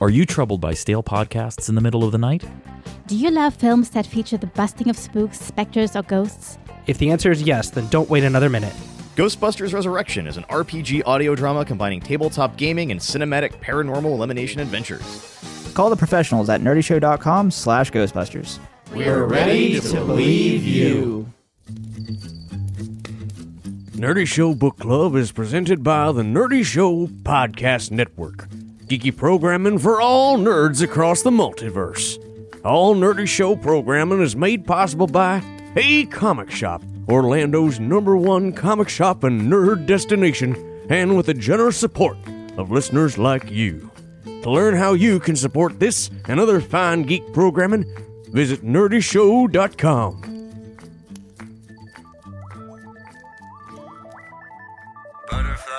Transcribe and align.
Are 0.00 0.08
you 0.08 0.24
troubled 0.24 0.62
by 0.62 0.72
stale 0.72 1.02
podcasts 1.02 1.68
in 1.68 1.74
the 1.74 1.82
middle 1.82 2.04
of 2.04 2.12
the 2.12 2.16
night? 2.16 2.42
Do 3.06 3.14
you 3.14 3.30
love 3.30 3.54
films 3.54 3.90
that 3.90 4.06
feature 4.06 4.38
the 4.38 4.46
busting 4.46 4.88
of 4.88 4.96
spooks, 4.96 5.38
specters, 5.38 5.94
or 5.94 6.02
ghosts? 6.02 6.56
If 6.86 6.96
the 6.96 7.10
answer 7.10 7.30
is 7.30 7.42
yes, 7.42 7.68
then 7.68 7.86
don't 7.88 8.08
wait 8.08 8.24
another 8.24 8.48
minute. 8.48 8.72
Ghostbusters 9.16 9.74
Resurrection 9.74 10.26
is 10.26 10.38
an 10.38 10.44
RPG 10.44 11.02
audio 11.04 11.34
drama 11.34 11.66
combining 11.66 12.00
tabletop 12.00 12.56
gaming 12.56 12.90
and 12.92 12.98
cinematic 12.98 13.60
paranormal 13.60 14.06
elimination 14.06 14.60
adventures. 14.60 15.02
Call 15.74 15.90
the 15.90 15.96
professionals 15.96 16.48
at 16.48 16.62
nerdyshow.com 16.62 17.50
slash 17.50 17.90
ghostbusters. 17.90 18.58
We're 18.94 19.24
ready 19.24 19.80
to 19.80 19.94
believe 19.96 20.64
you. 20.64 21.30
Nerdy 23.92 24.26
Show 24.26 24.54
Book 24.54 24.78
Club 24.78 25.14
is 25.14 25.30
presented 25.30 25.84
by 25.84 26.10
the 26.10 26.22
Nerdy 26.22 26.64
Show 26.64 27.06
Podcast 27.06 27.90
Network. 27.90 28.48
Geeky 28.90 29.16
programming 29.16 29.78
for 29.78 30.00
all 30.00 30.36
nerds 30.36 30.82
across 30.82 31.22
the 31.22 31.30
multiverse. 31.30 32.18
All 32.64 32.96
Nerdy 32.96 33.24
Show 33.24 33.54
programming 33.54 34.20
is 34.20 34.34
made 34.34 34.66
possible 34.66 35.06
by 35.06 35.38
Hey 35.74 36.04
Comic 36.04 36.50
Shop, 36.50 36.82
Orlando's 37.08 37.78
number 37.78 38.16
one 38.16 38.52
comic 38.52 38.88
shop 38.88 39.22
and 39.22 39.42
nerd 39.42 39.86
destination, 39.86 40.56
and 40.90 41.16
with 41.16 41.26
the 41.26 41.34
generous 41.34 41.76
support 41.76 42.16
of 42.58 42.72
listeners 42.72 43.16
like 43.16 43.48
you. 43.48 43.92
To 44.24 44.50
learn 44.50 44.74
how 44.74 44.94
you 44.94 45.20
can 45.20 45.36
support 45.36 45.78
this 45.78 46.10
and 46.26 46.40
other 46.40 46.60
fine 46.60 47.04
geek 47.04 47.32
programming, 47.32 47.84
visit 48.32 48.64
nerdyshow.com. 48.64 50.22
Butterfly 55.30 55.69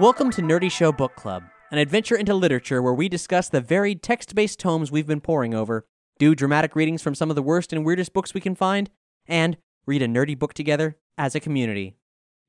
Welcome 0.00 0.30
to 0.30 0.42
Nerdy 0.42 0.70
Show 0.70 0.92
Book 0.92 1.16
Club, 1.16 1.42
an 1.72 1.78
adventure 1.78 2.14
into 2.14 2.32
literature 2.32 2.80
where 2.80 2.94
we 2.94 3.08
discuss 3.08 3.48
the 3.48 3.60
varied 3.60 4.00
text 4.00 4.32
based 4.32 4.60
tomes 4.60 4.92
we've 4.92 5.08
been 5.08 5.20
poring 5.20 5.54
over, 5.54 5.88
do 6.20 6.36
dramatic 6.36 6.76
readings 6.76 7.02
from 7.02 7.16
some 7.16 7.30
of 7.30 7.34
the 7.34 7.42
worst 7.42 7.72
and 7.72 7.84
weirdest 7.84 8.12
books 8.12 8.32
we 8.32 8.40
can 8.40 8.54
find, 8.54 8.90
and 9.26 9.56
read 9.86 10.00
a 10.00 10.06
nerdy 10.06 10.38
book 10.38 10.54
together 10.54 10.96
as 11.18 11.34
a 11.34 11.40
community. 11.40 11.96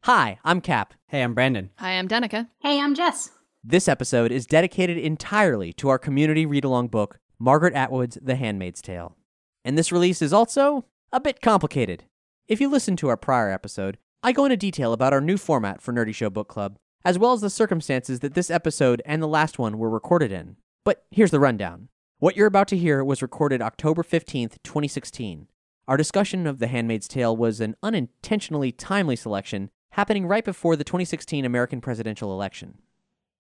Hi, 0.04 0.38
I'm 0.46 0.62
Cap. 0.62 0.94
Hey, 1.08 1.24
I'm 1.24 1.34
Brandon. 1.34 1.72
Hi, 1.78 1.94
I'm 1.94 2.08
Danica. 2.08 2.50
Hey, 2.60 2.80
I'm 2.80 2.94
Jess. 2.94 3.32
This 3.64 3.88
episode 3.88 4.32
is 4.32 4.46
dedicated 4.46 5.00
entirely 5.00 5.74
to 5.74 5.90
our 5.90 5.98
community 5.98 6.46
read 6.46 6.64
along 6.64 6.90
book, 6.90 7.18
Margaret 7.40 7.74
Atwood's 7.74 8.20
The 8.22 8.36
Handmaid's 8.36 8.80
Tale. 8.80 9.18
And 9.66 9.76
this 9.76 9.92
release 9.92 10.22
is 10.22 10.34
also 10.34 10.86
a 11.12 11.20
bit 11.20 11.42
complicated. 11.42 12.04
If 12.48 12.62
you 12.62 12.70
listened 12.70 13.00
to 13.00 13.08
our 13.08 13.18
prior 13.18 13.50
episode, 13.50 13.98
I 14.22 14.34
go 14.34 14.46
into 14.46 14.56
detail 14.56 14.94
about 14.94 15.14
our 15.14 15.22
new 15.22 15.38
format 15.38 15.82
for 15.82 15.92
Nerdy 15.92 16.14
Show 16.14 16.30
Book 16.30 16.48
Club, 16.48 16.78
as 17.04 17.18
well 17.18 17.34
as 17.34 17.42
the 17.42 17.50
circumstances 17.50 18.20
that 18.20 18.34
this 18.34 18.50
episode 18.50 19.02
and 19.06 19.22
the 19.22 19.28
last 19.28 19.58
one 19.58 19.78
were 19.78 19.90
recorded 19.90 20.32
in. 20.32 20.58
But 20.84 21.06
here's 21.12 21.32
the 21.32 21.40
rundown. 21.40 21.90
What 22.20 22.36
you're 22.36 22.48
about 22.48 22.68
to 22.70 22.78
hear 22.78 23.04
was 23.04 23.22
recorded 23.22 23.62
October 23.62 24.04
15th, 24.04 24.58
2016. 24.64 25.48
Our 25.88 25.98
discussion 25.98 26.46
of 26.46 26.60
The 26.60 26.68
Handmaid's 26.68 27.08
Tale 27.08 27.36
was 27.36 27.62
an 27.62 27.76
unintentionally 27.82 28.72
timely 28.72 29.16
selection 29.16 29.70
happening 29.92 30.28
right 30.28 30.46
before 30.46 30.76
the 30.76 30.84
2016 30.84 31.46
American 31.46 31.82
presidential 31.82 32.32
election. 32.32 32.80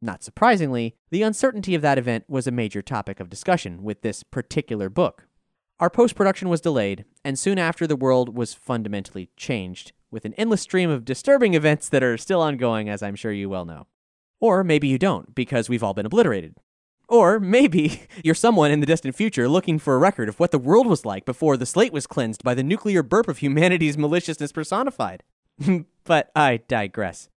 Not 0.02 0.24
surprisingly, 0.24 0.96
the 1.09 1.24
uncertainty 1.24 1.75
of 1.75 1.81
that 1.81 1.98
event 1.98 2.24
was 2.28 2.48
a 2.48 2.52
major 2.52 2.81
topic 2.81 3.19
of 3.19 3.30
discussion 3.30 3.84
with 3.84 4.02
this 4.02 4.24
particular 4.24 4.90
book. 4.90 5.28
Our 5.80 5.90
post 5.90 6.16
production 6.16 6.50
was 6.50 6.62
delayed, 6.62 7.06
and 7.24 7.38
soon 7.38 7.59
after 7.59 7.86
the 7.86 7.96
world 7.96 8.36
was 8.36 8.53
fundamentally 8.53 9.30
changed, 9.38 9.92
with 10.12 10.25
an 10.25 10.34
endless 10.36 10.62
stream 10.62 10.90
of 10.90 11.06
disturbing 11.06 11.53
events 11.53 11.90
that 11.90 12.03
are 12.03 12.18
still 12.18 12.42
ongoing, 12.42 12.90
as 12.90 13.03
I'm 13.03 13.16
sure 13.16 13.31
you 13.31 13.50
well 13.50 13.66
know. 13.66 13.88
Or 14.40 14.64
maybe 14.64 14.88
you 14.88 14.97
don't, 14.97 15.36
because 15.36 15.70
we've 15.70 15.84
all 15.84 15.94
been 15.94 16.06
obliterated. 16.06 16.56
Or 17.08 17.40
maybe 17.40 18.03
you're 18.24 18.36
someone 18.36 18.72
in 18.72 18.80
the 18.80 18.86
distant 18.86 19.16
future 19.16 19.50
looking 19.50 19.80
for 19.80 19.96
a 19.96 20.00
record 20.00 20.30
of 20.30 20.40
what 20.40 20.52
the 20.52 20.59
world 20.59 20.88
was 20.88 21.06
like 21.06 21.25
before 21.25 21.58
the 21.58 21.66
slate 21.66 21.94
was 21.94 22.08
cleansed 22.08 22.44
by 22.44 22.53
the 22.53 22.64
nuclear 22.64 23.03
burp 23.03 23.28
of 23.28 23.40
humanity's 23.40 23.98
maliciousness 23.98 24.52
personified. 24.52 25.24
but 26.03 26.31
I 26.36 26.62
digress. 26.68 27.30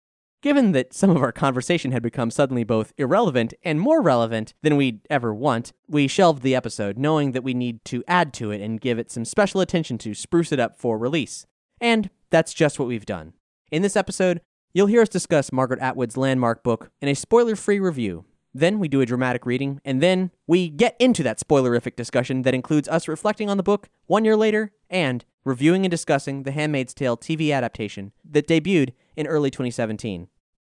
Given 0.41 0.71
that 0.71 0.93
some 0.93 1.11
of 1.11 1.21
our 1.21 1.31
conversation 1.31 1.91
had 1.91 2.01
become 2.01 2.31
suddenly 2.31 2.63
both 2.63 2.93
irrelevant 2.97 3.53
and 3.63 3.79
more 3.79 4.01
relevant 4.01 4.55
than 4.63 4.75
we'd 4.75 5.01
ever 5.07 5.33
want, 5.33 5.71
we 5.87 6.07
shelved 6.07 6.41
the 6.41 6.55
episode, 6.55 6.97
knowing 6.97 7.33
that 7.33 7.43
we 7.43 7.53
need 7.53 7.85
to 7.85 8.03
add 8.07 8.33
to 8.33 8.49
it 8.49 8.59
and 8.59 8.81
give 8.81 8.97
it 8.97 9.11
some 9.11 9.23
special 9.23 9.61
attention 9.61 9.99
to 9.99 10.15
spruce 10.15 10.51
it 10.51 10.59
up 10.59 10.79
for 10.79 10.97
release. 10.97 11.45
And 11.79 12.09
that's 12.31 12.53
just 12.53 12.79
what 12.79 12.87
we've 12.87 13.05
done. 13.05 13.33
In 13.71 13.81
this 13.83 13.95
episode, 13.95 14.41
you'll 14.73 14.87
hear 14.87 15.01
us 15.01 15.09
discuss 15.09 15.51
Margaret 15.51 15.79
Atwood's 15.79 16.17
landmark 16.17 16.63
book 16.63 16.89
in 17.01 17.07
a 17.07 17.13
spoiler 17.13 17.55
free 17.55 17.79
review. 17.79 18.25
Then 18.53 18.79
we 18.79 18.87
do 18.87 18.99
a 18.99 19.05
dramatic 19.05 19.45
reading, 19.45 19.79
and 19.85 20.01
then 20.01 20.31
we 20.45 20.67
get 20.67 20.97
into 20.99 21.23
that 21.23 21.39
spoilerific 21.39 21.95
discussion 21.95 22.41
that 22.41 22.53
includes 22.53 22.89
us 22.89 23.07
reflecting 23.07 23.49
on 23.49 23.55
the 23.57 23.63
book 23.63 23.89
one 24.07 24.25
year 24.25 24.35
later 24.35 24.71
and 24.89 25.23
reviewing 25.45 25.85
and 25.85 25.91
discussing 25.91 26.43
The 26.43 26.51
Handmaid's 26.51 26.93
Tale 26.93 27.15
TV 27.15 27.53
adaptation 27.53 28.11
that 28.29 28.47
debuted 28.47 28.91
in 29.15 29.25
early 29.27 29.51
2017. 29.51 30.27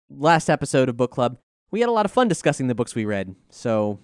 Last 0.09 0.49
episode 0.49 0.87
of 0.87 0.95
Book 0.95 1.11
Club, 1.11 1.37
we 1.71 1.81
had 1.81 1.89
a 1.89 1.91
lot 1.91 2.05
of 2.05 2.11
fun 2.11 2.29
discussing 2.29 2.67
the 2.67 2.75
books 2.75 2.95
we 2.95 3.03
read, 3.03 3.35
so 3.49 3.99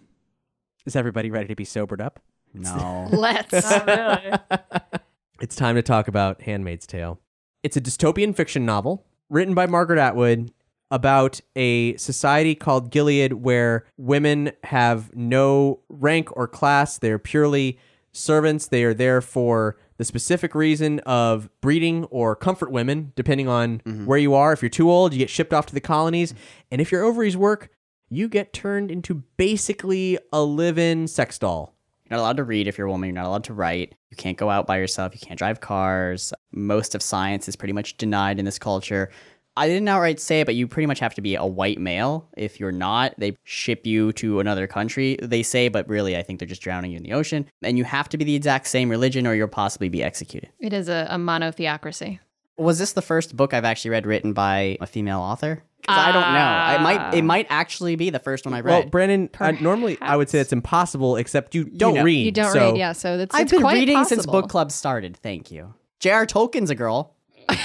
is 0.86 0.96
everybody 0.96 1.32
ready 1.32 1.48
to 1.48 1.56
be 1.56 1.64
sobered 1.64 2.02
up? 2.02 2.20
No. 2.54 3.08
Let's. 3.12 3.54
It's 5.42 5.56
time 5.56 5.74
to 5.74 5.82
talk 5.82 6.08
about 6.08 6.44
Handmaid's 6.44 6.86
Tale. 6.86 7.20
It's 7.64 7.78
a 7.78 7.82
dystopian 7.82 8.36
fiction 8.36 8.66
novel 8.66 9.06
written 9.30 9.54
by 9.54 9.68
Margaret 9.68 10.00
Atwood 10.00 10.52
about 10.90 11.40
a 11.56 11.96
society 11.98 12.56
called 12.56 12.92
Gilead 12.92 13.34
where 13.34 13.86
women 13.98 14.52
have 14.64 15.16
no 15.16 15.80
rank 15.88 16.36
or 16.36 16.48
class. 16.48 16.98
They're 16.98 17.20
purely 17.20 17.80
servants. 18.12 18.68
They 18.68 18.84
are 18.84 18.94
there 18.94 19.22
for 19.22 19.78
the 19.98 20.04
specific 20.04 20.54
reason 20.56 21.00
of 21.02 21.50
breeding 21.62 22.06
or 22.06 22.36
comfort 22.36 22.72
women, 22.72 23.14
depending 23.16 23.48
on 23.48 23.80
mm-hmm. 23.80 24.06
where 24.06 24.18
you 24.18 24.34
are. 24.34 24.52
If 24.52 24.62
you're 24.62 24.70
too 24.70 24.90
old, 24.90 25.14
you 25.14 25.20
get 25.20 25.30
shipped 25.30 25.54
off 25.54 25.68
to 25.68 25.74
the 25.74 25.80
colonies. 25.80 26.34
And 26.72 26.82
if 26.82 26.92
your 26.92 27.04
ovaries 27.04 27.38
work, 27.38 27.70
you 28.10 28.28
get 28.28 28.52
turned 28.52 28.92
into 28.92 29.24
basically 29.38 30.18
a 30.34 30.42
live 30.42 30.78
in 30.78 31.08
sex 31.08 31.38
doll. 31.38 31.76
You're 32.12 32.18
not 32.18 32.24
allowed 32.24 32.38
to 32.38 32.44
read 32.44 32.68
if 32.68 32.78
you're 32.78 32.88
a 32.88 32.92
woman. 32.92 33.08
You're 33.08 33.16
not 33.16 33.26
allowed 33.26 33.46
to 33.46 33.54
write. 33.54 33.96
You 34.10 34.18
can't 34.18 34.38
go 34.38 34.50
out 34.50 34.68
by 34.68 34.78
yourself. 34.78 35.14
You 35.14 35.26
can't 35.26 35.38
drive 35.38 35.62
cars. 35.62 36.34
Most 36.52 36.94
of 36.94 37.02
science 37.02 37.48
is 37.48 37.56
pretty 37.56 37.72
much 37.72 37.96
denied 37.96 38.38
in 38.38 38.44
this 38.44 38.60
culture. 38.60 39.10
I 39.56 39.70
didn't 39.70 39.88
outright 39.88 40.20
say 40.20 40.42
it, 40.42 40.46
but 40.46 40.56
you 40.56 40.68
pretty 40.68 40.88
much 40.88 41.00
have 41.00 41.16
to 41.16 41.22
be 41.22 41.36
a 41.36 41.46
white 41.46 41.80
male. 41.80 42.28
If 42.36 42.60
you're 42.60 42.74
not, 42.74 43.14
they 43.18 43.38
ship 43.46 43.88
you 43.88 44.12
to 44.14 44.42
another 44.42 44.68
country, 44.68 45.18
they 45.22 45.42
say, 45.42 45.70
but 45.70 45.88
really, 45.88 46.18
I 46.18 46.22
think 46.22 46.40
they're 46.40 46.48
just 46.50 46.62
drowning 46.62 46.92
you 46.92 46.98
in 46.98 47.04
the 47.04 47.14
ocean. 47.14 47.48
And 47.62 47.78
you 47.78 47.86
have 47.86 48.10
to 48.10 48.18
be 48.18 48.26
the 48.26 48.36
exact 48.36 48.68
same 48.68 48.90
religion 48.90 49.26
or 49.26 49.34
you'll 49.34 49.48
possibly 49.48 49.88
be 49.88 50.04
executed. 50.04 50.50
It 50.60 50.74
is 50.74 50.90
a, 50.90 51.08
a 51.10 51.16
monotheocracy. 51.16 52.20
Was 52.62 52.80
this 52.80 52.94
the 52.94 53.02
first 53.02 53.36
book 53.36 53.54
I've 53.54 53.66
actually 53.66 53.92
read 53.92 54.06
written 54.06 54.34
by 54.34 54.78
a 54.80 54.86
female 54.88 55.20
author? 55.20 55.64
Because 55.82 55.98
I 55.98 56.12
don't 56.12 56.22
know. 56.34 56.76
It 56.76 56.82
might 56.84 57.14
it 57.16 57.22
might 57.24 57.48
actually 57.50 57.96
be 57.96 58.12
the 58.12 58.20
first 58.20 58.46
one 58.46 58.54
I 58.54 58.60
read. 58.62 58.72
Well. 58.72 58.90
Brandon, 58.90 59.30
uh, 59.40 59.52
normally 59.62 59.98
I 60.00 60.16
would 60.16 60.30
say 60.30 60.40
it's 60.40 60.54
impossible, 60.54 61.16
except 61.16 61.56
you 61.56 61.64
don't 61.66 61.96
know. 61.96 62.04
read. 62.04 62.24
You 62.26 62.32
don't 62.32 62.54
so 62.54 62.70
read, 62.72 62.78
yeah. 62.78 62.92
So 62.92 63.18
that's 63.18 63.34
I've 63.36 63.44
it's 63.44 63.52
been 63.52 63.62
quite 63.62 63.74
reading 63.80 64.04
since 64.06 64.26
book 64.28 64.48
club 64.48 64.72
started. 64.72 65.18
Thank 65.18 65.52
you. 65.52 65.74
J.R. 66.00 66.26
Tolkien's 66.28 66.70
a 66.70 66.76
girl. 66.76 67.16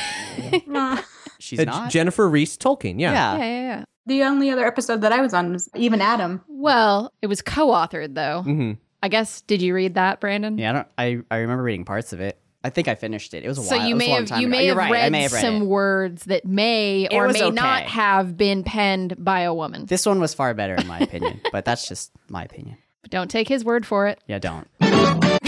She's 1.38 1.60
Uh, 1.60 1.64
not. 1.64 1.90
Jennifer 1.90 2.28
Reese 2.28 2.56
Tolkien, 2.56 2.98
yeah. 3.00 3.12
yeah. 3.12 3.36
Yeah, 3.36 3.44
yeah, 3.44 3.60
yeah. 3.78 3.84
The 4.06 4.22
only 4.22 4.50
other 4.50 4.64
episode 4.66 5.00
that 5.02 5.12
I 5.12 5.20
was 5.20 5.34
on 5.34 5.52
was 5.52 5.68
even 5.74 6.00
Adam. 6.00 6.42
Well, 6.48 7.12
it 7.22 7.26
was 7.26 7.42
co-authored 7.42 8.14
though. 8.14 8.42
hmm 8.42 8.72
I 9.02 9.08
guess. 9.08 9.42
Did 9.42 9.60
you 9.62 9.74
read 9.74 9.94
that, 9.94 10.20
Brandon? 10.20 10.56
Yeah, 10.58 10.70
I 10.70 10.72
don't. 10.72 10.88
I, 11.30 11.34
I 11.36 11.38
remember 11.40 11.62
reading 11.62 11.84
parts 11.84 12.12
of 12.14 12.20
it. 12.20 12.40
I 12.66 12.70
think 12.70 12.88
I 12.88 12.94
finished 12.96 13.32
it. 13.34 13.44
It 13.44 13.48
was 13.48 13.58
a 13.58 13.62
So 13.62 13.76
while. 13.76 13.86
you 13.88 13.94
may 13.96 14.08
have 14.08 14.28
you 14.30 14.36
ago. 14.36 14.48
may 14.48 14.66
You're 14.66 14.74
have, 14.80 14.90
right. 14.90 15.02
read 15.02 15.12
may 15.12 15.22
have 15.22 15.32
read 15.32 15.40
some 15.40 15.62
it. 15.62 15.66
words 15.66 16.24
that 16.24 16.44
may 16.44 17.06
or 17.12 17.28
may 17.28 17.50
not 17.50 17.84
have 17.84 18.36
been 18.36 18.64
penned 18.64 19.14
by 19.24 19.40
a 19.42 19.54
woman. 19.54 19.86
This 19.86 20.04
one 20.04 20.18
was 20.20 20.34
far 20.34 20.52
better 20.54 20.74
in 20.74 20.86
my 20.86 20.98
opinion, 20.98 21.40
but 21.52 21.64
that's 21.64 21.86
just 21.88 22.10
my 22.28 22.42
opinion. 22.44 22.76
But 23.02 23.12
don't 23.12 23.30
take 23.30 23.46
his 23.46 23.64
word 23.64 23.86
for 23.86 24.08
it. 24.08 24.18
Yeah, 24.26 24.40
don't. 24.40 24.66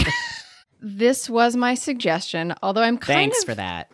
This 0.81 1.29
was 1.29 1.57
my 1.57 1.75
suggestion, 1.75 2.53
although 2.63 2.81
I'm 2.81 2.97
kind 2.97 3.09
of 3.19 3.21
Thanks 3.21 3.39
of 3.39 3.45
for 3.47 3.55
that. 3.55 3.91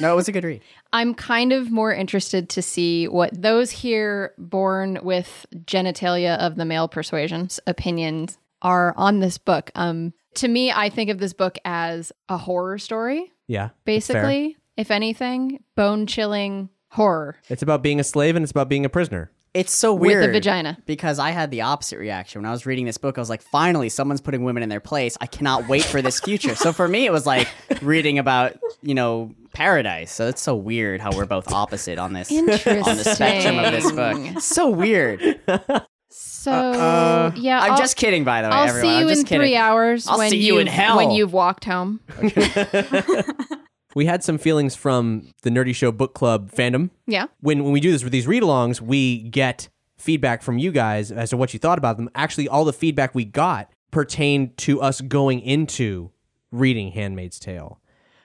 No, 0.00 0.12
it 0.12 0.16
was 0.16 0.26
a 0.28 0.32
good 0.32 0.42
read. 0.44 0.62
I'm 0.92 1.14
kind 1.14 1.52
of 1.52 1.70
more 1.70 1.92
interested 1.92 2.48
to 2.50 2.62
see 2.62 3.06
what 3.06 3.40
those 3.40 3.70
here 3.70 4.32
born 4.38 4.98
with 5.02 5.46
genitalia 5.64 6.36
of 6.38 6.56
the 6.56 6.64
male 6.64 6.88
persuasion's 6.88 7.60
opinions 7.68 8.36
are 8.62 8.94
on 8.96 9.20
this 9.20 9.38
book. 9.38 9.70
Um, 9.76 10.12
to 10.34 10.48
me, 10.48 10.70
I 10.72 10.88
think 10.90 11.10
of 11.10 11.18
this 11.18 11.32
book 11.32 11.58
as 11.64 12.12
a 12.28 12.36
horror 12.36 12.78
story, 12.78 13.32
Yeah. 13.46 13.68
that's 13.84 14.06
fair. 14.06 14.22
basically, 14.22 14.56
if 14.76 14.90
anything, 14.90 15.62
bone 15.74 16.06
chilling 16.06 16.68
horror 16.90 17.36
It's 17.48 17.62
about 17.62 17.82
being 17.82 18.00
a 18.00 18.04
slave 18.04 18.34
and 18.36 18.42
it's 18.42 18.50
about 18.52 18.68
being 18.68 18.84
a 18.84 18.88
prisoner. 18.88 19.30
It's 19.54 19.74
so 19.74 19.92
weird. 19.94 20.00
with 20.20 20.24
weird 20.24 20.30
a 20.30 20.32
vagina. 20.38 20.78
because 20.86 21.18
I 21.18 21.30
had 21.30 21.50
the 21.50 21.62
opposite 21.62 21.98
reaction 21.98 22.40
when 22.42 22.48
I 22.48 22.52
was 22.52 22.66
reading 22.66 22.84
this 22.84 22.98
book. 22.98 23.16
I 23.18 23.20
was 23.20 23.30
like, 23.30 23.42
finally, 23.42 23.88
someone's 23.88 24.20
putting 24.20 24.44
women 24.44 24.62
in 24.62 24.68
their 24.68 24.78
place. 24.78 25.16
I 25.20 25.26
cannot 25.26 25.66
wait 25.68 25.82
for 25.84 26.00
this 26.02 26.20
future. 26.20 26.54
so 26.54 26.72
for 26.72 26.86
me, 26.86 27.06
it 27.06 27.12
was 27.12 27.26
like 27.26 27.48
reading 27.82 28.18
about 28.18 28.56
you 28.82 28.94
know 28.94 29.34
paradise. 29.54 30.12
So 30.12 30.28
it's 30.28 30.42
so 30.42 30.54
weird 30.54 31.00
how 31.00 31.10
we're 31.16 31.24
both 31.26 31.50
opposite 31.50 31.98
on 31.98 32.12
this 32.12 32.30
on 32.30 32.44
the 32.46 33.12
spectrum 33.14 33.58
of 33.58 33.72
this 33.72 33.90
book. 33.90 34.16
Interesting. 34.16 34.40
So 34.40 34.68
weird. 34.68 35.40
So 36.48 36.80
uh-uh. 36.80 37.32
yeah, 37.36 37.60
I'm 37.60 37.72
I'll- 37.72 37.78
just 37.78 37.96
kidding, 37.96 38.24
by 38.24 38.42
the 38.42 38.48
way. 38.48 38.54
I'll 38.54 38.68
everyone. 38.68 38.82
see 38.90 38.96
I'm 38.96 39.02
you 39.02 39.08
just 39.08 39.20
in 39.20 39.26
kidding. 39.26 39.40
three 39.40 39.56
hours. 39.56 40.06
I'll 40.08 40.18
when 40.18 40.30
see 40.30 40.38
you 40.38 40.58
in 40.58 40.66
you've- 40.66 40.76
hell. 40.76 40.96
when 40.96 41.10
you've 41.10 41.32
walked 41.32 41.64
home. 41.64 42.00
We 43.94 44.04
had 44.04 44.22
some 44.22 44.38
feelings 44.38 44.76
from 44.76 45.32
the 45.42 45.50
Nerdy 45.50 45.74
Show 45.74 45.90
Book 45.90 46.14
Club 46.14 46.52
fandom. 46.52 46.90
Yeah. 47.06 47.26
When 47.40 47.64
when 47.64 47.72
we 47.72 47.80
do 47.80 47.90
this 47.90 48.04
with 48.04 48.12
these 48.12 48.26
read 48.28 48.42
alongs, 48.42 48.80
we 48.80 49.22
get 49.22 49.68
feedback 49.96 50.42
from 50.42 50.58
you 50.58 50.70
guys 50.70 51.10
as 51.10 51.30
to 51.30 51.36
what 51.36 51.52
you 51.52 51.58
thought 51.58 51.78
about 51.78 51.96
them. 51.96 52.08
Actually, 52.14 52.46
all 52.48 52.64
the 52.64 52.72
feedback 52.72 53.14
we 53.14 53.24
got 53.24 53.72
pertained 53.90 54.56
to 54.58 54.80
us 54.80 55.00
going 55.00 55.40
into 55.40 56.10
reading 56.52 56.92
Handmaid's 56.92 57.40
Tale. 57.40 57.80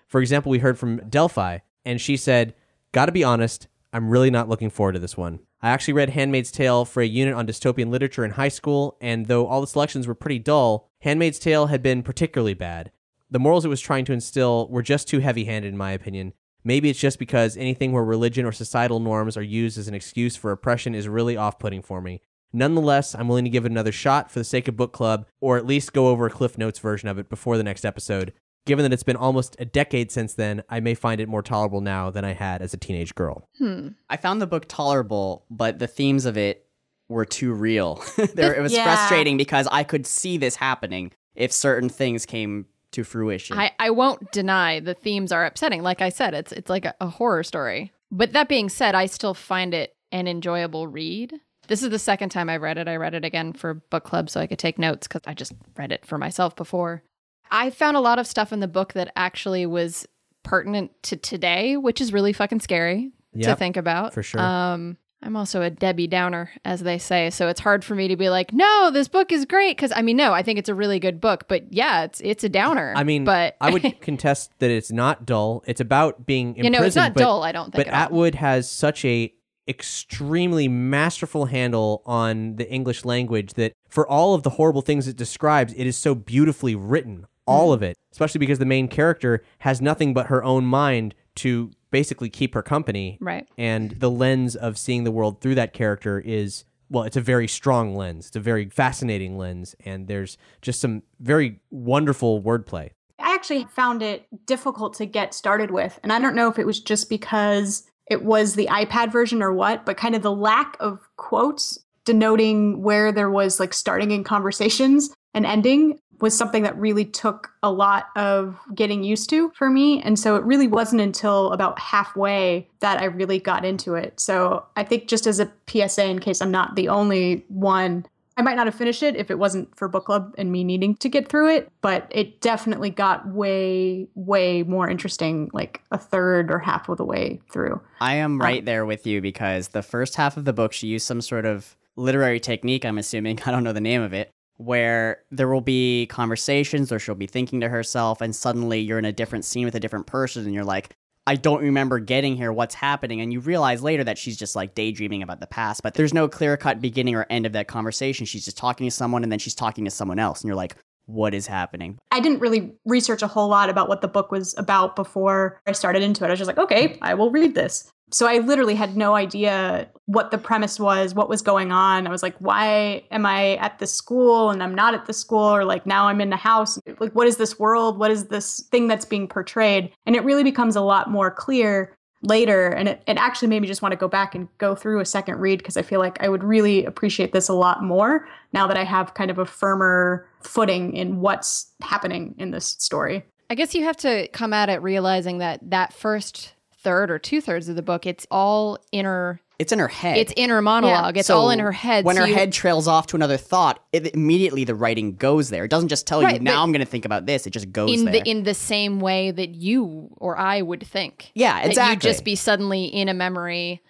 For 0.07 0.21
example, 0.21 0.51
we 0.51 0.59
heard 0.59 0.77
from 0.77 0.97
Delphi, 1.09 1.59
and 1.85 1.99
she 1.99 2.17
said, 2.17 2.53
Gotta 2.91 3.13
be 3.13 3.23
honest, 3.23 3.67
I'm 3.93 4.09
really 4.09 4.29
not 4.29 4.49
looking 4.49 4.69
forward 4.69 4.91
to 4.93 4.99
this 4.99 5.17
one. 5.17 5.39
I 5.63 5.69
actually 5.69 5.93
read 5.93 6.09
Handmaid's 6.09 6.51
Tale 6.51 6.83
for 6.83 7.01
a 7.01 7.07
unit 7.07 7.33
on 7.33 7.47
dystopian 7.47 7.89
literature 7.89 8.25
in 8.25 8.31
high 8.31 8.49
school, 8.49 8.97
and 8.99 9.27
though 9.27 9.47
all 9.47 9.61
the 9.61 9.67
selections 9.67 10.05
were 10.05 10.13
pretty 10.13 10.37
dull, 10.37 10.89
Handmaid's 11.03 11.39
Tale 11.39 11.67
had 11.67 11.81
been 11.81 12.03
particularly 12.03 12.53
bad. 12.53 12.91
The 13.31 13.39
morals 13.39 13.63
it 13.63 13.69
was 13.69 13.79
trying 13.79 14.03
to 14.05 14.13
instill 14.13 14.67
were 14.67 14.81
just 14.81 15.07
too 15.07 15.19
heavy 15.19 15.45
handed, 15.45 15.69
in 15.69 15.77
my 15.77 15.93
opinion. 15.93 16.33
Maybe 16.65 16.89
it's 16.89 16.99
just 16.99 17.17
because 17.17 17.55
anything 17.55 17.93
where 17.93 18.03
religion 18.03 18.45
or 18.45 18.51
societal 18.51 18.99
norms 18.99 19.37
are 19.37 19.41
used 19.41 19.77
as 19.77 19.87
an 19.87 19.93
excuse 19.93 20.35
for 20.35 20.51
oppression 20.51 20.93
is 20.93 21.07
really 21.07 21.37
off 21.37 21.59
putting 21.59 21.81
for 21.81 22.01
me. 22.01 22.19
Nonetheless, 22.51 23.15
I'm 23.15 23.29
willing 23.29 23.45
to 23.45 23.49
give 23.49 23.65
it 23.65 23.71
another 23.71 23.93
shot 23.93 24.29
for 24.29 24.39
the 24.39 24.45
sake 24.45 24.67
of 24.67 24.75
book 24.75 24.91
club, 24.91 25.27
or 25.39 25.55
at 25.55 25.65
least 25.65 25.93
go 25.93 26.09
over 26.09 26.25
a 26.25 26.29
Cliff 26.29 26.57
Notes 26.57 26.79
version 26.79 27.07
of 27.07 27.17
it 27.17 27.29
before 27.29 27.55
the 27.55 27.63
next 27.63 27.85
episode. 27.85 28.33
Given 28.65 28.83
that 28.83 28.93
it's 28.93 29.03
been 29.03 29.17
almost 29.17 29.55
a 29.59 29.65
decade 29.65 30.11
since 30.11 30.35
then, 30.35 30.63
I 30.69 30.79
may 30.79 30.93
find 30.95 31.19
it 31.19 31.27
more 31.27 31.41
tolerable 31.41 31.81
now 31.81 32.09
than 32.09 32.23
I 32.23 32.33
had 32.33 32.61
as 32.61 32.73
a 32.73 32.77
teenage 32.77 33.13
girl. 33.13 33.47
Hmm. 33.57 33.89
I 34.09 34.17
found 34.17 34.41
the 34.41 34.47
book 34.47 34.65
tolerable, 34.69 35.45
but 35.49 35.79
the 35.79 35.87
themes 35.87 36.25
of 36.25 36.37
it 36.37 36.65
were 37.09 37.25
too 37.25 37.51
real. 37.53 38.01
there, 38.35 38.53
it 38.55 38.61
was 38.61 38.71
Yeah. 38.73 38.83
frustrating 38.85 39.35
because 39.37 39.67
I 39.71 39.83
could 39.83 40.07
see 40.07 40.37
this 40.37 40.55
happening 40.55 41.11
if 41.35 41.51
certain 41.51 41.89
things 41.89 42.25
came 42.25 42.67
to 42.93 43.03
fruition. 43.03 43.57
I, 43.57 43.71
I 43.79 43.89
won't 43.89 44.31
deny 44.31 44.79
the 44.79 44.93
themes 44.93 45.31
are 45.31 45.45
upsetting. 45.45 45.83
Like 45.83 46.01
I 46.01 46.09
said, 46.09 46.33
it's 46.33 46.51
it's 46.51 46.69
like 46.69 46.85
a, 46.85 46.93
a 47.01 47.07
horror 47.07 47.43
story. 47.43 47.91
But 48.11 48.33
that 48.33 48.47
being 48.47 48.69
said, 48.69 48.93
I 48.95 49.07
still 49.07 49.33
find 49.33 49.73
it 49.73 49.95
an 50.11 50.27
enjoyable 50.27 50.87
read. 50.87 51.33
This 51.67 51.81
is 51.81 51.89
the 51.89 51.99
second 51.99 52.29
time 52.29 52.49
I've 52.49 52.61
read 52.61 52.77
it. 52.77 52.87
I 52.87 52.95
read 52.97 53.15
it 53.15 53.25
again 53.25 53.51
for 53.53 53.73
book 53.73 54.03
club 54.03 54.29
so 54.29 54.39
I 54.39 54.47
could 54.47 54.59
take 54.59 54.77
notes 54.77 55.07
because 55.07 55.21
I 55.25 55.33
just 55.33 55.53
read 55.75 55.91
it 55.91 56.05
for 56.05 56.17
myself 56.17 56.55
before. 56.55 57.03
I 57.53 57.69
found 57.69 57.95
a 57.95 57.99
lot 58.01 58.17
of 58.19 58.25
stuff 58.25 58.51
in 58.51 58.59
the 58.59 58.67
book 58.67 58.93
that 58.93 59.13
actually 59.15 59.65
was 59.67 60.07
pertinent 60.41 60.91
to 61.03 61.15
today, 61.15 61.77
which 61.77 62.01
is 62.01 62.11
really 62.11 62.33
fucking 62.33 62.59
scary 62.59 63.11
to 63.41 63.55
think 63.55 63.77
about. 63.77 64.13
for 64.13 64.23
sure. 64.23 64.41
Um, 64.41 64.97
I'm 65.21 65.37
also 65.37 65.61
a 65.61 65.69
Debbie 65.69 66.07
Downer, 66.07 66.51
as 66.65 66.81
they 66.81 66.97
say, 66.97 67.29
so 67.29 67.47
it's 67.47 67.61
hard 67.61 67.85
for 67.85 67.95
me 67.95 68.09
to 68.09 68.17
be 68.17 68.29
like, 68.29 68.51
no, 68.51 68.91
this 68.91 69.07
book 69.07 69.31
is 69.31 69.45
great 69.45 69.77
because 69.77 69.93
I 69.95 70.01
mean, 70.01 70.17
no, 70.17 70.33
I 70.33 70.43
think 70.43 70.59
it's 70.59 70.67
a 70.67 70.75
really 70.75 70.99
good 70.99 71.21
book, 71.21 71.47
but 71.47 71.71
yeah, 71.71 72.03
it's 72.03 72.19
it's 72.21 72.43
a 72.43 72.49
downer. 72.49 72.93
I 72.95 73.05
mean, 73.05 73.23
but 73.23 73.55
I 73.61 73.71
would 73.71 73.83
contest 74.01 74.51
that 74.59 74.69
it's 74.69 74.91
not 74.91 75.25
dull. 75.25 75.63
It's 75.65 75.79
about 75.79 76.25
being. 76.25 76.57
You 76.57 76.69
know, 76.69 76.83
it's 76.83 76.97
not 76.97 77.13
but, 77.13 77.21
dull, 77.21 77.43
I 77.43 77.53
don't 77.53 77.71
think 77.71 77.85
But. 77.85 77.93
Atwood 77.93 78.35
has 78.35 78.69
such 78.69 79.05
a 79.05 79.33
extremely 79.65 80.67
masterful 80.67 81.45
handle 81.45 82.01
on 82.05 82.57
the 82.57 82.69
English 82.69 83.05
language 83.05 83.53
that 83.53 83.71
for 83.87 84.05
all 84.05 84.33
of 84.33 84.43
the 84.43 84.49
horrible 84.51 84.81
things 84.81 85.07
it 85.07 85.15
describes, 85.15 85.73
it 85.77 85.87
is 85.87 85.95
so 85.95 86.15
beautifully 86.15 86.75
written. 86.75 87.27
All 87.45 87.67
Hmm. 87.67 87.73
of 87.73 87.83
it, 87.83 87.97
especially 88.11 88.39
because 88.39 88.59
the 88.59 88.65
main 88.65 88.87
character 88.87 89.43
has 89.59 89.81
nothing 89.81 90.13
but 90.13 90.27
her 90.27 90.43
own 90.43 90.65
mind 90.65 91.13
to 91.35 91.71
basically 91.91 92.29
keep 92.29 92.53
her 92.53 92.61
company. 92.63 93.17
Right. 93.21 93.47
And 93.57 93.91
the 93.91 94.09
lens 94.09 94.55
of 94.55 94.77
seeing 94.77 95.03
the 95.03 95.11
world 95.11 95.41
through 95.41 95.55
that 95.55 95.73
character 95.73 96.19
is 96.19 96.65
well, 96.89 97.03
it's 97.05 97.17
a 97.17 97.21
very 97.21 97.47
strong 97.47 97.95
lens. 97.95 98.27
It's 98.27 98.35
a 98.35 98.39
very 98.39 98.69
fascinating 98.69 99.35
lens, 99.35 99.75
and 99.83 100.07
there's 100.07 100.37
just 100.61 100.79
some 100.79 101.01
very 101.19 101.59
wonderful 101.71 102.39
wordplay. 102.43 102.91
I 103.17 103.33
actually 103.33 103.65
found 103.71 104.03
it 104.03 104.27
difficult 104.45 104.93
to 104.95 105.07
get 105.07 105.33
started 105.33 105.71
with. 105.71 105.99
And 106.03 106.13
I 106.13 106.19
don't 106.19 106.35
know 106.35 106.49
if 106.49 106.59
it 106.59 106.67
was 106.67 106.79
just 106.79 107.09
because 107.09 107.83
it 108.11 108.23
was 108.23 108.53
the 108.53 108.67
iPad 108.67 109.11
version 109.11 109.41
or 109.41 109.51
what, 109.53 109.87
but 109.87 109.97
kind 109.97 110.13
of 110.13 110.21
the 110.21 110.35
lack 110.35 110.77
of 110.79 110.99
quotes 111.17 111.79
denoting 112.05 112.83
where 112.83 113.11
there 113.11 113.31
was 113.31 113.59
like 113.59 113.73
starting 113.73 114.11
in 114.11 114.23
conversations 114.23 115.09
and 115.33 115.47
ending 115.47 115.97
was 116.23 116.35
something 116.35 116.63
that 116.63 116.79
really 116.79 117.03
took 117.03 117.51
a 117.63 117.69
lot 117.69 118.05
of 118.15 118.57
getting 118.73 119.03
used 119.03 119.29
to 119.29 119.51
for 119.57 119.69
me. 119.69 120.01
And 120.03 120.17
so 120.17 120.37
it 120.37 120.43
really 120.45 120.69
wasn't 120.69 121.01
until 121.01 121.51
about 121.51 121.77
halfway 121.77 122.69
that 122.79 123.01
I 123.01 123.05
really 123.05 123.39
got 123.39 123.65
into 123.65 123.95
it. 123.95 124.21
So 124.21 124.65
I 124.77 124.85
think 124.85 125.09
just 125.09 125.27
as 125.27 125.41
a 125.41 125.51
PSA, 125.67 126.05
in 126.05 126.19
case 126.19 126.41
I'm 126.41 126.49
not 126.49 126.77
the 126.77 126.87
only 126.87 127.43
one, 127.49 128.05
I 128.37 128.41
might 128.41 128.55
not 128.55 128.67
have 128.67 128.73
finished 128.73 129.03
it 129.03 129.17
if 129.17 129.29
it 129.29 129.37
wasn't 129.37 129.75
for 129.75 129.89
book 129.89 130.05
club 130.05 130.33
and 130.37 130.49
me 130.49 130.63
needing 130.63 130.95
to 130.95 131.09
get 131.09 131.27
through 131.27 131.53
it, 131.57 131.69
but 131.81 132.07
it 132.09 132.39
definitely 132.39 132.89
got 132.89 133.27
way, 133.27 134.07
way 134.15 134.63
more 134.63 134.89
interesting, 134.89 135.49
like 135.51 135.81
a 135.91 135.97
third 135.97 136.49
or 136.49 136.57
half 136.57 136.87
of 136.87 136.95
the 136.95 137.05
way 137.05 137.41
through. 137.51 137.81
I 137.99 138.15
am 138.15 138.35
um, 138.35 138.41
right 138.41 138.63
there 138.63 138.85
with 138.85 139.05
you 139.05 139.19
because 139.19 139.67
the 139.67 139.83
first 139.83 140.15
half 140.15 140.37
of 140.37 140.45
the 140.45 140.53
book, 140.53 140.71
she 140.71 140.87
used 140.87 141.05
some 141.05 141.19
sort 141.19 141.45
of 141.45 141.75
literary 141.97 142.39
technique, 142.39 142.85
I'm 142.85 142.97
assuming, 142.97 143.41
I 143.45 143.51
don't 143.51 143.65
know 143.65 143.73
the 143.73 143.81
name 143.81 144.01
of 144.01 144.13
it, 144.13 144.31
where 144.65 145.23
there 145.31 145.47
will 145.47 145.61
be 145.61 146.07
conversations 146.07 146.91
or 146.91 146.99
she'll 146.99 147.15
be 147.15 147.27
thinking 147.27 147.61
to 147.61 147.69
herself, 147.69 148.21
and 148.21 148.35
suddenly 148.35 148.79
you're 148.79 148.99
in 148.99 149.05
a 149.05 149.11
different 149.11 149.45
scene 149.45 149.65
with 149.65 149.75
a 149.75 149.79
different 149.79 150.07
person, 150.07 150.45
and 150.45 150.53
you're 150.53 150.63
like, 150.63 150.95
I 151.25 151.35
don't 151.35 151.61
remember 151.61 151.99
getting 151.99 152.35
here. 152.35 152.51
What's 152.51 152.75
happening? 152.75 153.21
And 153.21 153.31
you 153.31 153.39
realize 153.39 153.81
later 153.81 154.03
that 154.03 154.17
she's 154.17 154.35
just 154.35 154.55
like 154.55 154.75
daydreaming 154.75 155.23
about 155.23 155.39
the 155.39 155.47
past, 155.47 155.81
but 155.81 155.93
there's 155.93 156.13
no 156.13 156.27
clear 156.27 156.57
cut 156.57 156.81
beginning 156.81 157.15
or 157.15 157.25
end 157.29 157.45
of 157.45 157.53
that 157.53 157.67
conversation. 157.67 158.25
She's 158.25 158.43
just 158.43 158.57
talking 158.57 158.85
to 158.87 158.91
someone 158.91 159.23
and 159.23 159.31
then 159.31 159.39
she's 159.39 159.55
talking 159.55 159.85
to 159.85 159.91
someone 159.91 160.19
else. 160.19 160.41
And 160.41 160.47
you're 160.47 160.57
like, 160.57 160.75
what 161.05 161.33
is 161.33 161.47
happening? 161.47 161.97
I 162.11 162.19
didn't 162.19 162.39
really 162.39 162.73
research 162.85 163.21
a 163.21 163.27
whole 163.27 163.47
lot 163.47 163.69
about 163.69 163.87
what 163.87 164.01
the 164.01 164.07
book 164.09 164.31
was 164.31 164.53
about 164.57 164.97
before 164.97 165.61
I 165.65 165.71
started 165.71 166.03
into 166.03 166.25
it. 166.25 166.27
I 166.27 166.31
was 166.31 166.39
just 166.39 166.47
like, 166.47 166.57
okay, 166.57 166.97
I 167.01 167.13
will 167.13 167.31
read 167.31 167.55
this. 167.55 167.91
So 168.11 168.27
I 168.27 168.37
literally 168.37 168.75
had 168.75 168.95
no 168.95 169.15
idea 169.15 169.89
what 170.05 170.29
the 170.29 170.37
premise 170.37 170.79
was, 170.79 171.15
what 171.15 171.29
was 171.29 171.41
going 171.41 171.71
on. 171.71 172.05
I 172.05 172.11
was 172.11 172.21
like, 172.21 172.35
why 172.37 173.03
am 173.09 173.25
I 173.25 173.55
at 173.55 173.79
this 173.79 173.93
school 173.93 174.49
and 174.51 174.61
I'm 174.61 174.75
not 174.75 174.93
at 174.93 175.07
the 175.07 175.13
school? 175.13 175.39
Or 175.39 175.65
like 175.65 175.85
now 175.85 176.07
I'm 176.07 176.21
in 176.21 176.29
the 176.29 176.35
house. 176.35 176.77
Like, 176.99 177.13
what 177.13 177.27
is 177.27 177.37
this 177.37 177.57
world? 177.57 177.97
What 177.97 178.11
is 178.11 178.25
this 178.25 178.61
thing 178.71 178.87
that's 178.87 179.05
being 179.05 179.27
portrayed? 179.27 179.91
And 180.05 180.15
it 180.15 180.23
really 180.23 180.43
becomes 180.43 180.75
a 180.75 180.81
lot 180.81 181.09
more 181.09 181.31
clear 181.31 181.95
later. 182.23 182.69
And 182.69 182.89
it, 182.89 183.03
it 183.07 183.17
actually 183.17 183.49
made 183.49 183.61
me 183.61 183.67
just 183.67 183.81
want 183.81 183.91
to 183.91 183.97
go 183.97 184.07
back 184.07 184.33
and 184.35 184.47
go 184.57 184.75
through 184.75 184.99
a 184.99 185.05
second 185.05 185.39
read 185.39 185.59
because 185.59 185.77
I 185.77 185.81
feel 185.81 185.99
like 185.99 186.21
I 186.21 186.29
would 186.29 186.43
really 186.43 186.85
appreciate 186.85 187.33
this 187.33 187.49
a 187.49 187.53
lot 187.53 187.83
more 187.83 188.27
now 188.53 188.67
that 188.67 188.77
I 188.77 188.83
have 188.83 189.13
kind 189.13 189.29
of 189.29 189.39
a 189.39 189.45
firmer 189.45 190.27
footing 190.41 190.95
in 190.95 191.19
what's 191.19 191.73
happening 191.81 192.35
in 192.37 192.51
this 192.51 192.65
story. 192.65 193.25
I 193.49 193.55
guess 193.55 193.75
you 193.75 193.83
have 193.83 193.97
to 193.97 194.27
come 194.29 194.53
at 194.53 194.69
it 194.69 194.81
realizing 194.81 195.39
that 195.39 195.59
that 195.69 195.93
first 195.93 196.53
third 196.83 197.09
or 197.09 197.17
two 197.19 197.41
thirds 197.41 197.69
of 197.69 197.75
the 197.75 197.81
book, 197.81 198.05
it's 198.05 198.27
all 198.29 198.77
inner. 198.91 199.39
It's 199.59 199.71
in 199.71 199.79
her 199.79 199.87
head. 199.87 200.17
It's 200.17 200.33
inner 200.35 200.61
monologue. 200.61 201.15
It's 201.17 201.27
So 201.27 201.37
all 201.37 201.49
in 201.51 201.59
her 201.59 201.71
head. 201.71 202.03
When 202.05 202.15
so 202.15 202.23
her 202.23 202.27
you- 202.27 202.33
head 202.33 202.51
trails 202.51 202.87
off 202.87 203.07
to 203.07 203.15
another 203.15 203.37
thought, 203.37 203.81
it, 203.93 204.13
immediately 204.13 204.63
the 204.65 204.75
writing 204.75 205.15
goes 205.15 205.49
there. 205.49 205.63
It 205.63 205.69
doesn't 205.71 205.89
just 205.89 206.05
tell 206.07 206.21
Right, 206.21 206.35
you 206.35 206.39
now 206.41 206.63
I'm 206.63 206.71
going 206.71 206.83
to 206.85 206.89
think 206.91 207.05
about 207.05 207.25
this. 207.27 207.47
It 207.47 207.51
just 207.51 207.71
goes 207.71 207.91
in 207.97 208.05
there. 208.05 208.13
the 208.23 208.29
in 208.29 208.43
the 208.43 208.53
same 208.55 208.99
way 208.99 209.31
that 209.31 209.51
you 209.55 210.09
or 210.17 210.37
I 210.37 210.61
would 210.61 210.85
think. 210.85 211.31
Yeah, 211.35 211.53
That 211.61 211.67
exactly. 211.67 211.93
You'd 212.09 212.13
just 212.13 212.25
be 212.25 212.35
suddenly 212.35 212.85
in 212.85 213.07
a 213.09 213.13
memory, 213.13 213.81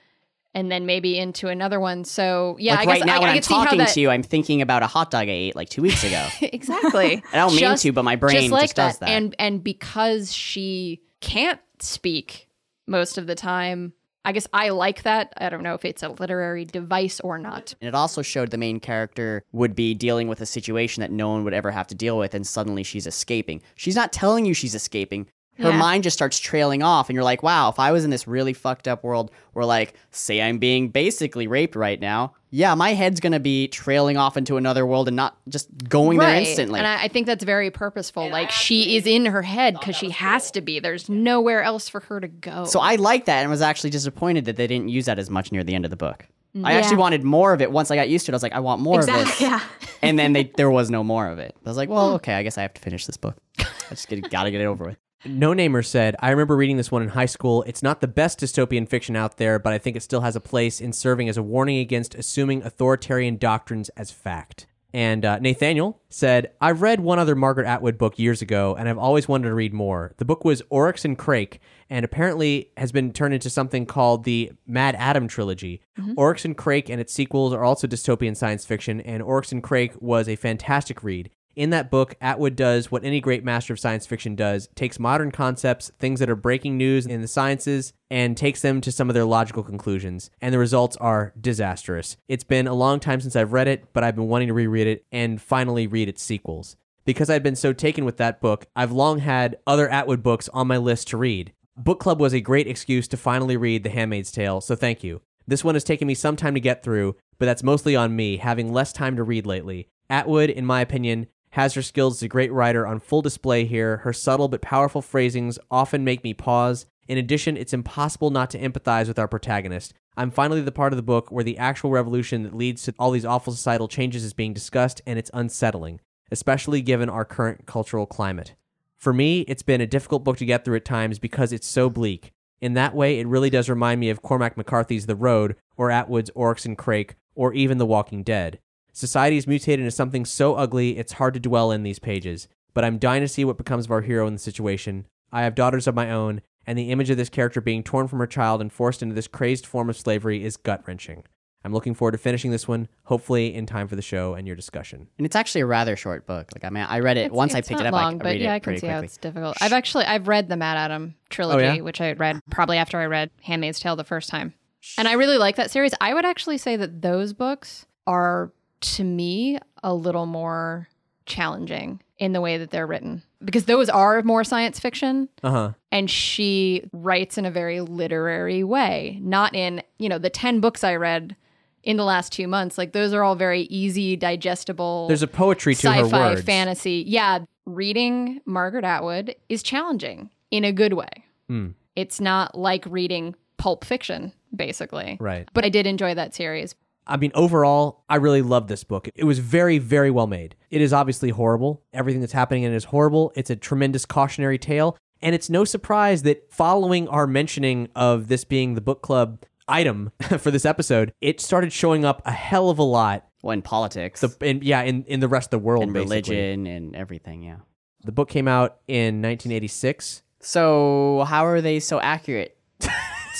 and 0.53 0.69
then 0.71 0.85
maybe 0.85 1.17
into 1.17 1.47
another 1.47 1.79
one. 1.79 2.03
So 2.03 2.57
yeah, 2.59 2.73
like 2.75 2.79
I 2.81 2.85
guess 2.85 2.99
right 2.99 3.05
now 3.07 3.15
I, 3.15 3.19
when 3.19 3.29
I 3.29 3.31
I'm 3.31 3.37
could 3.37 3.45
see 3.45 3.53
how 3.55 3.63
talking 3.63 3.79
that, 3.79 3.87
to 3.89 4.01
you, 4.01 4.09
I'm 4.11 4.21
thinking 4.23 4.61
about 4.61 4.83
a 4.83 4.87
hot 4.87 5.09
dog 5.11 5.27
I 5.29 5.31
ate 5.31 5.55
like 5.55 5.69
two 5.69 5.81
weeks 5.81 6.03
ago. 6.03 6.27
exactly. 6.41 7.23
I 7.33 7.37
don't 7.37 7.55
mean 7.55 7.75
to, 7.75 7.91
but 7.93 8.03
my 8.03 8.17
brain 8.17 8.41
just 8.41 8.51
like 8.51 8.61
just 8.63 8.75
does 8.75 8.97
that. 8.99 9.09
And 9.09 9.33
and 9.39 9.63
because 9.63 10.31
she 10.35 11.01
can't 11.21 11.59
speak 11.79 12.49
most 12.87 13.17
of 13.17 13.27
the 13.27 13.35
time, 13.35 13.93
I 14.25 14.31
guess 14.31 14.47
I 14.53 14.69
like 14.69 15.03
that. 15.03 15.33
I 15.37 15.49
don't 15.49 15.63
know 15.63 15.73
if 15.73 15.83
it's 15.83 16.01
a 16.01 16.09
literary 16.09 16.63
device 16.63 17.19
or 17.19 17.37
not. 17.37 17.75
And 17.81 17.89
it 17.89 17.95
also 17.95 18.21
showed 18.21 18.51
the 18.51 18.57
main 18.57 18.79
character 18.79 19.43
would 19.51 19.75
be 19.75 19.93
dealing 19.93 20.27
with 20.29 20.39
a 20.39 20.45
situation 20.45 21.01
that 21.01 21.11
no 21.11 21.29
one 21.29 21.43
would 21.43 21.53
ever 21.53 21.71
have 21.71 21.87
to 21.87 21.95
deal 21.95 22.17
with, 22.17 22.33
and 22.33 22.47
suddenly 22.47 22.83
she's 22.83 23.05
escaping. 23.05 23.61
She's 23.75 23.95
not 23.95 24.13
telling 24.13 24.45
you 24.45 24.53
she's 24.53 24.75
escaping. 24.75 25.27
Her 25.59 25.69
Yeah. 25.69 25.77
mind 25.77 26.03
just 26.03 26.17
starts 26.17 26.39
trailing 26.39 26.81
off, 26.81 27.09
and 27.09 27.15
you're 27.15 27.23
like, 27.23 27.43
wow, 27.43 27.69
if 27.69 27.79
I 27.79 27.91
was 27.91 28.03
in 28.05 28.09
this 28.09 28.27
really 28.27 28.53
fucked 28.53 28.87
up 28.87 29.03
world 29.03 29.29
where, 29.51 29.65
like, 29.65 29.93
say 30.11 30.41
I'm 30.41 30.57
being 30.57 30.87
basically 30.89 31.45
raped 31.45 31.75
right 31.75 31.99
now, 31.99 32.33
yeah, 32.55 32.75
my 32.75 32.93
head's 32.93 33.19
gonna 33.19 33.39
be 33.39 33.67
trailing 33.67 34.15
off 34.15 34.37
into 34.37 34.57
another 34.57 34.85
world 34.85 35.07
and 35.07 35.17
not 35.17 35.35
just 35.49 35.69
going 35.89 36.19
there 36.19 36.35
instantly. 36.35 36.77
And 36.77 36.87
I, 36.87 37.05
I 37.05 37.07
think 37.07 37.25
that's 37.25 37.43
very 37.43 37.71
purposeful. 37.71 38.29
Like 38.29 38.51
she 38.51 38.95
is 38.95 39.07
in 39.07 39.25
her 39.25 39.41
head 39.41 39.73
because 39.73 39.95
she 39.95 40.11
has 40.11 40.51
to 40.51 40.61
be. 40.61 40.79
There's 40.79 41.09
nowhere 41.09 41.63
else 41.63 41.89
for 41.89 42.01
her 42.01 42.19
to 42.19 42.27
go. 42.27 42.65
So 42.65 42.79
I 42.79 42.97
like 42.97 43.25
that 43.25 43.41
and 43.41 43.49
was 43.49 43.63
actually 43.63 43.89
disappointed 43.89 44.45
that 44.45 44.55
they 44.55 44.67
didn't 44.67 44.89
use 44.89 45.05
that 45.05 45.17
as 45.17 45.31
much 45.31 45.51
near 45.51 45.63
the 45.63 45.73
end 45.73 45.83
of 45.83 45.89
the 45.89 45.97
book. 45.97 46.27
Mm. 46.55 46.63
I 46.63 46.73
actually 46.73 46.97
wanted 46.97 47.23
more 47.23 47.53
of 47.53 47.61
it. 47.61 47.71
Once 47.71 47.89
I 47.89 47.95
got 47.95 48.07
used 48.07 48.27
to 48.27 48.31
it, 48.31 48.33
I 48.33 48.35
was 48.35 48.43
like, 48.43 48.53
I 48.53 48.59
want 48.59 48.81
more 48.81 48.99
of 48.99 49.07
this. 49.07 49.15
Exactly. 49.15 49.47
Yeah. 49.47 49.61
And 50.03 50.19
then 50.19 50.33
they, 50.33 50.51
there 50.55 50.69
was 50.69 50.91
no 50.91 51.03
more 51.03 51.27
of 51.27 51.39
it. 51.39 51.55
I 51.65 51.69
was 51.69 51.77
like, 51.77 51.89
well, 51.89 52.13
okay, 52.13 52.35
I 52.35 52.43
guess 52.43 52.59
I 52.59 52.61
have 52.61 52.75
to 52.75 52.81
finish 52.81 53.07
this 53.07 53.17
book. 53.17 53.35
I 53.59 53.65
just 53.89 54.07
get, 54.07 54.29
gotta 54.29 54.51
get 54.51 54.61
it 54.61 54.65
over 54.65 54.85
with. 54.85 54.97
No 55.25 55.53
Namer 55.53 55.81
said, 55.83 56.15
I 56.19 56.31
remember 56.31 56.55
reading 56.55 56.77
this 56.77 56.91
one 56.91 57.01
in 57.01 57.09
high 57.09 57.27
school. 57.27 57.63
It's 57.63 57.81
not 57.81 58.01
the 58.01 58.07
best 58.07 58.39
dystopian 58.39 58.87
fiction 58.87 59.15
out 59.15 59.37
there, 59.37 59.57
but 59.57 59.71
I 59.71 59.77
think 59.77 59.95
it 59.95 60.03
still 60.03 60.21
has 60.21 60.35
a 60.35 60.41
place 60.41 60.81
in 60.81 60.91
serving 60.91 61.29
as 61.29 61.37
a 61.37 61.43
warning 61.43 61.77
against 61.77 62.15
assuming 62.15 62.61
authoritarian 62.63 63.37
doctrines 63.37 63.89
as 63.89 64.11
fact. 64.11 64.67
And 64.95 65.25
uh, 65.25 65.39
Nathaniel 65.39 65.99
said, 66.09 66.51
I've 66.61 66.83
read 66.83 66.99
one 66.99 67.17
other 67.17 67.35
Margaret 67.35 67.65
Atwood 67.65 67.97
book 67.97 68.19
years 68.19 68.43
ago, 68.43 68.75
and 68.75 68.87
I've 68.87 68.97
always 68.99 69.27
wanted 69.27 69.47
to 69.47 69.55
read 69.55 69.73
more. 69.73 70.13
The 70.17 70.25
book 70.25 70.45
was 70.45 70.61
Oryx 70.69 71.03
and 71.03 71.17
Crake, 71.17 71.59
and 71.89 72.05
apparently 72.05 72.69
has 72.77 72.91
been 72.91 73.11
turned 73.11 73.33
into 73.33 73.49
something 73.49 73.87
called 73.87 74.23
the 74.23 74.51
MaddAddam 74.69 75.29
trilogy. 75.29 75.81
Oryx 76.15 76.45
and 76.45 76.55
Crake 76.55 76.89
and 76.89 77.01
its 77.01 77.13
sequels 77.13 77.53
are 77.53 77.63
also 77.63 77.87
dystopian 77.87 78.37
science 78.37 78.65
fiction, 78.65 79.01
and 79.01 79.23
Oryx 79.23 79.51
and 79.51 79.63
Crake 79.63 79.93
was 79.99 80.29
a 80.29 80.35
fantastic 80.35 81.03
read. 81.03 81.31
In 81.55 81.69
that 81.69 81.91
book, 81.91 82.15
Atwood 82.19 82.55
does 82.55 82.91
what 82.91 83.03
any 83.03 83.21
great 83.21 83.43
master 83.43 83.73
of 83.73 83.79
science 83.79 84.07
fiction 84.07 84.35
does 84.35 84.69
takes 84.73 84.99
modern 84.99 85.29
concepts, 85.29 85.91
things 85.99 86.19
that 86.19 86.29
are 86.29 86.35
breaking 86.35 86.77
news 86.77 87.05
in 87.05 87.21
the 87.21 87.27
sciences, 87.27 87.93
and 88.09 88.35
takes 88.35 88.61
them 88.61 88.81
to 88.81 88.91
some 88.91 89.07
of 89.07 89.13
their 89.13 89.25
logical 89.25 89.61
conclusions. 89.61 90.31
And 90.41 90.51
the 90.51 90.57
results 90.57 90.97
are 90.97 91.31
disastrous. 91.39 92.17
It's 92.27 92.43
been 92.43 92.65
a 92.65 92.73
long 92.73 92.99
time 92.99 93.21
since 93.21 93.35
I've 93.35 93.53
read 93.53 93.67
it, 93.67 93.93
but 93.93 94.03
I've 94.03 94.15
been 94.15 94.27
wanting 94.27 94.47
to 94.47 94.53
reread 94.55 94.87
it 94.87 95.05
and 95.11 95.39
finally 95.39 95.85
read 95.85 96.09
its 96.09 96.23
sequels. 96.23 96.75
Because 97.05 97.29
I'd 97.29 97.43
been 97.43 97.55
so 97.55 97.71
taken 97.71 98.03
with 98.03 98.17
that 98.17 98.41
book, 98.41 98.65
I've 98.75 98.91
long 98.91 99.19
had 99.19 99.57
other 99.67 99.87
Atwood 99.89 100.23
books 100.23 100.49
on 100.53 100.67
my 100.67 100.77
list 100.77 101.09
to 101.09 101.17
read. 101.17 101.53
Book 101.77 101.99
Club 101.99 102.19
was 102.19 102.33
a 102.33 102.41
great 102.41 102.67
excuse 102.67 103.07
to 103.09 103.17
finally 103.17 103.57
read 103.57 103.83
The 103.83 103.89
Handmaid's 103.89 104.31
Tale, 104.31 104.61
so 104.61 104.75
thank 104.75 105.03
you. 105.03 105.21
This 105.45 105.63
one 105.63 105.75
has 105.75 105.83
taken 105.83 106.07
me 106.07 106.15
some 106.15 106.35
time 106.35 106.53
to 106.53 106.59
get 106.59 106.81
through, 106.81 107.15
but 107.37 107.45
that's 107.45 107.63
mostly 107.63 107.95
on 107.95 108.15
me, 108.15 108.37
having 108.37 108.71
less 108.71 108.93
time 108.93 109.15
to 109.17 109.23
read 109.23 109.45
lately. 109.45 109.89
Atwood, 110.09 110.49
in 110.49 110.65
my 110.65 110.81
opinion, 110.81 111.27
has 111.53 111.75
her 111.75 111.83
skills 111.83 112.17
as 112.17 112.23
a 112.23 112.27
great 112.27 112.51
writer 112.51 112.87
on 112.87 112.99
full 112.99 113.21
display 113.21 113.63
here. 113.63 113.97
Her 113.97 114.11
subtle 114.11 114.47
but 114.47 114.63
powerful 114.63 115.03
phrasings 115.03 115.59
often 115.69 116.03
make 116.03 116.23
me 116.23 116.33
pause. 116.33 116.87
In 117.07 117.19
addition, 117.19 117.57
it's 117.57 117.73
impossible 117.73 118.31
not 118.31 118.49
to 118.51 118.59
empathize 118.59 119.07
with 119.07 119.19
our 119.19 119.27
protagonist. 119.27 119.93
I'm 120.17 120.31
finally 120.31 120.61
the 120.61 120.71
part 120.71 120.93
of 120.93 120.97
the 120.97 121.03
book 121.03 121.31
where 121.31 121.43
the 121.43 121.59
actual 121.59 121.91
revolution 121.91 122.41
that 122.41 122.55
leads 122.55 122.81
to 122.83 122.95
all 122.97 123.11
these 123.11 123.23
awful 123.23 123.53
societal 123.53 123.87
changes 123.87 124.23
is 124.23 124.33
being 124.33 124.53
discussed, 124.53 125.01
and 125.05 125.19
it's 125.19 125.29
unsettling, 125.31 126.01
especially 126.31 126.81
given 126.81 127.07
our 127.07 127.23
current 127.23 127.67
cultural 127.67 128.07
climate. 128.07 128.55
For 128.97 129.13
me, 129.13 129.41
it's 129.41 129.61
been 129.61 129.81
a 129.81 129.85
difficult 129.85 130.23
book 130.23 130.37
to 130.37 130.45
get 130.45 130.65
through 130.65 130.77
at 130.77 130.85
times 130.85 131.19
because 131.19 131.53
it's 131.53 131.67
so 131.67 131.87
bleak. 131.87 132.31
In 132.61 132.73
that 132.73 132.95
way, 132.95 133.19
it 133.19 133.27
really 133.27 133.51
does 133.51 133.69
remind 133.69 133.99
me 133.99 134.09
of 134.09 134.23
Cormac 134.23 134.57
McCarthy's 134.57 135.05
The 135.05 135.15
Road, 135.15 135.55
or 135.77 135.91
Atwood's 135.91 136.31
Oryx 136.33 136.65
and 136.65 136.75
Crake, 136.75 137.13
or 137.35 137.53
even 137.53 137.77
The 137.77 137.85
Walking 137.85 138.23
Dead. 138.23 138.57
Society 138.95 139.37
is 139.37 139.47
mutated 139.47 139.79
into 139.79 139.89
something 139.91 140.23
so 140.23 140.53
ugly 140.53 140.97
it's 140.99 141.13
hard 141.13 141.33
to 141.33 141.39
dwell 141.39 141.71
in 141.71 141.81
these 141.81 141.97
pages, 141.97 142.47
but 142.75 142.85
I'm 142.85 142.99
dying 142.99 143.21
to 143.21 143.27
see 143.27 143.43
what 143.43 143.57
becomes 143.57 143.85
of 143.85 143.91
our 143.91 144.01
hero 144.01 144.27
in 144.27 144.33
the 144.33 144.39
situation. 144.39 145.07
I 145.31 145.41
have 145.41 145.55
daughters 145.55 145.87
of 145.87 145.95
my 145.95 146.11
own, 146.11 146.41
and 146.67 146.77
the 146.77 146.91
image 146.91 147.09
of 147.09 147.17
this 147.17 147.29
character 147.29 147.59
being 147.59 147.81
torn 147.81 148.07
from 148.07 148.19
her 148.19 148.27
child 148.27 148.61
and 148.61 148.71
forced 148.71 149.01
into 149.01 149.15
this 149.15 149.27
crazed 149.27 149.65
form 149.65 149.89
of 149.89 149.97
slavery 149.97 150.45
is 150.45 150.57
gut 150.57 150.83
wrenching. 150.85 151.23
I'm 151.65 151.73
looking 151.73 151.95
forward 151.95 152.11
to 152.11 152.17
finishing 152.19 152.51
this 152.51 152.67
one, 152.67 152.87
hopefully 153.05 153.55
in 153.55 153.65
time 153.65 153.87
for 153.87 153.95
the 153.95 154.01
show 154.03 154.35
and 154.35 154.45
your 154.45 154.55
discussion. 154.55 155.07
And 155.17 155.25
it's 155.25 155.35
actually 155.35 155.61
a 155.61 155.65
rather 155.65 155.95
short 155.95 156.27
book. 156.27 156.51
Like 156.53 156.63
I 156.63 156.69
mean, 156.69 156.85
I 156.87 156.99
read 156.99 157.17
it 157.17 157.31
once 157.31 157.55
I 157.55 157.59
It's 157.59 157.69
picked 157.69 157.79
it 157.81 157.85
not 157.85 157.93
up. 157.95 157.99
long, 158.01 158.15
I 158.15 158.17
but 158.17 158.25
read 158.25 158.41
yeah, 158.41 158.51
it 158.51 158.55
I 158.55 158.59
can 158.59 158.63
pretty 158.65 158.81
see 158.81 158.87
how 158.87 158.99
it's 158.99 159.17
difficult. 159.17 159.57
I've 159.59 159.73
actually 159.73 160.05
I've 160.05 160.27
read 160.27 160.49
the 160.49 160.55
MaddAddam 160.55 161.15
trilogy, 161.29 161.65
oh, 161.65 161.73
yeah? 161.73 161.81
which 161.81 161.99
I 161.99 162.13
read 162.13 162.41
probably 162.51 162.77
after 162.77 162.99
I 162.99 163.05
read 163.05 163.31
Handmaid's 163.41 163.79
Tale 163.79 163.95
the 163.95 164.03
first 164.03 164.29
time, 164.29 164.53
and 164.99 165.07
I 165.07 165.13
really 165.13 165.37
like 165.37 165.55
that 165.55 165.71
series. 165.71 165.93
I 165.99 166.13
would 166.13 166.25
actually 166.25 166.57
say 166.59 166.75
that 166.75 167.01
those 167.01 167.33
books 167.33 167.85
are 168.05 168.51
to 168.83 169.03
me 169.03 169.57
a 169.83 169.93
little 169.93 170.25
more 170.25 170.87
challenging 171.25 172.01
in 172.17 172.33
the 172.33 172.41
way 172.41 172.57
that 172.57 172.69
they're 172.69 172.85
written 172.87 173.23
because 173.43 173.65
those 173.65 173.89
are 173.89 174.21
more 174.23 174.43
science 174.43 174.79
fiction 174.79 175.27
Uh 175.41 175.51
huh. 175.51 175.71
and 175.91 176.09
she 176.09 176.83
writes 176.93 177.37
in 177.37 177.45
a 177.45 177.51
very 177.51 177.81
literary 177.81 178.63
way 178.63 179.19
not 179.21 179.55
in 179.55 179.81
you 179.99 180.09
know 180.09 180.17
the 180.17 180.29
10 180.29 180.59
books 180.59 180.83
i 180.83 180.95
read 180.95 181.35
in 181.83 181.97
the 181.97 182.03
last 182.03 182.31
two 182.33 182.47
months 182.47 182.77
like 182.77 182.91
those 182.93 183.13
are 183.13 183.23
all 183.23 183.35
very 183.35 183.61
easy 183.63 184.15
digestible 184.15 185.07
There's 185.07 185.23
a 185.23 185.27
poetry 185.27 185.75
to 185.75 185.91
her 185.91 186.03
sci-fi 186.03 186.29
words. 186.31 186.41
fantasy 186.43 187.03
yeah 187.07 187.39
reading 187.65 188.41
margaret 188.45 188.83
atwood 188.85 189.35
is 189.49 189.63
challenging 189.63 190.29
in 190.51 190.63
a 190.65 190.71
good 190.73 190.93
way 190.93 191.09
Hmm. 191.47 191.69
it's 191.95 192.19
not 192.21 192.57
like 192.57 192.85
reading 192.87 193.35
pulp 193.57 193.85
fiction 193.85 194.33
basically 194.55 195.17
Right. 195.21 195.47
but 195.53 195.63
i 195.65 195.69
did 195.69 195.87
enjoy 195.87 196.13
that 196.15 196.33
series 196.35 196.75
I 197.05 197.17
mean, 197.17 197.31
overall, 197.35 198.03
I 198.09 198.15
really 198.15 198.41
love 198.41 198.67
this 198.67 198.83
book. 198.83 199.09
It 199.15 199.23
was 199.25 199.39
very, 199.39 199.77
very 199.77 200.11
well 200.11 200.27
made. 200.27 200.55
It 200.69 200.81
is 200.81 200.93
obviously 200.93 201.29
horrible. 201.29 201.83
Everything 201.93 202.21
that's 202.21 202.33
happening 202.33 202.63
in 202.63 202.71
it 202.71 202.75
is 202.75 202.85
horrible. 202.85 203.31
It's 203.35 203.49
a 203.49 203.55
tremendous 203.55 204.05
cautionary 204.05 204.57
tale. 204.57 204.97
And 205.21 205.33
it's 205.33 205.49
no 205.49 205.63
surprise 205.63 206.23
that 206.23 206.51
following 206.51 207.07
our 207.07 207.27
mentioning 207.27 207.89
of 207.95 208.27
this 208.27 208.43
being 208.43 208.75
the 208.75 208.81
book 208.81 209.01
club 209.01 209.45
item 209.67 210.11
for 210.39 210.51
this 210.51 210.65
episode, 210.65 211.13
it 211.21 211.39
started 211.39 211.71
showing 211.71 212.05
up 212.05 212.21
a 212.25 212.31
hell 212.31 212.69
of 212.69 212.79
a 212.79 212.83
lot. 212.83 213.27
Well, 213.41 213.51
in 213.51 213.61
politics, 213.61 214.21
The, 214.21 214.35
in, 214.41 214.61
yeah, 214.61 214.81
in, 214.83 215.03
in 215.03 215.19
the 215.19 215.27
rest 215.27 215.47
of 215.47 215.59
the 215.59 215.65
world, 215.65 215.93
religion, 215.93 216.65
and 216.65 216.95
everything. 216.95 217.43
Yeah. 217.43 217.57
The 218.05 218.13
book 218.13 218.29
came 218.29 218.47
out 218.47 218.77
in 218.87 219.21
1986. 219.21 220.23
So 220.39 221.25
how 221.27 221.45
are 221.45 221.61
they 221.61 221.79
so 221.79 221.99
accurate? 221.99 222.57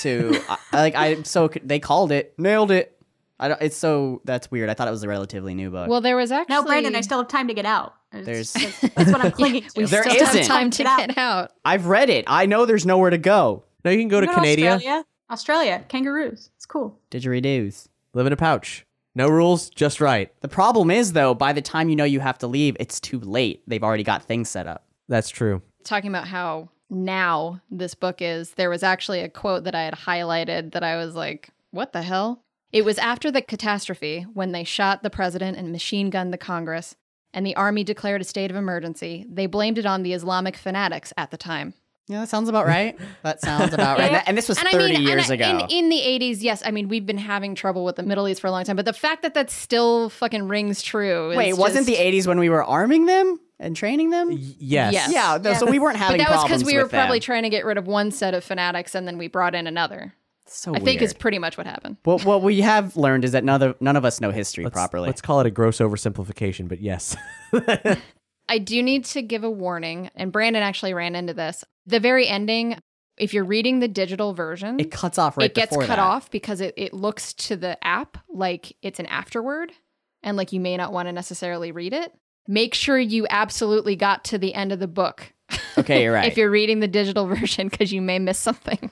to 0.01 0.39
like 0.73 0.95
I'm 0.95 1.23
so 1.23 1.49
they 1.63 1.79
called 1.79 2.11
it 2.11 2.33
nailed 2.37 2.71
it. 2.71 2.92
I 3.43 3.47
don't. 3.49 3.61
It's 3.61 3.75
so 3.77 4.21
that's 4.25 4.49
weird. 4.49 4.69
I 4.69 4.73
thought 4.73 4.87
it 4.87 4.91
was 4.91 5.03
a 5.03 5.07
relatively 5.07 5.53
new 5.53 5.69
book. 5.69 5.89
well 5.89 6.01
there 6.01 6.15
was 6.15 6.31
actually 6.31 6.55
No, 6.55 6.63
Brandon, 6.63 6.95
I 6.95 7.01
still 7.01 7.17
have 7.19 7.27
time 7.27 7.47
to 7.49 7.53
get 7.53 7.65
out. 7.65 7.93
There's- 8.11 8.53
that's, 8.53 8.79
that's 8.95 9.11
what 9.11 9.23
I'm 9.25 9.31
clinging 9.39 9.63
to. 9.63 9.69
we 9.75 9.85
There 9.85 10.03
still 10.03 10.25
have 10.25 10.35
isn't. 10.35 10.47
time 10.47 10.69
to 10.71 10.77
Get 10.83 10.87
out. 10.87 11.07
get 11.07 11.17
out 11.17 11.51
I've 11.65 11.87
read 11.87 12.09
it. 12.09 12.25
I 12.27 12.45
know 12.45 12.65
there's 12.65 12.85
nowhere 12.85 13.09
to 13.09 13.17
go. 13.17 13.63
Now 13.83 13.91
you 13.91 13.97
can 13.99 14.07
go 14.07 14.21
to 14.21 14.27
Canada, 14.27 14.67
Australia. 14.67 15.05
Australia, 15.31 15.85
kangaroos. 15.89 16.49
It's 16.55 16.65
cool. 16.65 16.99
Didgeridoos. 17.11 17.87
live 18.13 18.27
in 18.27 18.33
a 18.33 18.37
pouch. 18.37 18.85
No 19.15 19.27
rules, 19.29 19.69
just 19.69 19.99
right. 20.01 20.31
The 20.41 20.47
problem 20.47 20.89
is 20.91 21.13
though, 21.13 21.33
by 21.33 21.53
the 21.53 21.61
time 21.61 21.89
you 21.89 21.95
know 21.95 22.03
you 22.03 22.19
have 22.19 22.37
to 22.39 22.47
leave, 22.47 22.77
it's 22.79 22.99
too 22.99 23.19
late. 23.19 23.61
They've 23.67 23.83
already 23.83 24.03
got 24.03 24.23
things 24.23 24.49
set 24.49 24.67
up. 24.67 24.85
That's 25.09 25.29
true. 25.29 25.61
talking 25.83 26.09
about 26.09 26.27
how 26.27 26.69
now 26.89 27.61
this 27.71 27.95
book 27.95 28.21
is, 28.21 28.51
there 28.51 28.69
was 28.69 28.83
actually 28.83 29.21
a 29.21 29.29
quote 29.29 29.63
that 29.65 29.73
I 29.75 29.83
had 29.83 29.95
highlighted 29.95 30.73
that 30.73 30.83
I 30.83 30.97
was 30.97 31.15
like, 31.15 31.49
what 31.71 31.93
the 31.93 32.01
hell? 32.03 32.42
It 32.73 32.83
was 32.83 32.97
after 32.97 33.31
the 33.31 33.41
catastrophe 33.41 34.25
when 34.33 34.51
they 34.51 34.63
shot 34.63 35.03
the 35.03 35.09
president 35.09 35.57
and 35.57 35.71
machine 35.71 36.09
gunned 36.09 36.33
the 36.33 36.37
Congress, 36.37 36.95
and 37.33 37.45
the 37.45 37.55
army 37.55 37.83
declared 37.83 38.19
a 38.19 38.23
state 38.25 38.49
of 38.51 38.57
emergency. 38.57 39.25
They 39.29 39.45
blamed 39.45 39.77
it 39.77 39.85
on 39.85 40.03
the 40.03 40.13
Islamic 40.13 40.57
fanatics 40.57 41.13
at 41.15 41.31
the 41.31 41.37
time. 41.37 41.75
Yeah, 42.07 42.19
that 42.19 42.29
sounds 42.29 42.49
about 42.49 42.65
right. 42.65 42.97
That 43.23 43.39
sounds 43.39 43.73
about 43.73 43.97
right. 43.97 44.21
And 44.27 44.37
this 44.37 44.49
was 44.49 44.57
And 44.57 44.67
30 44.67 44.83
I 44.83 44.87
mean, 44.87 44.95
and 44.97 45.03
years 45.05 45.31
I- 45.31 45.35
ago. 45.35 45.67
In, 45.69 45.85
in 45.85 45.89
the 45.89 45.99
80s, 46.01 46.41
yes. 46.41 46.61
I 46.65 46.71
mean, 46.71 46.89
we've 46.89 47.05
been 47.05 47.17
having 47.17 47.55
trouble 47.55 47.85
with 47.85 47.95
the 47.95 48.03
Middle 48.03 48.27
East 48.27 48.41
for 48.41 48.47
a 48.47 48.51
long 48.51 48.65
time, 48.65 48.75
but 48.75 48.83
the 48.85 48.91
fact 48.91 49.21
that 49.21 49.35
that 49.35 49.49
still 49.49 50.09
fucking 50.09 50.47
rings 50.49 50.81
true. 50.81 51.31
is 51.31 51.37
Wait, 51.37 51.53
wasn't 51.57 51.85
the 51.85 51.95
80s 51.95 52.27
when 52.27 52.39
we 52.39 52.49
were 52.49 52.63
arming 52.63 53.05
them? 53.05 53.39
and 53.59 53.77
training 53.77 54.09
them. 54.09 54.29
yes. 54.31 54.91
Yes. 54.91 55.09
Yeah, 55.13 55.37
no, 55.41 55.53
so 55.53 55.65
we 55.69 55.79
weren't 55.79 55.95
having 55.95 56.19
problems 56.19 56.19
with 56.19 56.19
that. 56.19 56.25
but 56.25 56.27
that 56.27 56.35
was 56.35 56.43
because 56.63 56.65
we 56.65 56.77
were 56.77 56.89
probably 56.89 57.19
them. 57.19 57.23
trying 57.23 57.43
to 57.43 57.49
get 57.49 57.63
rid 57.63 57.77
of 57.77 57.87
one 57.87 58.11
set 58.11 58.33
of 58.33 58.43
fanatics 58.43 58.93
and 58.93 59.07
then 59.07 59.17
we 59.17 59.29
brought 59.29 59.55
in 59.55 59.67
another. 59.67 60.13
So 60.45 60.75
I 60.75 60.79
think 60.79 61.01
is 61.01 61.13
pretty 61.13 61.39
much 61.39 61.57
what 61.57 61.65
happened. 61.65 61.97
What 62.03 62.25
what 62.25 62.41
we 62.41 62.61
have 62.61 62.95
learned 62.97 63.25
is 63.25 63.31
that 63.31 63.43
none 63.43 63.61
of 63.61 63.81
none 63.81 63.95
of 63.95 64.05
us 64.05 64.19
know 64.21 64.31
history 64.31 64.63
Let's, 64.63 64.73
properly. 64.73 65.07
let's 65.07 65.21
call 65.21 65.39
it 65.39 65.47
a 65.47 65.51
gross 65.51 65.79
oversimplification, 65.79 66.67
but 66.67 66.81
yes. 66.81 67.15
I 68.49 68.57
do 68.57 68.83
need 68.83 69.05
to 69.05 69.21
give 69.21 69.43
a 69.43 69.49
warning, 69.49 70.09
and 70.15 70.31
Brandon 70.31 70.63
actually 70.63 70.93
ran 70.93 71.15
into 71.15 71.33
this. 71.33 71.63
The 71.85 71.99
very 71.99 72.27
ending, 72.27 72.77
if 73.17 73.33
you're 73.33 73.45
reading 73.45 73.79
the 73.79 73.87
digital 73.87 74.33
version, 74.33 74.79
it 74.79 74.91
cuts 74.91 75.17
off 75.17 75.37
right 75.37 75.45
it 75.45 75.55
gets 75.55 75.69
before 75.69 75.83
cut 75.83 75.95
that. 75.95 75.99
off 75.99 76.29
because 76.29 76.59
it, 76.61 76.73
it 76.75 76.93
looks 76.93 77.33
to 77.33 77.55
the 77.55 77.81
app 77.85 78.17
like 78.29 78.75
it's 78.81 78.99
an 78.99 79.05
afterword 79.05 79.71
and 80.23 80.37
like 80.37 80.51
you 80.51 80.59
may 80.59 80.75
not 80.77 80.91
want 80.91 81.07
to 81.07 81.13
necessarily 81.13 81.71
read 81.71 81.93
it. 81.93 82.11
Make 82.47 82.73
sure 82.73 82.99
you 82.99 83.25
absolutely 83.29 83.95
got 83.95 84.25
to 84.25 84.37
the 84.37 84.53
end 84.53 84.73
of 84.73 84.79
the 84.79 84.87
book. 84.87 85.33
Okay, 85.77 86.03
you're 86.03 86.13
right. 86.13 86.27
if 86.29 86.37
you're 86.37 86.51
reading 86.51 86.81
the 86.81 86.87
digital 86.87 87.25
version 87.33 87.69
because 87.69 87.93
you 87.93 88.01
may 88.01 88.19
miss 88.19 88.39
something. 88.39 88.91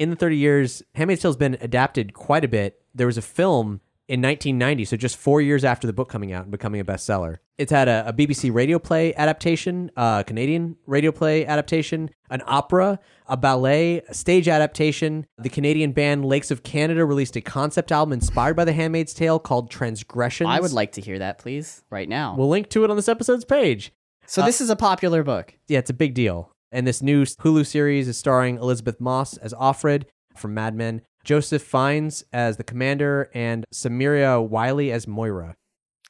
In 0.00 0.08
the 0.08 0.16
30 0.16 0.36
years, 0.38 0.82
Handmaid's 0.94 1.20
Tale's 1.20 1.36
been 1.36 1.58
adapted 1.60 2.14
quite 2.14 2.42
a 2.42 2.48
bit. 2.48 2.80
There 2.94 3.06
was 3.06 3.18
a 3.18 3.22
film 3.22 3.82
in 4.08 4.22
1990, 4.22 4.86
so 4.86 4.96
just 4.96 5.16
four 5.16 5.42
years 5.42 5.62
after 5.62 5.86
the 5.86 5.92
book 5.92 6.08
coming 6.08 6.32
out 6.32 6.44
and 6.44 6.50
becoming 6.50 6.80
a 6.80 6.84
bestseller. 6.84 7.36
It's 7.58 7.70
had 7.70 7.86
a, 7.86 8.08
a 8.08 8.12
BBC 8.14 8.52
radio 8.52 8.78
play 8.78 9.14
adaptation, 9.14 9.90
a 9.98 10.24
Canadian 10.26 10.76
radio 10.86 11.12
play 11.12 11.44
adaptation, 11.44 12.08
an 12.30 12.42
opera, 12.46 12.98
a 13.26 13.36
ballet, 13.36 14.00
a 14.08 14.14
stage 14.14 14.48
adaptation. 14.48 15.26
The 15.36 15.50
Canadian 15.50 15.92
band 15.92 16.24
Lakes 16.24 16.50
of 16.50 16.62
Canada 16.62 17.04
released 17.04 17.36
a 17.36 17.42
concept 17.42 17.92
album 17.92 18.14
inspired 18.14 18.56
by 18.56 18.64
The 18.64 18.72
Handmaid's 18.72 19.12
Tale 19.12 19.38
called 19.38 19.70
Transgressions. 19.70 20.48
I 20.48 20.60
would 20.60 20.72
like 20.72 20.92
to 20.92 21.02
hear 21.02 21.18
that, 21.18 21.36
please, 21.36 21.84
right 21.90 22.08
now. 22.08 22.36
We'll 22.36 22.48
link 22.48 22.70
to 22.70 22.84
it 22.84 22.90
on 22.90 22.96
this 22.96 23.08
episode's 23.08 23.44
page. 23.44 23.92
so 24.24 24.42
this 24.46 24.62
uh, 24.62 24.64
is 24.64 24.70
a 24.70 24.76
popular 24.76 25.22
book. 25.22 25.54
Yeah, 25.68 25.78
it's 25.78 25.90
a 25.90 25.94
big 25.94 26.14
deal. 26.14 26.50
And 26.72 26.86
this 26.86 27.02
new 27.02 27.24
Hulu 27.24 27.66
series 27.66 28.06
is 28.08 28.16
starring 28.16 28.56
Elisabeth 28.56 29.00
Moss 29.00 29.36
as 29.38 29.52
Offred 29.54 30.04
from 30.36 30.54
Mad 30.54 30.74
Men, 30.74 31.02
Joseph 31.24 31.62
Fiennes 31.62 32.24
as 32.32 32.56
the 32.56 32.64
commander, 32.64 33.28
and 33.34 33.64
Samira 33.74 34.46
Wiley 34.46 34.92
as 34.92 35.06
Moira. 35.08 35.56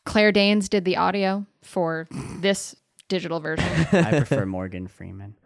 Claire 0.04 0.32
Danes 0.32 0.68
did 0.68 0.84
the 0.84 0.96
audio 0.96 1.46
for 1.62 2.06
this 2.38 2.76
digital 3.08 3.40
version 3.40 3.66
I 3.92 4.10
prefer 4.18 4.46
Morgan 4.46 4.86
Freeman. 4.86 5.36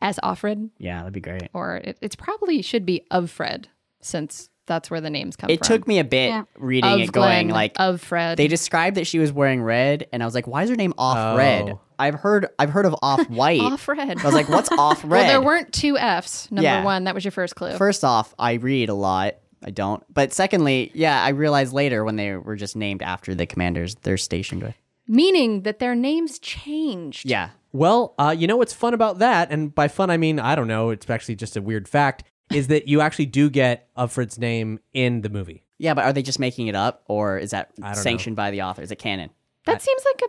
as 0.00 0.18
Offred, 0.22 0.70
Yeah, 0.78 0.98
that'd 0.98 1.12
be 1.12 1.20
great. 1.20 1.48
or 1.54 1.76
it, 1.78 1.98
it's 2.00 2.16
probably 2.16 2.60
should 2.62 2.84
be 2.86 3.04
of 3.10 3.30
Fred 3.30 3.68
since 4.00 4.48
that's 4.68 4.90
where 4.90 5.00
the 5.00 5.10
names 5.10 5.34
come 5.34 5.48
from. 5.48 5.54
It 5.54 5.58
from. 5.58 5.66
took 5.78 5.88
me 5.88 5.98
a 5.98 6.04
bit 6.04 6.28
Yeah. 6.28 6.44
reading 6.56 6.88
of 6.92 7.00
it, 7.00 7.10
going 7.12 7.48
Glenn, 7.48 7.48
like 7.48 7.72
of 7.80 8.00
Fred. 8.00 8.38
they 8.38 8.46
described 8.46 8.96
that 8.96 9.06
she 9.08 9.18
was 9.18 9.32
wearing 9.32 9.60
red, 9.62 10.06
and 10.12 10.22
I 10.22 10.26
was 10.26 10.34
like, 10.36 10.46
"Why 10.46 10.62
is 10.62 10.70
her 10.70 10.76
name 10.76 10.94
off 10.96 11.16
Oh. 11.18 11.36
red?" 11.36 11.76
I've 11.98 12.14
heard 12.14 12.46
I've 12.60 12.70
heard 12.70 12.86
of 12.86 12.94
off 13.02 13.26
white. 13.28 13.60
off 13.60 13.88
Red. 13.88 14.18
I 14.20 14.24
was 14.24 14.34
like, 14.34 14.48
"What's 14.48 14.70
off 14.78 15.02
red?" 15.02 15.10
Well, 15.10 15.26
there 15.26 15.40
weren't 15.42 15.72
two 15.72 15.98
Fs. 15.98 16.48
Number 16.52 16.62
Yeah. 16.62 16.84
one, 16.84 17.04
that 17.04 17.14
was 17.14 17.24
your 17.24 17.32
first 17.32 17.56
clue. 17.56 17.76
First 17.76 18.04
off, 18.04 18.34
I 18.38 18.52
read 18.52 18.88
a 18.88 18.94
lot. 18.94 19.34
I 19.64 19.70
don't. 19.70 20.04
But 20.14 20.32
secondly, 20.32 20.92
yeah, 20.94 21.20
I 21.20 21.30
realized 21.30 21.72
later 21.72 22.04
when 22.04 22.14
they 22.14 22.36
were 22.36 22.54
just 22.54 22.76
named 22.76 23.02
after 23.02 23.34
the 23.34 23.44
commanders 23.46 23.96
they're 24.02 24.16
stationed 24.16 24.62
with. 24.62 24.76
Meaning 25.08 25.62
that 25.62 25.80
their 25.80 25.96
names 25.96 26.38
changed. 26.38 27.28
Yeah. 27.28 27.48
Well, 27.72 28.14
uh, 28.18 28.34
you 28.38 28.46
know 28.46 28.56
what's 28.56 28.72
fun 28.72 28.94
about 28.94 29.18
that? 29.18 29.50
And 29.50 29.74
by 29.74 29.88
fun, 29.88 30.10
I 30.10 30.16
mean, 30.16 30.38
I 30.38 30.54
don't 30.54 30.68
know, 30.68 30.90
it's 30.90 31.08
actually 31.10 31.34
just 31.36 31.56
a 31.56 31.62
weird 31.62 31.88
fact, 31.88 32.22
is 32.52 32.68
that 32.68 32.88
you 32.88 33.00
actually 33.00 33.26
do 33.26 33.50
get 33.50 33.88
Offred's 33.96 34.38
name 34.38 34.80
in 34.92 35.20
the 35.22 35.28
movie. 35.28 35.64
Yeah, 35.78 35.94
but 35.94 36.04
are 36.04 36.12
they 36.12 36.22
just 36.22 36.38
making 36.40 36.66
it 36.66 36.74
up 36.74 37.02
or 37.06 37.38
is 37.38 37.50
that 37.50 37.70
I 37.82 37.88
don't 37.88 37.96
know. 37.96 38.02
sanctioned 38.02 38.36
by 38.36 38.50
the 38.50 38.62
author? 38.62 38.82
Is 38.82 38.90
it 38.90 38.96
canon? 38.96 39.30
That 39.66 39.82
seems 39.82 40.02
like 40.04 40.22
a. 40.22 40.28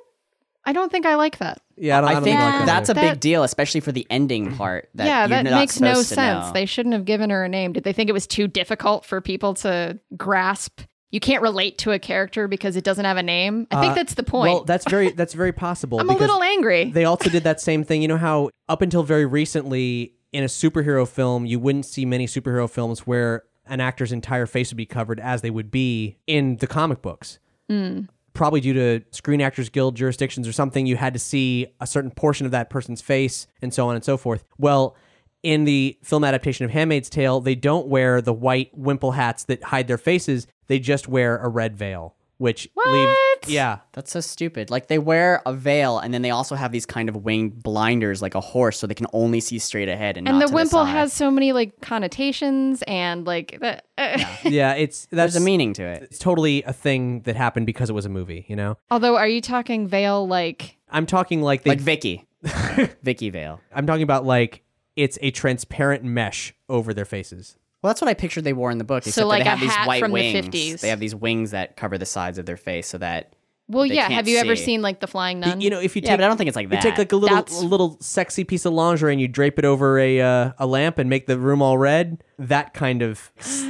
I 0.66 0.74
don't 0.74 0.92
think 0.92 1.06
I 1.06 1.16
like 1.16 1.38
that. 1.40 1.62
Yeah, 1.78 1.98
I, 1.98 2.02
don't, 2.02 2.08
I, 2.08 2.12
I 2.12 2.14
don't 2.16 2.24
think 2.24 2.40
like 2.40 2.54
that 2.60 2.66
that's 2.66 2.90
a 2.90 2.94
big 2.94 3.04
That- 3.04 3.20
deal, 3.22 3.44
especially 3.44 3.80
for 3.80 3.92
the 3.92 4.06
ending 4.10 4.56
part. 4.56 4.90
That 4.96 5.08
yeah, 5.08 5.20
you're 5.22 5.30
that 5.30 5.44
not 5.50 5.60
makes 5.60 5.80
no 5.80 5.94
supposed 5.94 6.10
to 6.10 6.16
sense. 6.16 6.46
know. 6.48 6.52
They 6.54 6.66
shouldn't 6.66 6.94
have 6.94 7.06
given 7.06 7.30
her 7.30 7.46
a 7.46 7.50
name. 7.50 7.74
Did 7.74 7.84
they 7.86 7.94
think 7.94 8.10
it 8.10 8.14
was 8.14 8.28
too 8.28 8.48
difficult 8.48 9.06
for 9.06 9.22
people 9.22 9.54
to 9.56 9.98
grasp? 10.18 10.82
You 11.12 11.20
can't 11.20 11.42
relate 11.42 11.80
to 11.80 11.92
a 11.92 11.98
character 11.98 12.48
because 12.48 12.76
it 12.76 12.84
doesn't 12.84 13.06
have 13.06 13.18
a 13.18 13.24
name. 13.24 13.66
I 13.72 13.80
think 13.82 13.94
Uh, 13.94 13.96
that's 13.96 14.14
the 14.14 14.22
point. 14.22 14.54
Well, 14.54 14.64
that's 14.66 14.88
very 14.88 15.10
that's 15.12 15.34
very 15.34 15.54
possible. 15.68 16.00
I'm 16.00 16.08
a 16.08 16.14
because 16.14 16.28
little 16.28 16.44
angry. 16.44 16.92
They 16.92 17.06
also 17.06 17.32
did 17.32 17.46
that 17.46 17.60
same 17.62 17.84
thing. 17.84 18.04
You 18.04 18.08
know 18.10 18.18
how 18.18 18.50
up 18.68 18.84
until 18.84 19.02
very 19.02 19.26
recently 19.26 20.14
in 20.32 20.44
a 20.44 20.48
superhero 20.48 21.08
film, 21.08 21.46
you 21.46 21.60
wouldn't 21.60 21.86
see 21.86 22.06
many 22.06 22.28
superhero 22.28 22.70
films 22.70 23.02
where 23.02 23.44
an 23.66 23.80
actor's 23.80 24.12
entire 24.12 24.46
face 24.46 24.72
would 24.72 24.78
be 24.78 24.86
covered 24.86 25.20
as 25.20 25.42
they 25.42 25.50
would 25.50 25.72
be 25.72 26.18
in 26.28 26.58
the 26.58 26.68
comic 26.68 27.02
books. 27.02 27.40
Hmm. 27.70 28.02
Probably 28.34 28.62
due 28.62 28.74
to 28.74 29.02
Screen 29.12 29.42
Actors 29.42 29.70
Guild 29.70 29.96
jurisdictions 29.96 30.48
or 30.48 30.52
something, 30.52 30.86
you 30.86 30.96
had 30.96 31.14
to 31.14 31.20
see 31.20 31.68
a 31.80 31.88
certain 31.88 32.12
portion 32.12 32.46
of 32.46 32.52
that 32.52 32.70
person's 32.70 33.02
face 33.02 33.48
and 33.62 33.74
so 33.74 33.88
on 33.88 33.96
and 33.96 34.04
so 34.04 34.18
forth. 34.18 34.44
Well, 34.58 34.96
in 35.44 35.66
the 35.66 35.98
film 36.04 36.24
adaptation 36.24 36.66
of 36.66 36.72
Handmaid's 36.72 37.10
Tale, 37.10 37.42
they 37.42 37.56
don't 37.56 37.88
wear 37.88 38.22
the 38.22 38.34
white 38.34 38.72
wimple 38.78 39.12
hats 39.12 39.46
that 39.46 39.64
hide 39.64 39.88
their 39.88 39.98
faces. 39.98 40.48
They 40.68 40.80
just 40.80 41.08
wear 41.08 41.38
a 41.38 41.48
red 41.48 41.76
veil, 41.76 42.16
which 42.40 42.70
leaves 42.88 43.18
yeah, 43.48 43.80
That's 43.92 44.12
so 44.12 44.22
stupid. 44.22 44.70
Like 44.70 44.88
they 44.88 44.98
wear 44.98 45.42
a 45.46 45.54
veil 45.54 46.00
and 46.00 46.14
then 46.14 46.22
they 46.22 46.32
also 46.32 46.56
have 46.56 46.72
these 46.72 46.86
kind 46.86 47.10
of 47.10 47.18
winged 47.18 47.62
blinders 47.62 48.22
like 48.22 48.34
a 48.34 48.40
horse 48.40 48.80
so 48.80 48.88
they 48.88 48.94
can 48.94 49.08
only 49.14 49.42
see 49.42 49.60
straight 49.60 49.90
ahead 49.90 50.18
and, 50.18 50.28
and 50.28 50.40
not 50.40 50.46
the 50.46 50.50
to 50.50 50.56
wimple 50.56 50.86
side. 50.86 50.92
has 50.92 51.14
so 51.14 51.30
many 51.30 51.52
like 51.52 51.80
connotations 51.82 52.82
and 52.88 53.28
like 53.28 53.60
that. 53.60 53.86
Uh, 53.98 54.24
yeah, 54.44 54.74
it's 54.74 55.08
that's 55.12 55.34
There's 55.34 55.36
a 55.36 55.46
meaning 55.46 55.74
to 55.74 55.84
it. 55.84 56.04
it's 56.04 56.18
totally 56.18 56.64
a 56.64 56.74
thing 56.74 57.22
that 57.22 57.36
happened 57.36 57.66
because 57.66 57.90
it 57.90 57.94
was 57.94 58.06
a 58.06 58.10
movie, 58.10 58.46
you 58.48 58.56
know? 58.56 58.78
Although, 58.90 59.18
are 59.18 59.28
you 59.28 59.42
talking 59.42 59.88
veil 59.88 60.26
like? 60.26 60.78
I'm 60.90 61.06
talking 61.06 61.42
like 61.42 61.64
they 61.64 61.72
Like 61.72 61.80
Vicky. 61.80 62.26
Vicky 63.04 63.30
veil 63.30 63.60
I'm 63.76 63.86
talking 63.86 64.04
about 64.04 64.26
like 64.26 64.64
it's 64.96 65.18
a 65.22 65.32
transparent 65.32 66.06
mesh 66.06 66.54
over 66.70 66.94
their 66.94 67.06
faces. 67.06 67.58
Well, 67.82 67.90
that's 67.90 68.02
what 68.02 68.10
I 68.10 68.14
pictured 68.14 68.44
they 68.44 68.54
wore 68.54 68.72
in 68.72 68.78
the 68.78 68.84
book. 68.84 69.04
So 69.04 69.08
except 69.10 69.28
like 69.28 69.44
they 69.44 69.48
a 69.48 69.52
have 69.52 69.60
these 69.62 69.72
hat 69.74 69.88
white 69.88 70.00
from 70.02 70.12
the 70.12 70.16
wings. 70.34 70.48
50s. 70.48 70.82
They 70.82 70.90
have 70.90 71.00
these 71.00 71.16
wings 71.16 71.52
that 71.52 71.78
cover 71.78 71.98
the 71.98 72.06
sides 72.06 72.38
of 72.38 72.46
their 72.46 72.58
face 72.58 72.88
so 72.88 72.98
that 72.98 73.34
Well, 73.70 73.88
They 73.88 73.96
yeah. 73.96 74.02
can't 74.04 74.14
Have 74.16 74.28
you 74.28 74.38
ever 74.38 74.56
seen 74.58 74.82
like 74.82 75.00
the 75.00 75.08
Flying 75.08 75.40
Nun? 75.40 75.62
You 75.62 75.70
know, 75.70 75.80
if 75.80 75.96
you 75.96 76.02
Yeah, 76.04 76.10
take 76.12 76.18
but 76.20 76.26
I 76.26 76.28
don't 76.28 76.36
think 76.38 76.50
it's 76.50 76.58
like 76.58 76.70
that. 76.70 76.84
you 76.84 76.90
take 76.90 76.98
like 76.98 77.12
a 77.12 77.16
little 77.16 77.38
That's- 77.38 77.62
a 77.62 77.66
little 77.66 77.98
sexy 78.02 78.44
piece 78.44 78.66
of 78.66 78.74
lingerie 78.74 79.14
and 79.14 79.22
you 79.22 79.28
drape 79.30 79.58
it 79.60 79.64
over 79.66 79.98
a 79.98 80.20
uh, 80.20 80.52
a 80.58 80.66
lamp 80.68 80.98
and 80.98 81.10
make 81.10 81.26
the 81.28 81.38
room 81.40 81.62
all 81.62 81.78
red, 81.78 82.22
that 82.38 82.74
kind 82.74 83.02
of 83.02 83.32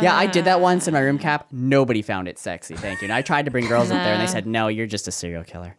Yeah, 0.00 0.14
I 0.14 0.26
did 0.26 0.44
that 0.44 0.60
once 0.60 0.86
in 0.86 0.94
my 0.94 1.00
room 1.00 1.18
cap. 1.18 1.48
Nobody 1.50 2.02
found 2.02 2.28
it 2.28 2.38
sexy. 2.38 2.76
Thank 2.76 3.00
you. 3.02 3.06
And 3.06 3.12
I 3.12 3.22
tried 3.22 3.46
to 3.46 3.50
bring 3.50 3.66
girls 3.68 3.90
up 3.90 3.96
there 4.04 4.12
and 4.14 4.22
they 4.22 4.28
said, 4.30 4.46
"No, 4.46 4.68
you're 4.68 4.86
just 4.86 5.08
a 5.08 5.10
serial 5.10 5.42
killer." 5.42 5.76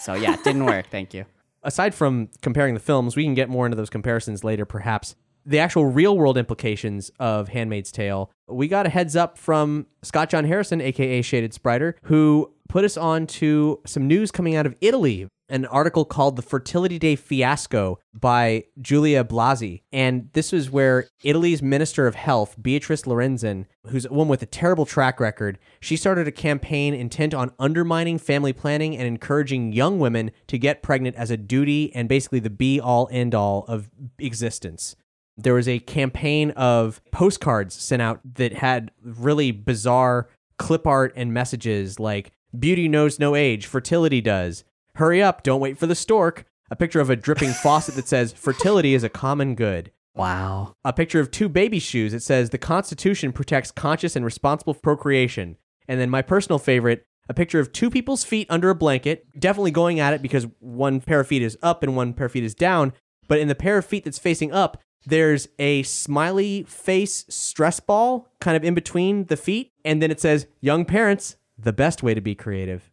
so 0.00 0.14
yeah, 0.14 0.34
it 0.34 0.42
didn't 0.42 0.64
work. 0.64 0.86
Thank 0.90 1.14
you. 1.14 1.26
aside 1.62 1.94
from 1.94 2.28
comparing 2.40 2.74
the 2.74 2.80
films, 2.80 3.14
we 3.14 3.22
can 3.22 3.34
get 3.34 3.48
more 3.48 3.64
into 3.66 3.76
those 3.76 3.90
comparisons 3.90 4.42
later, 4.42 4.64
perhaps. 4.64 5.14
The 5.44 5.58
actual 5.58 5.86
real 5.86 6.16
world 6.16 6.38
implications 6.38 7.10
of 7.18 7.48
Handmaid's 7.48 7.90
Tale, 7.90 8.30
we 8.48 8.68
got 8.68 8.86
a 8.86 8.90
heads 8.90 9.16
up 9.16 9.38
from 9.38 9.86
Scott 10.02 10.30
John 10.30 10.44
Harrison, 10.44 10.80
aka 10.80 11.22
Shaded 11.22 11.52
Spriter, 11.52 11.94
who 12.04 12.52
put 12.68 12.84
us 12.84 12.96
on 12.96 13.26
to 13.26 13.80
some 13.84 14.06
news 14.06 14.30
coming 14.30 14.56
out 14.56 14.66
of 14.66 14.74
Italy. 14.80 15.28
An 15.48 15.66
article 15.66 16.06
called 16.06 16.36
The 16.36 16.42
Fertility 16.42 16.98
Day 16.98 17.14
Fiasco 17.14 17.98
by 18.14 18.64
Giulia 18.80 19.22
Blasi. 19.22 19.82
And 19.92 20.30
this 20.32 20.50
was 20.50 20.70
where 20.70 21.08
Italy's 21.22 21.60
Minister 21.60 22.06
of 22.06 22.14
Health, 22.14 22.56
Beatrice 22.62 23.02
Lorenzin, 23.02 23.66
who's 23.88 24.06
a 24.06 24.10
woman 24.10 24.28
with 24.28 24.40
a 24.40 24.46
terrible 24.46 24.86
track 24.86 25.20
record, 25.20 25.58
she 25.78 25.94
started 25.98 26.26
a 26.26 26.32
campaign 26.32 26.94
intent 26.94 27.34
on 27.34 27.52
undermining 27.58 28.16
family 28.16 28.54
planning 28.54 28.96
and 28.96 29.06
encouraging 29.06 29.74
young 29.74 29.98
women 29.98 30.30
to 30.46 30.56
get 30.56 30.82
pregnant 30.82 31.16
as 31.16 31.30
a 31.30 31.36
duty 31.36 31.94
and 31.94 32.08
basically 32.08 32.40
the 32.40 32.48
be 32.48 32.80
all 32.80 33.06
end 33.12 33.34
all 33.34 33.66
of 33.68 33.90
existence. 34.18 34.96
There 35.42 35.54
was 35.54 35.68
a 35.68 35.80
campaign 35.80 36.50
of 36.52 37.00
postcards 37.10 37.74
sent 37.74 38.00
out 38.00 38.20
that 38.34 38.52
had 38.52 38.90
really 39.02 39.50
bizarre 39.50 40.28
clip 40.58 40.86
art 40.86 41.12
and 41.16 41.34
messages 41.34 41.98
like 41.98 42.30
beauty 42.56 42.88
knows 42.88 43.18
no 43.18 43.34
age, 43.34 43.66
fertility 43.66 44.20
does. 44.20 44.64
Hurry 44.96 45.22
up, 45.22 45.42
don't 45.42 45.60
wait 45.60 45.78
for 45.78 45.86
the 45.86 45.94
stork. 45.94 46.44
A 46.70 46.76
picture 46.76 47.00
of 47.00 47.10
a 47.10 47.16
dripping 47.16 47.50
faucet 47.50 47.96
that 47.96 48.08
says 48.08 48.32
fertility 48.32 48.94
is 48.94 49.04
a 49.04 49.08
common 49.08 49.54
good. 49.54 49.90
Wow. 50.14 50.74
A 50.84 50.92
picture 50.92 51.20
of 51.20 51.30
two 51.30 51.48
baby 51.48 51.78
shoes 51.78 52.12
that 52.12 52.22
says 52.22 52.50
the 52.50 52.58
Constitution 52.58 53.32
protects 53.32 53.70
conscious 53.70 54.14
and 54.14 54.24
responsible 54.24 54.74
procreation. 54.74 55.56
And 55.88 55.98
then 56.00 56.10
my 56.10 56.22
personal 56.22 56.58
favorite, 56.58 57.04
a 57.28 57.34
picture 57.34 57.60
of 57.60 57.72
two 57.72 57.90
people's 57.90 58.24
feet 58.24 58.46
under 58.50 58.70
a 58.70 58.74
blanket, 58.74 59.26
definitely 59.38 59.70
going 59.70 60.00
at 60.00 60.12
it 60.12 60.22
because 60.22 60.46
one 60.60 61.00
pair 61.00 61.20
of 61.20 61.26
feet 61.26 61.42
is 61.42 61.58
up 61.62 61.82
and 61.82 61.96
one 61.96 62.12
pair 62.12 62.26
of 62.26 62.32
feet 62.32 62.44
is 62.44 62.54
down. 62.54 62.92
But 63.26 63.40
in 63.40 63.48
the 63.48 63.54
pair 63.54 63.78
of 63.78 63.86
feet 63.86 64.04
that's 64.04 64.18
facing 64.18 64.52
up, 64.52 64.80
there's 65.06 65.48
a 65.58 65.82
smiley 65.82 66.64
face 66.64 67.24
stress 67.28 67.80
ball 67.80 68.28
kind 68.40 68.56
of 68.56 68.64
in 68.64 68.74
between 68.74 69.24
the 69.26 69.36
feet. 69.36 69.72
And 69.84 70.02
then 70.02 70.10
it 70.10 70.20
says, 70.20 70.46
Young 70.60 70.84
parents, 70.84 71.36
the 71.58 71.72
best 71.72 72.02
way 72.02 72.14
to 72.14 72.20
be 72.20 72.34
creative. 72.34 72.90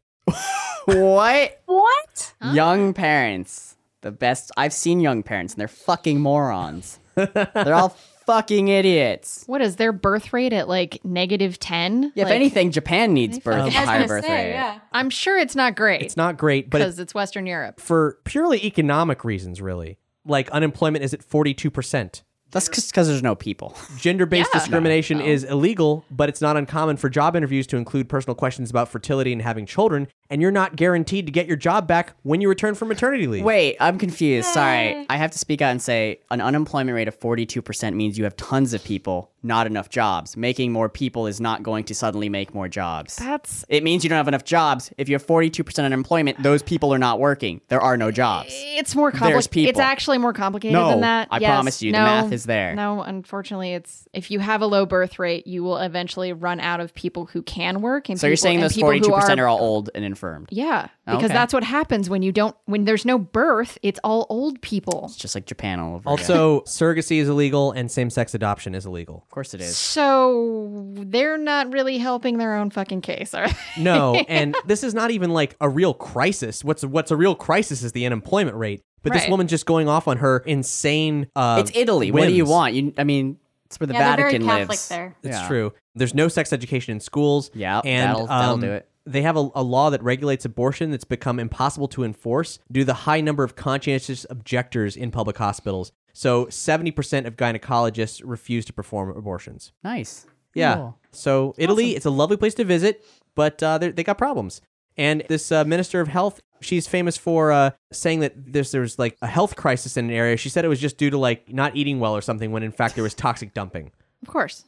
What? 0.85 1.61
What? 1.65 2.33
Young 2.53 2.93
parents. 2.93 3.75
The 4.01 4.11
best. 4.11 4.51
I've 4.57 4.73
seen 4.73 5.01
young 5.01 5.23
parents 5.23 5.53
and 5.53 5.61
they're 5.61 5.67
fucking 5.67 6.19
morons. 6.19 6.99
they're 7.15 7.75
all 7.75 7.95
fucking 8.25 8.67
idiots. 8.69 9.43
What 9.47 9.61
is 9.61 9.75
their 9.75 9.91
birth 9.91 10.33
rate 10.33 10.53
at 10.53 10.67
like 10.67 11.03
negative 11.03 11.59
10? 11.59 12.13
Yeah, 12.15 12.25
if 12.25 12.31
anything, 12.31 12.71
Japan 12.71 13.13
needs 13.13 13.39
birth 13.39 13.55
I 13.55 13.65
was 13.65 13.73
higher 13.73 14.07
birth 14.07 14.25
say, 14.25 14.45
rate. 14.45 14.51
yeah. 14.51 14.79
I'm 14.91 15.09
sure 15.09 15.37
it's 15.37 15.55
not 15.55 15.75
great. 15.75 16.01
It's 16.01 16.17
not 16.17 16.37
great, 16.37 16.69
but 16.69 16.79
because 16.79 16.99
it, 16.99 17.03
it's 17.03 17.13
Western 17.13 17.45
Europe. 17.45 17.79
for 17.79 18.17
purely 18.23 18.63
economic 18.65 19.23
reasons, 19.23 19.61
really. 19.61 19.97
Like 20.25 20.49
unemployment 20.51 21.03
is 21.03 21.13
at 21.13 21.21
42%. 21.21 22.21
That's 22.51 22.67
because 22.67 23.07
there's 23.07 23.21
no 23.21 23.35
people. 23.35 23.75
Gender 23.97 24.25
based 24.25 24.49
Yeah. 24.53 24.59
discrimination 24.59 25.21
is 25.21 25.43
illegal, 25.43 26.03
but 26.09 26.29
it's 26.29 26.41
not 26.41 26.57
uncommon 26.57 26.97
for 26.97 27.07
job 27.07 27.35
interviews 27.35 27.67
to 27.67 27.77
include 27.77 28.09
personal 28.09 28.33
questions 28.35 28.71
about 28.71 28.89
fertility 28.89 29.31
and 29.31 29.41
having 29.41 29.65
children, 29.67 30.07
and 30.29 30.41
you're 30.41 30.51
not 30.51 30.75
guaranteed 30.75 31.25
to 31.25 31.31
get 31.31 31.47
your 31.47 31.57
job 31.57 31.87
back 31.87 32.13
when 32.23 32.41
you 32.41 32.49
return 32.49 32.75
from 32.75 32.87
maternity 32.87 33.27
leave. 33.27 33.43
Wait, 33.43 33.77
I'm 33.79 33.97
confused. 33.97 34.47
Sorry. 34.49 35.05
I 35.09 35.17
have 35.17 35.31
to 35.31 35.39
speak 35.39 35.61
out 35.61 35.71
and 35.71 35.81
say 35.81 36.19
an 36.29 36.41
unemployment 36.41 36.95
rate 36.95 37.07
of 37.07 37.19
42% 37.19 37.93
means 37.95 38.17
you 38.17 38.23
have 38.25 38.35
tons 38.37 38.73
of 38.73 38.83
people, 38.83 39.31
not 39.41 39.65
enough 39.67 39.89
jobs. 39.89 40.37
Making 40.37 40.71
more 40.71 40.87
people 40.89 41.25
is 41.27 41.41
not 41.41 41.63
going 41.63 41.83
to 41.85 41.95
suddenly 41.95 42.29
make 42.29 42.53
more 42.53 42.67
jobs. 42.67 43.15
That's 43.15 43.65
It 43.69 43.83
means 43.83 44.03
you 44.03 44.09
don't 44.09 44.17
have 44.17 44.27
enough 44.27 44.43
jobs. 44.43 44.91
If 44.97 45.09
you 45.09 45.15
have 45.15 45.25
42% 45.25 45.83
unemployment, 45.83 46.43
those 46.43 46.61
people 46.61 46.93
are 46.93 46.99
not 46.99 47.19
working. 47.19 47.61
There 47.69 47.81
are 47.81 47.97
no 47.97 48.11
jobs. 48.11 48.49
it's 48.51 48.95
more 48.95 49.11
There's 49.11 49.19
complicated. 49.19 49.51
people. 49.51 49.69
It's 49.69 49.79
actually 49.79 50.19
more 50.19 50.33
complicated 50.33 50.73
No, 50.73 50.89
than 50.89 51.01
that. 51.01 51.27
I 51.31 51.39
Yes, 51.39 51.49
promise 51.49 51.81
you, 51.81 51.91
the 51.91 51.97
no, 51.99 52.05
math 52.05 52.31
is 52.31 52.43
there. 52.45 52.75
No, 52.75 53.01
unfortunately, 53.01 53.73
it's 53.73 54.07
if 54.13 54.29
you 54.29 54.39
have 54.39 54.61
a 54.61 54.65
low 54.67 54.85
birth 54.85 55.17
rate, 55.19 55.47
you 55.47 55.63
will 55.63 55.77
eventually 55.77 56.33
run 56.33 56.59
out 56.59 56.79
of 56.81 56.93
people 56.93 57.25
who 57.25 57.41
can 57.41 57.81
work. 57.81 58.09
And 58.09 58.19
So 58.19 58.27
you're 58.27 58.35
people- 58.35 58.41
saying 58.43 58.55
and 58.57 58.63
those 58.63 58.73
people 58.73 58.91
who 58.91 58.99
42% 58.99 59.39
are, 59.39 59.47
all 59.47 59.59
old 59.59 59.89
and 59.95 60.03
infirmed. 60.19 60.49
Yeah, 60.51 60.87
because 61.05 61.25
Okay. 61.25 61.33
that's 61.33 61.53
what 61.53 61.63
happens 61.63 62.09
when 62.09 62.21
you 62.21 62.31
don't 62.31 62.55
when 62.65 62.83
there's 62.85 63.05
no 63.05 63.17
birth. 63.17 63.77
It's 63.81 63.99
all 64.03 64.25
old 64.29 64.61
people. 64.61 65.05
It's 65.05 65.15
just 65.15 65.33
like 65.35 65.45
Japan 65.45 65.79
all 65.79 65.95
over 65.95 66.01
again. 66.01 66.11
Also, 66.11 66.61
surrogacy 66.67 67.17
is 67.19 67.29
illegal 67.29 67.71
and 67.71 67.89
same 67.89 68.09
sex 68.09 68.33
adoption 68.33 68.75
is 68.75 68.85
illegal. 68.85 69.23
Of 69.25 69.29
course 69.29 69.53
it 69.53 69.61
is. 69.61 69.77
So 69.77 70.91
they're 70.95 71.37
not 71.37 71.71
really 71.71 71.97
helping 71.97 72.37
their 72.37 72.55
own 72.55 72.69
fucking 72.69 73.01
case, 73.01 73.33
are 73.33 73.47
they? 73.47 73.81
No, 73.81 74.15
and 74.27 74.55
this 74.65 74.83
is 74.83 74.93
not 74.93 75.11
even 75.11 75.29
like 75.31 75.55
a 75.61 75.69
real 75.69 75.93
crisis. 75.93 76.63
What's 76.63 76.83
what's 76.83 77.11
a 77.11 77.17
real 77.17 77.35
crisis 77.35 77.81
is 77.83 77.91
the 77.93 78.05
unemployment 78.05 78.57
rate. 78.57 78.81
But 79.01 79.13
this 79.13 79.21
Right. 79.23 79.31
woman 79.31 79.47
just 79.47 79.65
going 79.65 79.87
off 79.87 80.09
on 80.09 80.17
her 80.17 80.39
insane. 80.39 81.27
Uh, 81.33 81.57
it's 81.65 81.71
Italy. 81.73 82.11
What 82.11 82.27
do 82.27 82.33
you 82.33 82.43
want? 82.43 82.73
You, 82.73 82.93
I 82.97 83.05
mean, 83.05 83.37
it's 83.65 83.79
where 83.79 83.87
the 83.87 83.93
Yeah, 83.93 83.99
they're 83.99 84.15
very 84.17 84.31
Vatican 84.33 84.47
Catholic 84.47 84.69
lives. 84.69 84.89
there. 84.89 85.15
It's 85.23 85.37
Yeah. 85.37 85.47
true. 85.47 85.73
There's 85.95 86.13
no 86.13 86.27
sex 86.27 86.51
education 86.51 86.91
in 86.93 86.99
schools. 86.99 87.49
Yeah, 87.53 87.79
and 87.85 88.09
that'll- 88.11 88.27
that'll 88.27 88.53
um, 88.55 88.59
do 88.59 88.71
it. 88.73 88.88
They 89.05 89.21
have 89.21 89.37
a, 89.37 89.49
a 89.55 89.63
law 89.63 89.89
that 89.89 90.03
regulates 90.03 90.45
abortion 90.45 90.91
that's 90.91 91.03
become 91.03 91.39
impossible 91.39 91.87
to 91.89 92.03
enforce 92.03 92.59
due 92.71 92.81
to 92.81 92.85
the 92.85 92.93
high 92.93 93.21
number 93.21 93.43
of 93.43 93.55
conscientious 93.55 94.25
objectors 94.29 94.95
in 94.95 95.11
public 95.11 95.37
hospitals. 95.37 95.91
So 96.13 96.45
70% 96.47 97.25
of 97.25 97.37
gynecologists 97.37 98.21
refuse 98.23 98.65
to 98.65 98.73
perform 98.73 99.09
abortions. 99.15 99.71
Nice. 99.83 100.27
Yeah. 100.53 100.75
Cool. 100.75 100.97
So 101.11 101.55
Italy, 101.57 101.95
it's 101.95 102.05
a 102.05 102.09
lovely 102.09 102.37
place 102.37 102.53
to 102.55 102.63
visit, 102.63 103.05
but 103.35 103.61
uh, 103.63 103.77
they 103.77 103.91
they 103.91 104.03
got 104.03 104.17
problems. 104.17 104.61
And 104.97 105.23
this 105.29 105.51
uh, 105.51 105.63
minister 105.63 106.01
of 106.01 106.09
health, 106.09 106.41
she's 106.59 106.87
famous 106.87 107.15
for 107.15 107.51
uh, 107.53 107.71
saying 107.91 108.19
that 108.19 108.33
there's 108.35 108.71
there's 108.71 108.99
like 108.99 109.15
a 109.21 109.27
health 109.27 109.55
crisis 109.55 109.95
in 109.95 110.05
an 110.05 110.11
area. 110.11 110.35
She 110.35 110.49
said 110.49 110.65
it 110.65 110.67
was 110.67 110.81
just 110.81 110.97
due 110.97 111.09
to 111.09 111.17
like 111.17 111.51
not 111.51 111.75
eating 111.75 111.99
well 111.99 112.15
or 112.15 112.21
something, 112.21 112.51
when 112.51 112.63
in 112.63 112.71
fact 112.71 112.95
there 112.95 113.03
was 113.03 113.13
toxic 113.13 113.53
dumping. 113.53 113.91
Of 114.21 114.27
course. 114.27 114.65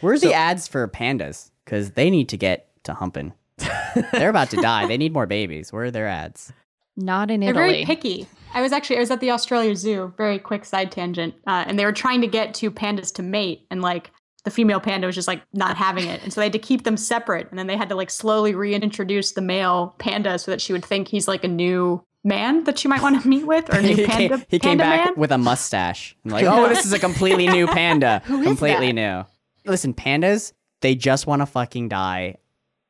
Where's 0.00 0.20
the 0.20 0.34
ads 0.34 0.66
for 0.66 0.86
pandas? 0.88 1.50
Because 1.64 1.92
they 1.92 2.10
need 2.10 2.28
to 2.30 2.36
get 2.36 2.68
to 2.88 2.94
humping. 2.94 3.32
They're 4.12 4.28
about 4.30 4.50
to 4.50 4.56
die. 4.56 4.86
They 4.86 4.98
need 4.98 5.12
more 5.12 5.26
babies. 5.26 5.72
Where 5.72 5.84
are 5.84 5.90
their 5.90 6.06
ads? 6.06 6.52
Not 6.96 7.30
in 7.30 7.42
Italy. 7.42 7.52
They're 7.54 7.64
Italy. 7.64 7.84
very 7.84 7.96
picky. 7.96 8.26
I 8.54 8.60
was 8.60 8.72
actually 8.72 8.96
I 8.96 9.00
was 9.00 9.10
at 9.10 9.20
the 9.20 9.30
Australia 9.30 9.74
Zoo. 9.76 10.12
Very 10.16 10.38
quick 10.38 10.64
side 10.64 10.90
tangent, 10.90 11.34
uh, 11.46 11.64
and 11.66 11.78
they 11.78 11.84
were 11.84 11.92
trying 11.92 12.20
to 12.22 12.26
get 12.26 12.54
two 12.54 12.70
pandas 12.70 13.14
to 13.14 13.22
mate, 13.22 13.66
and 13.70 13.82
like 13.82 14.10
the 14.44 14.50
female 14.50 14.80
panda 14.80 15.06
was 15.06 15.14
just 15.14 15.28
like 15.28 15.42
not 15.52 15.76
having 15.76 16.06
it, 16.08 16.22
and 16.22 16.32
so 16.32 16.40
they 16.40 16.46
had 16.46 16.52
to 16.52 16.58
keep 16.58 16.84
them 16.84 16.96
separate, 16.96 17.48
and 17.50 17.58
then 17.58 17.66
they 17.66 17.76
had 17.76 17.88
to 17.90 17.94
like 17.94 18.10
slowly 18.10 18.54
reintroduce 18.54 19.32
the 19.32 19.40
male 19.40 19.94
panda 19.98 20.38
so 20.38 20.50
that 20.50 20.60
she 20.60 20.72
would 20.72 20.84
think 20.84 21.08
he's 21.08 21.28
like 21.28 21.44
a 21.44 21.48
new 21.48 22.02
man 22.24 22.64
that 22.64 22.78
she 22.78 22.88
might 22.88 23.02
want 23.02 23.20
to 23.20 23.28
meet 23.28 23.46
with, 23.46 23.72
or 23.72 23.78
a 23.78 23.82
new 23.88 23.94
he 23.94 24.06
panda. 24.06 24.38
came, 24.38 24.46
he 24.48 24.58
came 24.58 24.78
back 24.78 25.04
man. 25.06 25.14
with 25.16 25.30
a 25.30 25.38
mustache. 25.38 26.16
I'm 26.24 26.30
like, 26.32 26.44
oh, 26.48 26.68
this 26.68 26.84
is 26.84 26.92
a 26.92 26.98
completely 26.98 27.46
new 27.48 27.66
panda. 27.66 28.22
Who 28.24 28.40
is 28.40 28.46
completely 28.46 28.92
that? 28.92 29.26
new. 29.64 29.70
Listen, 29.70 29.94
pandas, 29.94 30.52
they 30.80 30.94
just 30.94 31.26
want 31.26 31.42
to 31.42 31.46
fucking 31.46 31.88
die. 31.90 32.36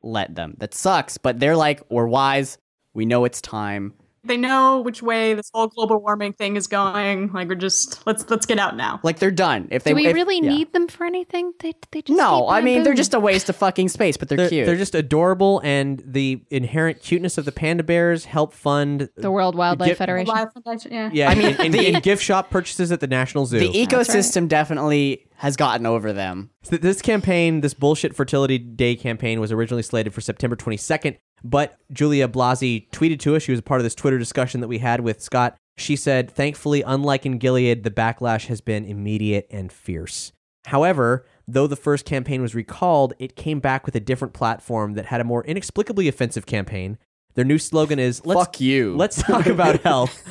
Let 0.02 0.34
them. 0.34 0.54
That 0.58 0.74
sucks, 0.74 1.18
but 1.18 1.40
they're 1.40 1.56
like, 1.56 1.82
we're 1.90 2.06
wise. 2.06 2.58
We 2.94 3.06
know 3.06 3.24
it's 3.24 3.40
time. 3.40 3.94
They 4.28 4.36
know 4.36 4.80
which 4.80 5.02
way 5.02 5.34
this 5.34 5.50
whole 5.52 5.66
global 5.66 6.00
warming 6.00 6.34
thing 6.34 6.54
is 6.56 6.66
going. 6.68 7.32
Like 7.32 7.48
we're 7.48 7.56
just 7.56 8.06
let's 8.06 8.28
let's 8.30 8.46
get 8.46 8.58
out 8.60 8.76
now. 8.76 9.00
Like 9.02 9.18
they're 9.18 9.30
done. 9.32 9.66
If 9.72 9.82
they 9.82 9.90
Do 9.90 9.96
we 9.96 10.06
if- 10.06 10.14
really 10.14 10.36
yeah. 10.40 10.50
need 10.50 10.72
them 10.72 10.86
for 10.86 11.04
anything? 11.04 11.52
They 11.60 11.72
they 11.90 12.02
just 12.02 12.16
no. 12.16 12.48
I 12.48 12.60
mean, 12.60 12.82
they're 12.84 12.94
just 12.94 13.14
a 13.14 13.20
waste 13.20 13.48
of 13.48 13.56
fucking 13.56 13.88
space, 13.88 14.16
but 14.16 14.28
they're, 14.28 14.36
They're, 14.38 14.48
cute. 14.48 14.66
they're 14.66 14.76
just 14.76 14.94
adorable, 14.94 15.60
and 15.64 16.02
the 16.06 16.42
inherent 16.50 17.02
cuteness 17.02 17.38
of 17.38 17.44
the 17.44 17.52
panda 17.52 17.82
bears 17.82 18.26
help 18.26 18.52
fund 18.52 19.08
the 19.16 19.30
World 19.30 19.54
Wildlife 19.56 19.88
Get- 19.88 19.98
Federation. 19.98 20.32
Wildlife 20.32 20.62
Foundation, 20.62 20.92
yeah. 20.92 21.10
Yeah, 21.12 21.30
I 21.30 21.34
mean, 21.34 21.46
in, 21.54 21.60
in, 21.66 21.72
the- 21.72 21.86
in 21.94 22.00
gift 22.00 22.22
shop 22.22 22.50
purchases 22.50 22.92
at 22.92 23.00
the 23.00 23.06
National 23.08 23.46
Zoo. 23.46 23.58
the 23.58 23.70
ecosystem 23.70 24.46
definitely 24.48 25.24
has 25.36 25.56
gotten 25.56 25.86
over 25.86 26.12
them. 26.12 26.50
So 26.62 26.76
this 26.76 27.00
campaign, 27.00 27.60
this 27.60 27.72
bullshit 27.74 28.14
fertility 28.14 28.58
day 28.58 28.96
campaign, 28.96 29.40
was 29.40 29.52
originally 29.52 29.82
slated 29.82 30.12
for 30.12 30.20
September 30.20 30.56
22nd, 30.56 31.16
but 31.44 31.78
Giulia 31.92 32.28
Blasi 32.28 32.88
tweeted 32.90 33.20
to 33.20 33.36
us. 33.36 33.42
She 33.42 33.52
was 33.52 33.60
a 33.60 33.62
part 33.62 33.80
of 33.80 33.84
this 33.84 33.94
Twitter 33.94 34.18
discussion 34.18 34.60
that 34.60 34.68
we 34.68 34.78
had 34.78 35.00
with 35.00 35.20
Scott. 35.22 35.56
She 35.76 35.96
said, 35.96 36.30
"Thankfully, 36.30 36.82
unlike 36.82 37.24
in 37.24 37.38
Gilead, 37.38 37.84
the 37.84 37.90
backlash 37.90 38.46
has 38.46 38.60
been 38.60 38.84
immediate 38.84 39.46
and 39.50 39.72
fierce. 39.72 40.32
However." 40.66 41.24
Though 41.50 41.66
the 41.66 41.76
first 41.76 42.04
campaign 42.04 42.42
was 42.42 42.54
recalled, 42.54 43.14
it 43.18 43.34
came 43.34 43.58
back 43.58 43.86
with 43.86 43.94
a 43.96 44.00
different 44.00 44.34
platform 44.34 44.92
that 44.92 45.06
had 45.06 45.22
a 45.22 45.24
more 45.24 45.42
inexplicably 45.46 46.06
offensive 46.06 46.44
campaign. 46.44 46.98
Their 47.36 47.44
new 47.46 47.56
slogan 47.56 47.98
is 47.98 48.26
"Let's 48.26 48.38
Fuck 48.38 48.60
you. 48.60 48.94
let's 48.94 49.22
talk 49.22 49.46
about 49.46 49.80
health, 49.80 50.22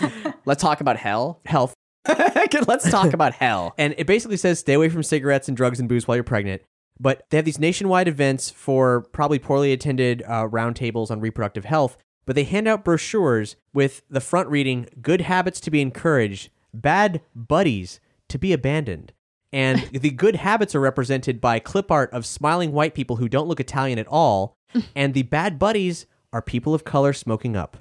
Let's 0.45 0.61
talk 0.61 0.79
about 0.79 0.97
hell. 0.97 1.41
health, 1.45 1.73
Let's 2.67 2.91
talk 2.91 3.13
about 3.13 3.33
hell. 3.33 3.73
and 3.79 3.95
it 3.97 4.05
basically 4.05 4.37
says 4.37 4.59
stay 4.59 4.73
away 4.73 4.89
from 4.89 5.01
cigarettes 5.01 5.47
and 5.47 5.57
drugs 5.57 5.79
and 5.79 5.89
booze 5.89 6.07
while 6.07 6.15
you're 6.17 6.23
pregnant. 6.23 6.61
But 6.99 7.23
they 7.29 7.37
have 7.37 7.45
these 7.45 7.59
nationwide 7.59 8.07
events 8.07 8.49
for 8.49 9.01
probably 9.11 9.39
poorly 9.39 9.71
attended 9.71 10.23
uh, 10.23 10.47
roundtables 10.47 11.11
on 11.11 11.19
reproductive 11.19 11.65
health. 11.65 11.97
But 12.25 12.35
they 12.35 12.43
hand 12.43 12.67
out 12.67 12.83
brochures 12.83 13.55
with 13.73 14.01
the 14.09 14.19
front 14.19 14.49
reading 14.49 14.87
"Good 15.01 15.21
habits 15.21 15.59
to 15.61 15.71
be 15.71 15.81
encouraged, 15.81 16.49
bad 16.73 17.21
buddies 17.35 17.99
to 18.29 18.37
be 18.37 18.51
abandoned." 18.51 19.13
And 19.53 19.81
the 19.91 20.09
good 20.09 20.37
habits 20.37 20.75
are 20.75 20.79
represented 20.79 21.39
by 21.39 21.59
clip 21.59 21.91
art 21.91 22.11
of 22.11 22.25
smiling 22.25 22.73
white 22.73 22.93
people 22.93 23.15
who 23.17 23.29
don't 23.29 23.47
look 23.47 23.59
Italian 23.59 23.99
at 23.99 24.07
all, 24.07 24.57
and 24.95 25.13
the 25.13 25.23
bad 25.23 25.57
buddies 25.57 26.05
are 26.33 26.41
people 26.41 26.73
of 26.73 26.83
color 26.83 27.13
smoking 27.13 27.55
up. 27.55 27.77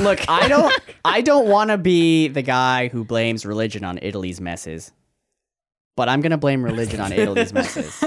Look, 0.00 0.20
I 0.28 0.48
don't 0.48 0.72
I 1.04 1.20
don't 1.20 1.48
want 1.48 1.70
to 1.70 1.78
be 1.78 2.28
the 2.28 2.42
guy 2.42 2.88
who 2.88 3.04
blames 3.04 3.44
religion 3.46 3.84
on 3.84 3.98
Italy's 4.02 4.40
messes. 4.40 4.92
But 5.94 6.08
I'm 6.08 6.22
going 6.22 6.30
to 6.30 6.38
blame 6.38 6.64
religion 6.64 7.00
on 7.00 7.12
Italy's 7.12 7.52
messes. 7.52 8.02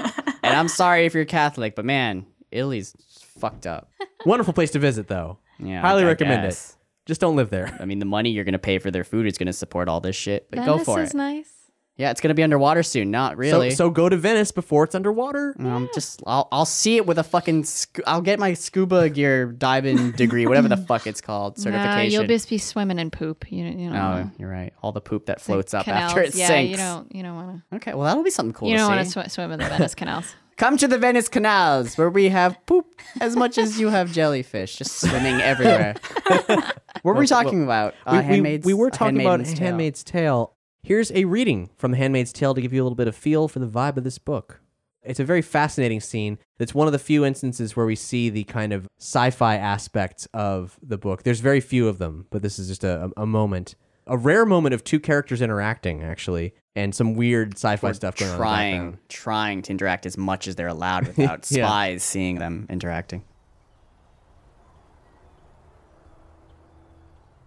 And 0.45 0.55
I'm 0.57 0.67
sorry 0.67 1.05
if 1.05 1.13
you're 1.13 1.25
Catholic, 1.25 1.75
but 1.75 1.85
man, 1.85 2.25
Italy's 2.51 2.95
fucked 3.39 3.67
up. 3.67 3.89
Wonderful 4.25 4.53
place 4.53 4.71
to 4.71 4.79
visit, 4.79 5.07
though. 5.07 5.37
Yeah. 5.59 5.81
Highly 5.81 6.03
I 6.03 6.07
recommend 6.07 6.43
guess. 6.43 6.71
it. 6.71 6.75
Just 7.05 7.21
don't 7.21 7.35
live 7.35 7.49
there. 7.49 7.75
I 7.79 7.85
mean, 7.85 7.99
the 7.99 8.05
money 8.05 8.31
you're 8.31 8.43
going 8.45 8.53
to 8.53 8.59
pay 8.59 8.79
for 8.79 8.89
their 8.91 9.03
food 9.03 9.27
is 9.27 9.37
going 9.37 9.47
to 9.47 9.53
support 9.53 9.87
all 9.87 9.99
this 10.01 10.15
shit, 10.15 10.49
but 10.49 10.59
Venice 10.59 10.77
go 10.79 10.83
for 10.83 11.01
is 11.01 11.11
it. 11.11 11.17
nice. 11.17 11.51
Yeah, 11.97 12.11
it's 12.11 12.19
going 12.19 12.29
to 12.29 12.33
be 12.35 12.43
underwater 12.43 12.83
soon. 12.83 13.09
Not 13.09 13.37
really. 13.37 13.69
So, 13.71 13.85
so 13.85 13.89
go 13.89 14.09
to 14.09 14.17
Venice 14.17 14.51
before 14.51 14.83
it's 14.83 14.95
underwater. 14.95 15.55
Um, 15.59 15.89
just 15.93 16.21
I'll 16.27 16.49
I'll 16.51 16.65
see 16.65 16.97
it 16.97 17.05
with 17.05 17.17
a 17.17 17.23
fucking 17.23 17.63
scu- 17.63 18.01
I'll 18.05 18.21
get 18.21 18.37
my 18.37 18.53
scuba 18.53 19.09
gear 19.09 19.45
diving 19.45 20.11
degree, 20.11 20.45
whatever 20.45 20.67
the 20.67 20.75
fuck 20.75 21.07
it's 21.07 21.21
called, 21.21 21.57
Nah, 21.57 21.63
certification. 21.63 22.11
you'll 22.11 22.27
just 22.27 22.49
be 22.49 22.57
swimming 22.57 22.99
in 22.99 23.11
poop. 23.11 23.49
You, 23.49 23.63
you 23.65 23.89
know. 23.89 24.25
oh, 24.25 24.31
you're 24.37 24.49
right. 24.49 24.73
All 24.81 24.91
the 24.91 24.99
poop 24.99 25.27
that 25.27 25.39
floats 25.39 25.73
up 25.73 25.85
canals. 25.85 26.11
after 26.11 26.21
it 26.21 26.35
yeah, 26.35 26.47
sinks. 26.47 26.71
you 26.71 26.77
don't. 26.77 27.15
You 27.15 27.23
don't 27.23 27.35
want 27.35 27.61
to. 27.69 27.75
Okay, 27.77 27.93
well 27.93 28.03
that'll 28.03 28.23
be 28.23 28.29
something 28.29 28.51
cool 28.53 28.67
to 28.67 28.71
see. 28.71 28.73
you 28.73 28.77
don't 28.77 28.95
want 28.95 29.09
to 29.09 29.29
sw- 29.29 29.33
swim 29.33 29.51
in 29.53 29.59
the 29.59 29.65
Venice 29.65 29.95
canals. 29.95 30.35
Come 30.57 30.77
to 30.77 30.87
the 30.87 30.97
Venice 30.97 31.27
canals 31.29 31.97
where 31.97 32.09
we 32.09 32.29
have 32.29 32.57
poop 32.65 33.01
as 33.21 33.35
much 33.35 33.57
as 33.57 33.79
you 33.79 33.89
have 33.89 34.11
jellyfish 34.11 34.77
just 34.77 34.99
swimming 35.01 35.39
everywhere. 35.41 35.95
what 36.47 36.75
were 37.03 37.13
we 37.15 37.27
talking 37.27 37.63
about? 37.63 37.93
Uh, 38.05 38.23
we, 38.29 38.41
we- 38.41 38.57
we 38.59 38.73
were 38.73 38.89
talking 38.89 39.19
about 39.19 39.39
Handmaid's 39.39 39.53
Tale. 39.53 39.65
Handmaid's 39.67 40.03
Tale. 40.03 40.54
Here's 40.85 41.11
a 41.13 41.25
reading 41.25 41.71
from 41.77 41.89
The 41.89 41.97
Handmaid's 41.97 42.31
Tale 42.31 42.53
to 42.53 42.61
give 42.61 42.71
you 42.71 42.79
a 42.79 42.83
little 42.83 42.95
bit 42.95 43.07
of 43.07 43.15
feel 43.15 43.47
for 43.47 43.57
the 43.57 43.65
vibe 43.65 43.97
of 43.97 44.03
this 44.03 44.19
book. 44.19 44.61
It's 45.01 45.19
a 45.19 45.23
very 45.23 45.41
fascinating 45.41 45.99
scene. 45.99 46.37
It's 46.59 46.75
one 46.75 46.85
of 46.85 46.93
the 46.93 46.99
few 46.99 47.25
instances 47.25 47.75
where 47.75 47.87
we 47.87 47.95
see 47.95 48.29
the 48.29 48.43
kind 48.43 48.71
of 48.71 48.87
sci-fi 48.99 49.55
aspects 49.55 50.27
of 50.31 50.77
the 50.83 50.99
book. 50.99 51.23
There's 51.23 51.39
very 51.39 51.59
few 51.59 51.87
of 51.87 51.97
them, 51.97 52.27
but 52.29 52.43
this 52.43 52.59
is 52.59 52.67
just 52.67 52.83
a, 52.83 53.11
a 53.17 53.25
moment, 53.25 53.73
a 54.05 54.15
rare 54.15 54.45
moment 54.45 54.75
of 54.75 54.83
two 54.83 54.99
characters 54.99 55.41
interacting, 55.41 56.03
actually, 56.03 56.53
and 56.75 56.93
some 56.93 57.15
weird 57.15 57.55
sci-fi 57.55 57.91
stuff 57.91 58.15
going 58.15 58.29
on. 58.29 58.35
in 58.35 58.37
the 58.39 58.43
trying 58.43 58.97
trying 59.09 59.61
to 59.63 59.71
interact 59.71 60.05
as 60.05 60.19
much 60.19 60.47
as 60.47 60.55
they're 60.55 60.67
allowed 60.67 61.07
without 61.17 61.49
Yeah. 61.49 61.65
spies 61.65 62.03
seeing 62.03 62.35
them 62.37 62.67
interacting. 62.69 63.23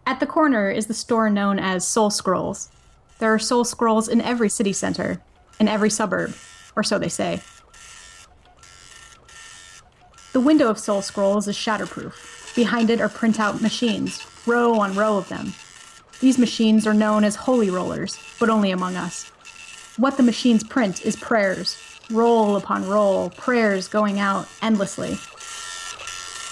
At 0.07 0.19
the 0.19 0.27
corner 0.27 0.73
is 0.73 0.87
the 0.87 0.95
store 0.95 1.31
known 1.31 1.61
as 1.61 1.87
Soul 1.87 2.11
Scrolls. 2.11 2.71
There 3.19 3.35
are 3.35 3.39
Soul 3.39 3.65
Scrolls 3.65 4.09
in 4.09 4.21
every 4.21 4.49
city 4.49 4.73
center, 4.73 5.21
in 5.59 5.67
every 5.67 5.91
suburb, 5.91 6.35
or 6.77 6.83
so 6.85 6.99
they 6.99 7.09
say. 7.09 7.43
The 10.33 10.41
window 10.41 10.69
of 10.69 10.79
Soul 10.79 11.03
Scrolls 11.03 11.49
is 11.49 11.57
shatterproof. 11.57 12.55
Behind 12.55 12.91
it 12.91 13.01
are 13.01 13.09
printout 13.09 13.61
machines, 13.61 14.25
row 14.47 14.75
on 14.75 14.95
row 14.95 15.17
of 15.17 15.29
them. 15.29 15.53
These 16.21 16.39
machines 16.39 16.87
are 16.87 16.95
known 16.95 17.25
as 17.25 17.35
holy 17.35 17.71
rollers, 17.71 18.19
but 18.39 18.51
only 18.51 18.71
among 18.71 18.97
us. 18.97 19.31
What 19.97 20.17
the 20.17 20.23
machines 20.23 20.63
print 20.63 21.05
is 21.05 21.17
prayers, 21.17 21.77
roll 22.11 22.57
upon 22.57 22.89
roll, 22.89 23.31
prayers 23.31 23.89
going 23.89 24.21
out 24.21 24.49
endlessly. 24.63 25.19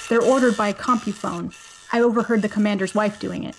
They're 0.08 0.22
ordered 0.22 0.56
by 0.56 0.68
a 0.68 0.74
CompuPhone. 0.74 1.54
I 1.92 2.00
overheard 2.00 2.42
the 2.42 2.48
commander's 2.48 2.94
wife 2.94 3.20
doing 3.20 3.44
it. 3.44 3.56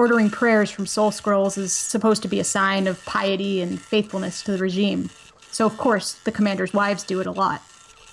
Ordering 0.00 0.30
prayers 0.30 0.70
from 0.70 0.86
Soul 0.86 1.10
Scrolls 1.10 1.58
is 1.58 1.74
supposed 1.74 2.22
to 2.22 2.28
be 2.28 2.40
a 2.40 2.42
sign 2.44 2.86
of 2.86 3.04
piety 3.04 3.60
and 3.60 3.78
faithfulness 3.78 4.42
to 4.44 4.52
the 4.52 4.56
regime. 4.56 5.10
So, 5.50 5.66
of 5.66 5.76
course, 5.76 6.14
the 6.24 6.32
commander's 6.32 6.72
wives 6.72 7.04
do 7.04 7.20
it 7.20 7.26
a 7.26 7.30
lot. 7.30 7.60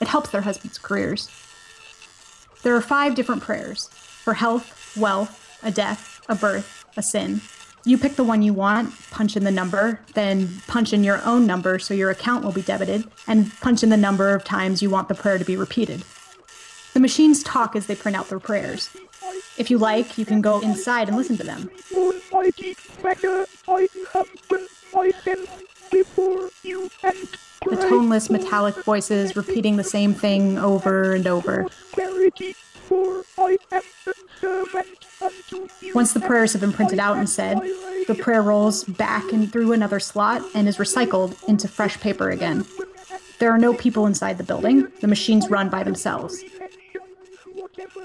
It 0.01 0.09
helps 0.09 0.29
their 0.31 0.41
husbands' 0.41 0.77
careers. 0.77 1.29
There 2.61 2.75
are 2.75 2.81
five 2.81 3.15
different 3.15 3.41
prayers 3.41 3.87
for 3.87 4.33
health, 4.33 4.97
wealth, 4.97 5.57
a 5.63 5.71
death, 5.71 6.19
a 6.27 6.35
birth, 6.35 6.83
a 6.97 7.01
sin. 7.01 7.39
You 7.85 7.97
pick 7.97 8.17
the 8.17 8.23
one 8.25 8.41
you 8.41 8.51
want, 8.51 8.93
punch 9.09 9.37
in 9.37 9.45
the 9.45 9.49
number, 9.49 10.01
then 10.13 10.61
punch 10.67 10.91
in 10.91 11.05
your 11.05 11.23
own 11.23 11.47
number 11.47 11.79
so 11.79 11.93
your 11.93 12.09
account 12.09 12.43
will 12.43 12.51
be 12.51 12.61
debited, 12.61 13.09
and 13.27 13.57
punch 13.61 13.81
in 13.81 13.91
the 13.91 13.95
number 13.95 14.35
of 14.35 14.43
times 14.43 14.81
you 14.81 14.89
want 14.89 15.07
the 15.07 15.15
prayer 15.15 15.37
to 15.37 15.45
be 15.45 15.55
repeated. 15.55 16.03
The 16.93 16.99
machines 16.99 17.43
talk 17.43 17.77
as 17.77 17.85
they 17.85 17.95
print 17.95 18.17
out 18.17 18.27
their 18.27 18.41
prayers. 18.41 18.89
If 19.57 19.69
you 19.71 19.77
like, 19.77 20.17
you 20.17 20.25
can 20.25 20.41
go 20.41 20.59
inside 20.59 21.07
and 21.07 21.17
listen 21.17 21.37
to 21.37 21.43
them. 21.43 21.69
The 27.65 27.87
toneless, 27.89 28.29
metallic 28.29 28.75
voices 28.83 29.35
repeating 29.35 29.77
the 29.77 29.83
same 29.83 30.13
thing 30.13 30.57
over 30.57 31.13
and 31.13 31.27
over. 31.27 31.67
Once 35.93 36.13
the 36.13 36.19
prayers 36.19 36.53
have 36.53 36.61
been 36.61 36.71
printed 36.71 36.99
out 36.99 37.17
and 37.17 37.29
said, 37.29 37.59
the 38.07 38.15
prayer 38.15 38.41
rolls 38.41 38.83
back 38.83 39.33
and 39.33 39.51
through 39.51 39.73
another 39.73 39.99
slot 39.99 40.41
and 40.53 40.67
is 40.67 40.77
recycled 40.77 41.35
into 41.49 41.67
fresh 41.67 41.99
paper 41.99 42.29
again. 42.29 42.65
There 43.39 43.51
are 43.51 43.57
no 43.57 43.73
people 43.73 44.05
inside 44.05 44.37
the 44.37 44.43
building. 44.43 44.87
The 45.01 45.07
machines 45.07 45.49
run 45.49 45.69
by 45.69 45.83
themselves. 45.83 46.43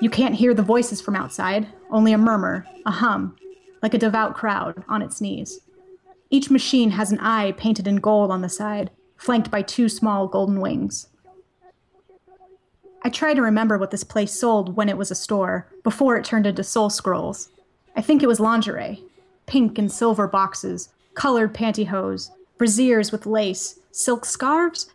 You 0.00 0.10
can't 0.10 0.34
hear 0.34 0.54
the 0.54 0.62
voices 0.62 1.00
from 1.00 1.16
outside, 1.16 1.68
only 1.90 2.12
a 2.12 2.18
murmur, 2.18 2.66
a 2.86 2.90
hum, 2.90 3.36
like 3.82 3.94
a 3.94 3.98
devout 3.98 4.34
crowd 4.34 4.84
on 4.88 5.02
its 5.02 5.20
knees. 5.20 5.60
Each 6.30 6.50
machine 6.50 6.90
has 6.90 7.12
an 7.12 7.20
eye 7.20 7.52
painted 7.52 7.86
in 7.86 7.96
gold 7.96 8.30
on 8.30 8.40
the 8.40 8.48
side, 8.48 8.90
flanked 9.16 9.50
by 9.50 9.62
two 9.62 9.88
small 9.88 10.26
golden 10.26 10.60
wings. 10.60 11.08
I 13.04 13.08
try 13.08 13.34
to 13.34 13.42
remember 13.42 13.78
what 13.78 13.90
this 13.90 14.04
place 14.04 14.32
sold 14.32 14.76
when 14.76 14.88
it 14.88 14.96
was 14.96 15.10
a 15.10 15.16
store, 15.16 15.68
before 15.82 16.16
it 16.16 16.24
turned 16.24 16.46
into 16.46 16.62
Soul 16.62 16.88
Scrolls. 16.88 17.48
I 17.96 18.00
think 18.00 18.22
it 18.22 18.28
was 18.28 18.40
lingerie 18.40 19.02
pink 19.46 19.76
and 19.76 19.92
silver 19.92 20.26
boxes, 20.26 20.88
colored 21.14 21.52
pantyhose, 21.52 22.30
brassieres 22.58 23.12
with 23.12 23.26
lace, 23.26 23.80
silk 23.90 24.24
scarves, 24.24 24.90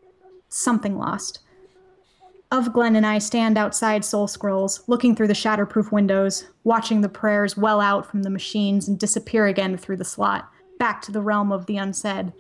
something 0.49 0.97
lost. 0.97 1.39
Ofglen 2.49 2.95
and 2.95 3.05
I 3.05 3.17
stand 3.17 3.57
outside 3.57 4.05
Soul 4.05 4.25
Scrolls, 4.25 4.81
looking 4.87 5.15
through 5.15 5.27
the 5.27 5.33
shatterproof 5.33 5.91
windows, 5.91 6.47
watching 6.63 7.01
the 7.01 7.09
prayers 7.09 7.57
well 7.57 7.81
out 7.81 8.05
from 8.05 8.23
the 8.23 8.29
machines 8.29 8.87
and 8.87 8.97
disappear 8.97 9.47
again 9.47 9.75
through 9.75 9.97
the 9.97 10.05
slot, 10.05 10.49
back 10.79 11.01
to 11.01 11.11
the 11.11 11.21
realm 11.21 11.51
of 11.51 11.65
the 11.65 11.75
unsaid. 11.75 12.31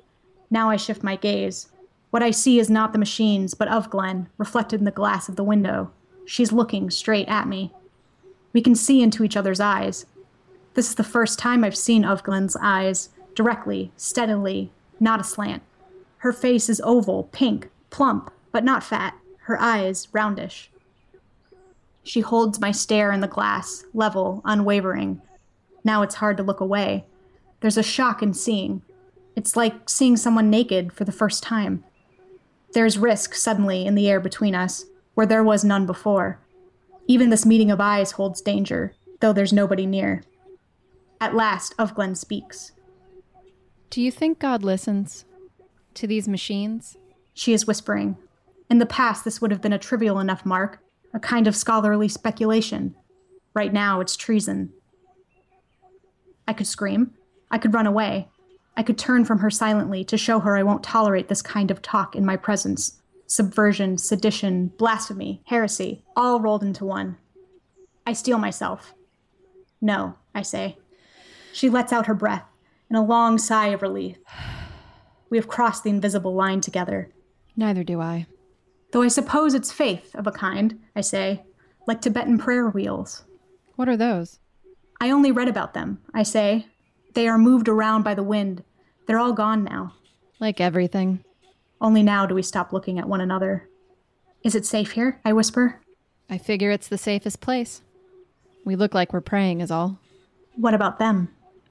Now 0.49 0.69
I 0.69 0.77
shift 0.77 1.03
my 1.03 1.17
gaze. 1.17 1.67
What 2.09 2.23
I 2.23 2.31
see 2.31 2.57
is 2.57 2.69
not 2.69 2.93
the 2.93 2.99
machines, 2.99 3.53
but 3.53 3.67
Ofglen, 3.67 4.27
reflected 4.37 4.79
in 4.79 4.85
the 4.85 4.91
glass 4.91 5.27
of 5.27 5.35
the 5.35 5.43
window. 5.43 5.91
She's 6.25 6.53
looking 6.53 6.89
straight 6.89 7.27
at 7.27 7.49
me. 7.49 7.73
We 8.53 8.61
can 8.61 8.75
see 8.75 9.01
into 9.01 9.25
each 9.25 9.35
other's 9.35 9.59
eyes. 9.59 10.05
This 10.73 10.87
is 10.87 10.95
the 10.95 11.03
first 11.03 11.37
time 11.37 11.65
I've 11.65 11.75
seen 11.75 12.03
Ofglen's 12.03 12.55
eyes, 12.61 13.09
directly, 13.35 13.91
steadily, 13.97 14.71
not 15.01 15.19
aslant. 15.19 15.63
Her 16.19 16.31
face 16.31 16.69
is 16.69 16.81
oval, 16.85 17.25
pink, 17.33 17.69
plump, 17.89 18.31
but 18.53 18.63
not 18.63 18.85
fat, 18.85 19.13
her 19.47 19.59
eyes 19.61 20.09
roundish. 20.11 20.69
She 22.03 22.19
holds 22.19 22.59
my 22.59 22.71
stare 22.71 23.13
in 23.13 23.21
the 23.21 23.29
glass, 23.29 23.85
level, 23.93 24.41
unwavering. 24.43 25.21
Now 25.85 26.01
it's 26.01 26.15
hard 26.15 26.35
to 26.35 26.43
look 26.43 26.59
away. 26.59 27.05
There's 27.61 27.77
a 27.77 27.83
shock 27.83 28.21
in 28.21 28.33
seeing. 28.33 28.81
It's 29.37 29.55
like 29.55 29.89
seeing 29.89 30.17
someone 30.17 30.49
naked 30.49 30.91
for 30.91 31.05
the 31.05 31.13
first 31.13 31.43
time. 31.43 31.85
There's 32.73 32.97
risk 32.97 33.35
suddenly 33.35 33.85
in 33.85 33.95
the 33.95 34.09
air 34.09 34.19
between 34.19 34.53
us, 34.53 34.83
where 35.13 35.25
there 35.25 35.45
was 35.45 35.63
none 35.63 35.85
before. 35.85 36.39
Even 37.07 37.29
this 37.29 37.45
meeting 37.45 37.71
of 37.71 37.79
eyes 37.79 38.11
holds 38.11 38.41
danger, 38.41 38.95
though 39.21 39.31
there's 39.31 39.53
nobody 39.53 39.85
near. 39.85 40.23
At 41.21 41.35
last, 41.35 41.73
Ofglen 41.77 42.17
speaks. 42.17 42.73
Do 43.89 44.01
you 44.01 44.11
think 44.11 44.39
God 44.39 44.61
listens 44.61 45.23
to 45.93 46.05
these 46.05 46.27
machines? 46.27 46.97
She 47.33 47.53
is 47.53 47.65
whispering. 47.65 48.17
In 48.69 48.79
the 48.79 48.85
past, 48.85 49.23
this 49.23 49.41
would 49.41 49.51
have 49.51 49.61
been 49.61 49.73
a 49.73 49.79
trivial 49.79 50.19
enough 50.19 50.45
mark, 50.45 50.79
a 51.13 51.19
kind 51.19 51.47
of 51.47 51.55
scholarly 51.55 52.07
speculation. 52.07 52.95
Right 53.53 53.71
now, 53.71 54.01
it's 54.01 54.17
treason. 54.17 54.73
I 56.47 56.53
could 56.53 56.67
scream. 56.67 57.11
I 57.49 57.57
could 57.57 57.73
run 57.73 57.87
away. 57.87 58.27
I 58.75 58.83
could 58.83 58.97
turn 58.97 59.25
from 59.25 59.39
her 59.39 59.49
silently 59.49 60.03
to 60.05 60.17
show 60.17 60.39
her 60.39 60.55
I 60.55 60.63
won't 60.63 60.83
tolerate 60.83 61.29
this 61.29 61.41
kind 61.41 61.71
of 61.71 61.81
talk 61.81 62.15
in 62.15 62.25
my 62.25 62.35
presence. 62.35 63.01
Subversion, 63.25 63.97
sedition, 63.97 64.67
blasphemy, 64.77 65.41
heresy, 65.45 66.03
all 66.15 66.39
rolled 66.39 66.63
into 66.63 66.85
one. 66.85 67.17
I 68.05 68.13
steel 68.13 68.37
myself. 68.37 68.93
No, 69.81 70.15
I 70.35 70.41
say. 70.41 70.77
She 71.53 71.69
lets 71.69 71.91
out 71.91 72.05
her 72.05 72.13
breath 72.13 72.45
in 72.89 72.95
a 72.95 73.03
long 73.03 73.37
sigh 73.37 73.67
of 73.67 73.81
relief. 73.81 74.17
We 75.29 75.37
have 75.37 75.47
crossed 75.47 75.83
the 75.83 75.89
invisible 75.89 76.33
line 76.33 76.61
together. 76.61 77.09
Neither 77.55 77.83
do 77.83 77.99
I. 77.99 78.27
Though 78.91 79.01
I 79.01 79.09
suppose 79.09 79.53
it's 79.53 79.71
faith 79.71 80.15
of 80.15 80.27
a 80.27 80.31
kind, 80.31 80.79
I 80.95 81.01
say, 81.01 81.43
like 81.87 82.01
Tibetan 82.01 82.37
prayer 82.37 82.69
wheels. 82.69 83.25
What 83.75 83.89
are 83.89 83.97
those? 83.97 84.39
I 84.99 85.11
only 85.11 85.31
read 85.31 85.47
about 85.47 85.73
them, 85.73 86.01
I 86.13 86.23
say. 86.23 86.67
They 87.13 87.27
are 87.27 87.37
moved 87.37 87.67
around 87.67 88.03
by 88.03 88.13
the 88.13 88.23
wind. 88.23 88.63
They're 89.05 89.19
all 89.19 89.33
gone 89.33 89.63
now. 89.63 89.93
Like 90.39 90.61
everything. 90.61 91.23
Only 91.79 92.03
now 92.03 92.25
do 92.25 92.35
we 92.35 92.41
stop 92.41 92.73
looking 92.73 92.97
at 92.97 93.09
one 93.09 93.21
another. 93.21 93.69
Is 94.43 94.55
it 94.55 94.65
safe 94.65 94.91
here? 94.91 95.19
I 95.25 95.33
whisper. 95.33 95.81
I 96.29 96.37
figure 96.37 96.71
it's 96.71 96.87
the 96.87 96.97
safest 96.97 97.41
place. 97.41 97.81
We 98.65 98.75
look 98.75 98.93
like 98.93 99.13
we're 99.13 99.21
praying, 99.21 99.61
is 99.61 99.71
all. 99.71 99.99
What 100.55 100.73
about 100.73 100.99
them? 100.99 101.29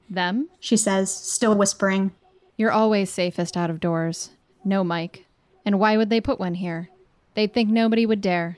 Them? 0.08 0.48
She 0.60 0.76
says, 0.76 1.14
still 1.14 1.54
whispering. 1.54 2.12
You're 2.56 2.70
always 2.70 3.10
safest 3.10 3.56
out 3.56 3.70
of 3.70 3.80
doors. 3.80 4.30
No, 4.64 4.82
Mike. 4.82 5.26
And 5.64 5.78
why 5.78 5.96
would 5.96 6.10
they 6.10 6.20
put 6.20 6.38
one 6.38 6.54
here? 6.54 6.88
They'd 7.36 7.52
think 7.52 7.68
nobody 7.68 8.06
would 8.06 8.22
dare. 8.22 8.56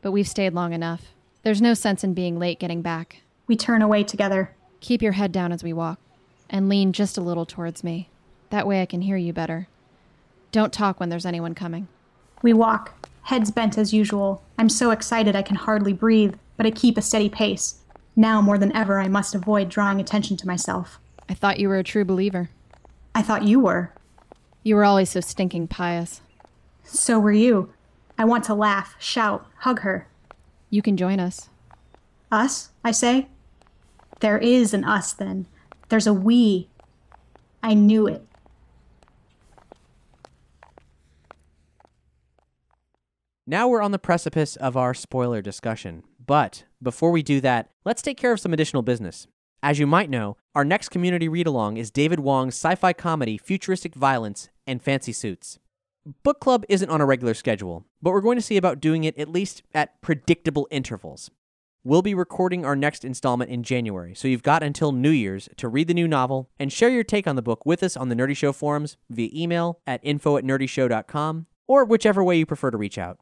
But 0.00 0.12
we've 0.12 0.26
stayed 0.26 0.54
long 0.54 0.72
enough. 0.72 1.12
There's 1.42 1.60
no 1.60 1.74
sense 1.74 2.02
in 2.02 2.14
being 2.14 2.38
late 2.38 2.58
getting 2.58 2.80
back. 2.80 3.20
We 3.46 3.54
turn 3.54 3.82
away 3.82 4.02
together. 4.02 4.54
Keep 4.80 5.02
your 5.02 5.12
head 5.12 5.30
down 5.30 5.52
as 5.52 5.62
we 5.62 5.74
walk, 5.74 5.98
and 6.48 6.68
lean 6.68 6.94
just 6.94 7.18
a 7.18 7.20
little 7.22 7.44
towards 7.44 7.84
me. 7.84 8.08
That 8.48 8.66
way 8.66 8.80
I 8.80 8.86
can 8.86 9.02
hear 9.02 9.18
you 9.18 9.34
better. 9.34 9.68
Don't 10.52 10.72
talk 10.72 10.98
when 10.98 11.10
there's 11.10 11.26
anyone 11.26 11.54
coming. 11.54 11.86
We 12.40 12.54
walk, 12.54 13.08
heads 13.24 13.50
bent 13.50 13.76
as 13.76 13.92
usual. 13.92 14.42
I'm 14.58 14.70
so 14.70 14.90
excited 14.90 15.36
I 15.36 15.42
can 15.42 15.56
hardly 15.56 15.92
breathe, 15.92 16.34
but 16.56 16.64
I 16.64 16.70
keep 16.70 16.96
a 16.96 17.02
steady 17.02 17.28
pace. 17.28 17.82
Now 18.16 18.40
more 18.40 18.56
than 18.56 18.74
ever, 18.74 19.00
I 19.00 19.08
must 19.08 19.34
avoid 19.34 19.68
drawing 19.68 20.00
attention 20.00 20.38
to 20.38 20.46
myself. 20.46 20.98
I 21.28 21.34
thought 21.34 21.60
you 21.60 21.68
were 21.68 21.78
a 21.78 21.84
true 21.84 22.06
believer. 22.06 22.48
I 23.14 23.20
thought 23.20 23.42
you 23.44 23.60
were. 23.60 23.92
You 24.62 24.76
were 24.76 24.84
always 24.84 25.10
so 25.10 25.20
stinking 25.20 25.68
pious. 25.68 26.22
So 26.84 27.18
were 27.18 27.32
you. 27.32 27.73
I 28.16 28.24
want 28.24 28.44
to 28.44 28.54
laugh, 28.54 28.94
shout, 28.98 29.46
hug 29.58 29.80
her. 29.80 30.06
You 30.70 30.82
can 30.82 30.96
join 30.96 31.20
us. 31.20 31.48
Us, 32.30 32.70
I 32.84 32.90
say. 32.90 33.28
There 34.20 34.38
is 34.38 34.72
an 34.72 34.84
us, 34.84 35.12
then. 35.12 35.46
There's 35.88 36.06
a 36.06 36.14
we. 36.14 36.68
I 37.62 37.74
knew 37.74 38.06
it. 38.06 38.24
Now 43.46 43.68
we're 43.68 43.82
on 43.82 43.92
the 43.92 43.98
precipice 43.98 44.56
of 44.56 44.76
our 44.76 44.94
spoiler 44.94 45.42
discussion. 45.42 46.02
But 46.24 46.64
before 46.82 47.10
we 47.10 47.22
do 47.22 47.40
that, 47.42 47.68
let's 47.84 48.00
take 48.00 48.16
care 48.16 48.32
of 48.32 48.40
some 48.40 48.54
additional 48.54 48.82
business. 48.82 49.26
As 49.62 49.78
you 49.78 49.86
might 49.86 50.08
know, 50.08 50.36
our 50.54 50.64
next 50.64 50.88
community 50.88 51.28
read 51.28 51.46
along 51.46 51.76
is 51.76 51.90
David 51.90 52.20
Wong's 52.20 52.54
sci 52.54 52.74
fi 52.74 52.92
comedy 52.92 53.36
Futuristic 53.36 53.94
Violence 53.94 54.48
and 54.66 54.82
Fancy 54.82 55.12
Suits. 55.12 55.58
Book 56.22 56.38
club 56.38 56.66
isn't 56.68 56.90
on 56.90 57.00
a 57.00 57.06
regular 57.06 57.32
schedule, 57.32 57.86
but 58.02 58.10
we're 58.10 58.20
going 58.20 58.36
to 58.36 58.42
see 58.42 58.58
about 58.58 58.78
doing 58.78 59.04
it 59.04 59.16
at 59.16 59.30
least 59.30 59.62
at 59.72 60.02
predictable 60.02 60.68
intervals. 60.70 61.30
We'll 61.82 62.02
be 62.02 62.14
recording 62.14 62.62
our 62.62 62.76
next 62.76 63.06
installment 63.06 63.50
in 63.50 63.62
January, 63.62 64.14
so 64.14 64.28
you've 64.28 64.42
got 64.42 64.62
until 64.62 64.92
New 64.92 65.10
Year's 65.10 65.48
to 65.56 65.66
read 65.66 65.88
the 65.88 65.94
new 65.94 66.06
novel 66.06 66.50
and 66.58 66.70
share 66.70 66.90
your 66.90 67.04
take 67.04 67.26
on 67.26 67.36
the 67.36 67.42
book 67.42 67.64
with 67.64 67.82
us 67.82 67.96
on 67.96 68.10
the 68.10 68.14
Nerdy 68.14 68.36
Show 68.36 68.52
forums 68.52 68.98
via 69.08 69.30
email 69.34 69.80
at 69.86 70.00
info 70.02 70.36
at 70.36 70.44
nerdyshow.com 70.44 71.46
or 71.66 71.86
whichever 71.86 72.22
way 72.22 72.36
you 72.36 72.44
prefer 72.44 72.70
to 72.70 72.76
reach 72.76 72.98
out. 72.98 73.18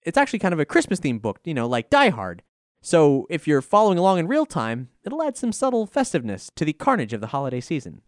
It's 0.00 0.16
actually 0.16 0.38
kind 0.38 0.54
of 0.54 0.60
a 0.60 0.64
Christmas 0.64 1.00
themed 1.00 1.20
book, 1.20 1.40
you 1.44 1.52
know, 1.52 1.66
like 1.66 1.90
Die 1.90 2.08
Hard. 2.08 2.42
So 2.80 3.26
if 3.28 3.46
you're 3.46 3.60
following 3.60 3.98
along 3.98 4.20
in 4.20 4.26
real 4.26 4.46
time, 4.46 4.88
it'll 5.04 5.22
add 5.22 5.36
some 5.36 5.52
subtle 5.52 5.86
festiveness 5.86 6.50
to 6.56 6.64
the 6.64 6.72
carnage 6.72 7.12
of 7.12 7.20
the 7.20 7.28
holiday 7.28 7.60
season. 7.60 8.00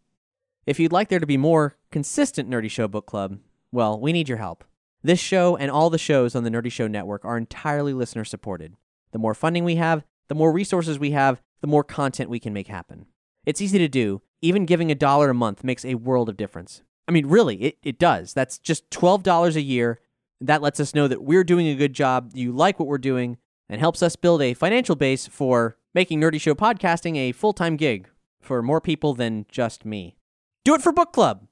If 0.65 0.81
you'd 0.81 0.93
like 0.93 1.11
there 1.11 1.21
to 1.21 1.27
be 1.27 1.37
more 1.37 1.77
consistent 1.91 2.49
Nerdy 2.49 2.71
Show 2.71 2.89
Book 2.89 3.05
Club, 3.05 3.39
well, 3.75 3.99
we 3.99 4.13
need 4.13 4.29
your 4.29 4.39
help. 4.39 4.63
This 5.03 5.19
show 5.19 5.57
and 5.57 5.69
all 5.69 5.91
the 5.91 5.99
shows 5.99 6.37
on 6.37 6.45
the 6.45 6.51
Nerdy 6.51 6.71
Show 6.71 6.87
network 6.87 7.25
are 7.25 7.37
entirely 7.37 7.93
listener 7.93 8.25
supported. 8.25 8.77
The 9.11 9.19
more 9.19 9.35
funding 9.35 9.65
we 9.65 9.75
have, 9.75 10.05
the 10.29 10.35
more 10.37 10.53
resources 10.53 10.99
we 10.99 11.11
have, 11.11 11.43
the 11.61 11.67
more 11.67 11.83
content 11.83 12.31
we 12.31 12.39
can 12.39 12.53
make 12.53 12.69
happen. 12.69 13.07
It's 13.45 13.61
easy 13.61 13.79
to 13.79 13.89
do. 13.89 14.23
Even 14.41 14.65
giving 14.65 14.93
a 14.93 14.95
dollar 14.95 15.31
a 15.31 15.35
month 15.35 15.65
makes 15.65 15.85
a 15.85 15.97
world 15.97 16.29
of 16.29 16.37
difference. 16.37 16.83
I 17.09 17.13
mean, 17.13 17.27
really, 17.27 17.57
it, 17.57 17.79
it 17.83 17.99
does. 17.99 18.33
That's 18.33 18.59
just 18.59 18.89
$12 18.91 19.57
a 19.57 19.61
year. 19.61 19.99
That 20.41 20.63
lets 20.63 20.79
us 20.79 20.95
know 20.95 21.09
that 21.09 21.25
we're 21.25 21.45
doing 21.45 21.67
a 21.67 21.75
good 21.75 21.95
job, 21.95 22.31
you 22.33 22.53
like 22.53 22.79
what 22.79 22.87
we're 22.87 22.99
doing, 22.99 23.39
and 23.69 23.81
helps 23.81 24.05
us 24.05 24.15
build 24.15 24.41
a 24.41 24.55
financial 24.55 24.95
base 24.95 25.27
for 25.27 25.77
making 25.95 26.21
Nerdy 26.21 26.41
Show 26.41 26.55
podcasting 26.55 27.17
a 27.17 27.33
full 27.33 27.53
time 27.53 27.77
gig 27.77 28.09
for 28.41 28.63
more 28.63 28.81
people 28.81 29.15
than 29.15 29.47
just 29.51 29.85
me. 29.85 30.17
Do 30.65 30.75
it 30.75 30.81
for 30.83 30.93
book 30.93 31.13
club! 31.13 31.49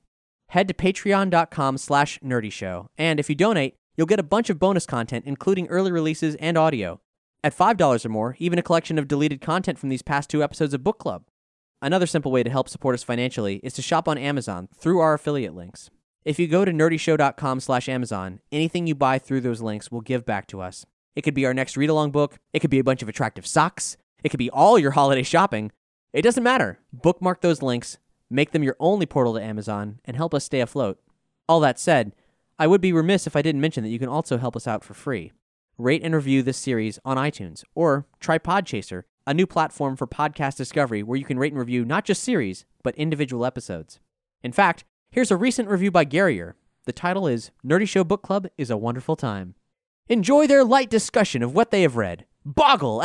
Head 0.53 0.69
to 0.69 0.75
patreon.com 0.75 1.79
slash 1.79 2.19
nerdyshow, 2.19 2.89
and 2.99 3.19
if 3.19 3.31
you 3.31 3.35
donate, 3.35 3.77
you'll 3.97 4.07
get 4.07 4.21
a 4.21 4.23
bunch 4.23 4.51
of 4.51 4.59
bonus 4.59 4.85
content, 4.85 5.25
including 5.27 5.67
early 5.69 5.91
releases 5.91 6.35
and 6.35 6.59
audio. 6.59 7.01
At 7.43 7.57
$5 7.57 8.05
or 8.05 8.09
more, 8.11 8.37
even 8.39 8.59
a 8.59 8.63
collection 8.63 8.99
of 8.99 9.09
deleted 9.09 9.41
content 9.41 9.79
from 9.79 9.89
these 9.89 10.03
past 10.03 10.29
two 10.29 10.43
episodes 10.43 10.75
of 10.75 10.85
Book 10.85 10.99
Club. 10.99 11.25
Another 11.81 12.05
simple 12.05 12.31
way 12.31 12.43
to 12.43 12.51
help 12.51 12.69
support 12.69 12.93
us 12.93 13.03
financially 13.03 13.61
is 13.63 13.73
to 13.73 13.81
shop 13.81 14.07
on 14.07 14.19
Amazon 14.19 14.69
through 14.77 15.01
our 15.01 15.15
affiliate 15.15 15.55
links. 15.55 15.89
If 16.23 16.39
you 16.39 16.47
go 16.49 16.67
to 16.67 16.71
nerdyshow.com 16.71 17.61
slash 17.61 17.89
Amazon, 17.89 18.41
anything 18.53 18.87
you 18.87 18.95
buy 18.95 19.19
through 19.19 19.41
those 19.41 19.63
links 19.63 19.91
will 19.91 20.03
give 20.03 20.27
back 20.27 20.47
to 20.49 20.61
us. 20.61 20.85
It 21.17 21.23
could 21.23 21.33
be 21.33 21.47
our 21.47 21.55
next 21.55 21.79
read 21.79 21.89
along 21.89 22.11
book, 22.11 22.39
it 22.53 22.61
could 22.61 22.69
be 22.69 22.79
a 22.79 22.85
bunch 22.85 23.01
of 23.01 23.09
attractive 23.09 23.47
socks, 23.47 23.97
it 24.23 24.29
could 24.29 24.37
be 24.37 24.51
all 24.51 24.79
your 24.79 24.91
holiday 24.91 25.23
shopping. 25.23 25.73
It 26.13 26.21
doesn't 26.21 26.43
matter. 26.43 26.79
Bookmark 26.93 27.41
those 27.41 27.63
links, 27.63 27.97
make 28.33 28.53
them 28.53 28.63
your 28.63 28.77
only 28.81 29.07
portal 29.07 29.35
to 29.35 29.43
Amazon, 29.43 29.99
and 30.05 30.17
help 30.17 30.35
us 30.35 30.45
stay 30.45 30.61
afloat. 30.61 30.99
All 31.49 31.61
that 31.61 31.79
said, 31.79 32.15
I 32.59 32.67
would 32.67 32.81
be 32.81 32.93
remiss 32.93 33.27
if 33.27 33.37
I 33.37 33.43
didn't 33.43 33.61
mention 33.61 33.83
that 33.85 33.91
you 33.91 33.99
can 33.99 34.09
also 34.09 34.39
help 34.39 34.57
us 34.57 34.67
out 34.67 34.85
for 34.85 34.95
free. 34.95 35.33
Rate 35.79 36.03
and 36.05 36.15
review 36.15 36.43
this 36.43 36.59
series 36.59 36.99
on 37.05 37.17
iTunes, 37.17 37.65
or 37.75 38.07
try 38.21 38.39
Podchaser, 38.39 39.05
a 39.27 39.35
new 39.35 39.47
platform 39.47 39.97
for 39.97 40.07
podcast 40.07 40.57
discovery 40.57 41.03
where 41.03 41.19
you 41.19 41.25
can 41.25 41.39
rate 41.39 41.53
and 41.53 41.59
review 41.59 41.85
not 41.85 42.05
just 42.05 42.23
series, 42.23 42.65
but 42.83 42.95
individual 42.97 43.47
episodes. 43.47 44.01
In 44.43 44.53
fact, 44.53 44.85
here's 45.11 45.31
a 45.31 45.37
recent 45.37 45.69
review 45.69 45.91
by 45.91 46.05
Garrier. 46.05 46.57
The 46.85 46.93
title 46.93 47.27
is 47.27 47.53
Nerdy 47.65 47.89
Show 47.89 48.05
Book 48.05 48.23
Club 48.23 48.49
is 48.59 48.71
a 48.71 48.77
Wonderful 48.77 49.17
Time. 49.17 49.55
Enjoy 50.09 50.47
their 50.47 50.65
light 50.65 50.91
discussion 50.91 51.43
of 51.43 51.55
what 51.55 51.71
they 51.71 51.83
have 51.83 51.97
read. 51.97 52.27
Boggle! 52.45 53.05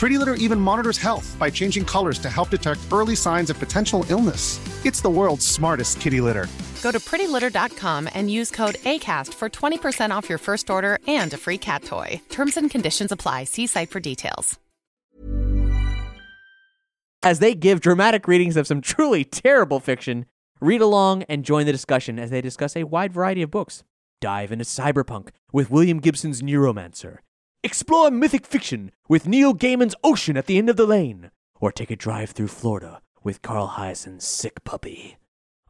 Pretty 0.00 0.16
Litter 0.16 0.32
even 0.36 0.58
monitors 0.58 0.96
health 0.96 1.36
by 1.38 1.50
changing 1.50 1.84
colors 1.84 2.18
to 2.20 2.30
help 2.30 2.48
detect 2.48 2.80
early 2.90 3.14
signs 3.14 3.50
of 3.50 3.58
potential 3.58 4.06
illness. 4.08 4.58
It's 4.86 5.02
the 5.02 5.10
world's 5.10 5.46
smartest 5.46 6.00
kitty 6.00 6.22
litter. 6.22 6.46
Go 6.82 6.90
to 6.90 6.98
prettylitter.com 6.98 8.08
and 8.14 8.30
use 8.30 8.50
code 8.50 8.76
ACAST 8.76 9.34
for 9.34 9.50
20% 9.50 10.10
off 10.10 10.26
your 10.26 10.38
first 10.38 10.70
order 10.70 11.00
and 11.06 11.30
a 11.34 11.36
free 11.36 11.58
cat 11.58 11.84
toy. 11.84 12.18
Terms 12.30 12.56
and 12.56 12.70
conditions 12.70 13.12
apply. 13.12 13.44
See 13.44 13.66
site 13.66 13.90
for 13.90 14.00
details. 14.00 14.58
As 17.22 17.38
they 17.40 17.54
give 17.54 17.80
dramatic 17.80 18.26
readings 18.26 18.56
of 18.56 18.66
some 18.66 18.80
truly 18.80 19.22
terrible 19.22 19.80
fiction, 19.80 20.24
read 20.62 20.80
along 20.80 21.24
and 21.24 21.44
join 21.44 21.66
the 21.66 21.72
discussion 21.72 22.18
as 22.18 22.30
they 22.30 22.40
discuss 22.40 22.74
a 22.74 22.84
wide 22.84 23.12
variety 23.12 23.42
of 23.42 23.50
books. 23.50 23.84
Dive 24.22 24.50
into 24.50 24.64
cyberpunk 24.64 25.28
with 25.52 25.70
William 25.70 26.00
Gibson's 26.00 26.40
Neuromancer. 26.40 27.18
Explore 27.62 28.10
mythic 28.10 28.46
fiction 28.46 28.90
with 29.06 29.28
Neil 29.28 29.52
Gaiman's 29.54 29.94
Ocean 30.02 30.38
at 30.38 30.46
the 30.46 30.56
End 30.56 30.70
of 30.70 30.78
the 30.78 30.86
Lane. 30.86 31.30
Or 31.60 31.70
take 31.70 31.90
a 31.90 31.96
drive 31.96 32.30
through 32.30 32.48
Florida 32.48 33.02
with 33.22 33.42
Carl 33.42 33.74
Hiaasen's 33.76 34.24
Sick 34.24 34.64
Puppy. 34.64 35.18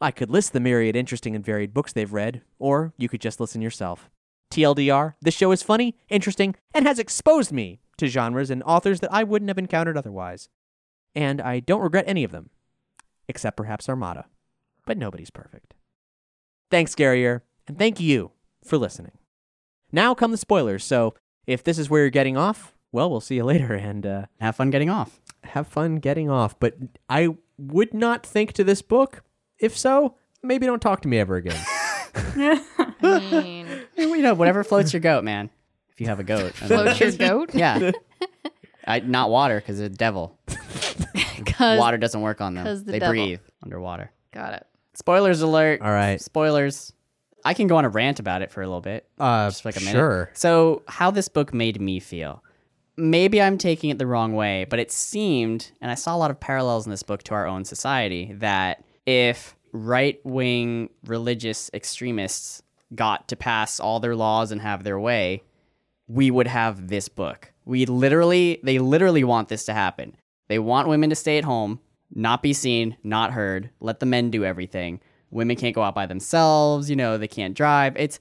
I 0.00 0.12
could 0.12 0.30
list 0.30 0.52
the 0.52 0.60
myriad 0.60 0.94
interesting 0.94 1.34
and 1.34 1.44
varied 1.44 1.74
books 1.74 1.92
they've 1.92 2.12
read, 2.12 2.42
or 2.60 2.94
you 2.96 3.08
could 3.08 3.20
just 3.20 3.40
listen 3.40 3.60
yourself. 3.60 4.08
TLDR, 4.52 5.14
this 5.20 5.34
show 5.34 5.50
is 5.50 5.64
funny, 5.64 5.96
interesting, 6.08 6.54
and 6.72 6.86
has 6.86 7.00
exposed 7.00 7.50
me 7.50 7.80
to 7.96 8.06
genres 8.06 8.50
and 8.50 8.62
authors 8.62 9.00
that 9.00 9.12
I 9.12 9.24
wouldn't 9.24 9.50
have 9.50 9.58
encountered 9.58 9.98
otherwise. 9.98 10.48
And 11.16 11.40
I 11.40 11.58
don't 11.58 11.82
regret 11.82 12.04
any 12.06 12.22
of 12.22 12.30
them, 12.30 12.50
except 13.26 13.56
perhaps 13.56 13.88
Armada. 13.88 14.26
But 14.86 14.96
nobody's 14.96 15.30
perfect. 15.30 15.74
Thanks, 16.70 16.94
Garrier, 16.94 17.42
and 17.66 17.76
thank 17.76 17.98
you 17.98 18.30
for 18.64 18.78
listening. 18.78 19.18
Now 19.90 20.14
come 20.14 20.30
the 20.30 20.36
spoilers, 20.36 20.84
so 20.84 21.14
if 21.46 21.64
this 21.64 21.78
is 21.78 21.88
where 21.90 22.02
you're 22.02 22.10
getting 22.10 22.36
off, 22.36 22.74
well, 22.92 23.10
we'll 23.10 23.20
see 23.20 23.36
you 23.36 23.44
later 23.44 23.72
and 23.74 24.04
uh, 24.06 24.26
have 24.40 24.56
fun 24.56 24.70
getting 24.70 24.90
off. 24.90 25.20
Have 25.44 25.66
fun 25.66 25.96
getting 25.96 26.28
off. 26.30 26.58
But 26.58 26.74
I 27.08 27.36
would 27.58 27.94
not 27.94 28.24
think 28.26 28.52
to 28.54 28.64
this 28.64 28.82
book. 28.82 29.22
If 29.58 29.76
so, 29.76 30.16
maybe 30.42 30.66
don't 30.66 30.80
talk 30.82 31.02
to 31.02 31.08
me 31.08 31.18
ever 31.18 31.36
again. 31.36 31.60
I 32.14 33.30
mean, 33.42 33.66
You 33.96 34.22
know, 34.22 34.34
whatever 34.34 34.64
floats 34.64 34.92
your 34.92 35.00
goat, 35.00 35.22
man. 35.24 35.50
If 35.92 36.00
you 36.00 36.06
have 36.06 36.18
a 36.20 36.24
goat. 36.24 36.52
I 36.62 36.66
don't 36.68 36.84
know. 36.84 36.92
Floats 36.94 37.00
your 37.00 37.12
goat? 37.28 37.54
Yeah. 37.54 37.90
I, 38.86 39.00
not 39.00 39.30
water, 39.30 39.60
because 39.60 39.78
it's 39.80 39.94
a 39.94 39.96
devil. 39.98 40.38
'Cause- 41.46 41.78
water 41.78 41.98
doesn't 41.98 42.20
work 42.20 42.40
on 42.40 42.54
them. 42.54 42.64
'cause 42.64 42.84
the 42.84 42.92
they 42.92 42.98
devil. 42.98 43.12
breathe 43.14 43.40
underwater. 43.62 44.10
Got 44.32 44.54
it. 44.54 44.66
Spoilers 44.94 45.40
alert. 45.42 45.80
All 45.82 45.90
right. 45.90 46.20
Spoilers. 46.20 46.92
I 47.44 47.54
can 47.54 47.66
go 47.66 47.76
on 47.76 47.84
a 47.84 47.88
rant 47.88 48.20
about 48.20 48.42
it 48.42 48.50
for 48.50 48.62
a 48.62 48.66
little 48.66 48.80
bit. 48.80 49.08
Uh, 49.18 49.48
just 49.48 49.64
like 49.64 49.76
a 49.76 49.80
minute. 49.80 49.92
sure. 49.92 50.30
So, 50.34 50.82
how 50.88 51.10
this 51.10 51.28
book 51.28 51.54
made 51.54 51.80
me 51.80 52.00
feel. 52.00 52.42
Maybe 52.96 53.40
I'm 53.40 53.56
taking 53.56 53.90
it 53.90 53.98
the 53.98 54.06
wrong 54.06 54.34
way, 54.34 54.66
but 54.68 54.78
it 54.78 54.92
seemed, 54.92 55.70
and 55.80 55.90
I 55.90 55.94
saw 55.94 56.14
a 56.14 56.18
lot 56.18 56.30
of 56.30 56.38
parallels 56.38 56.86
in 56.86 56.90
this 56.90 57.02
book 57.02 57.22
to 57.24 57.34
our 57.34 57.46
own 57.46 57.64
society, 57.64 58.32
that 58.34 58.84
if 59.06 59.56
right 59.72 60.20
wing 60.24 60.90
religious 61.06 61.70
extremists 61.72 62.62
got 62.94 63.28
to 63.28 63.36
pass 63.36 63.80
all 63.80 64.00
their 64.00 64.16
laws 64.16 64.50
and 64.52 64.60
have 64.60 64.84
their 64.84 64.98
way, 64.98 65.42
we 66.08 66.30
would 66.30 66.48
have 66.48 66.88
this 66.88 67.08
book. 67.08 67.52
We 67.64 67.86
literally, 67.86 68.60
they 68.62 68.78
literally 68.78 69.24
want 69.24 69.48
this 69.48 69.64
to 69.66 69.72
happen. 69.72 70.16
They 70.48 70.58
want 70.58 70.88
women 70.88 71.10
to 71.10 71.16
stay 71.16 71.38
at 71.38 71.44
home, 71.44 71.78
not 72.12 72.42
be 72.42 72.52
seen, 72.52 72.96
not 73.04 73.32
heard, 73.32 73.70
let 73.78 74.00
the 74.00 74.06
men 74.06 74.30
do 74.30 74.44
everything. 74.44 75.00
Women 75.30 75.56
can't 75.56 75.74
go 75.74 75.82
out 75.82 75.94
by 75.94 76.06
themselves, 76.06 76.90
you 76.90 76.96
know, 76.96 77.18
they 77.18 77.28
can't 77.28 77.54
drive. 77.54 77.96
It's 77.96 78.18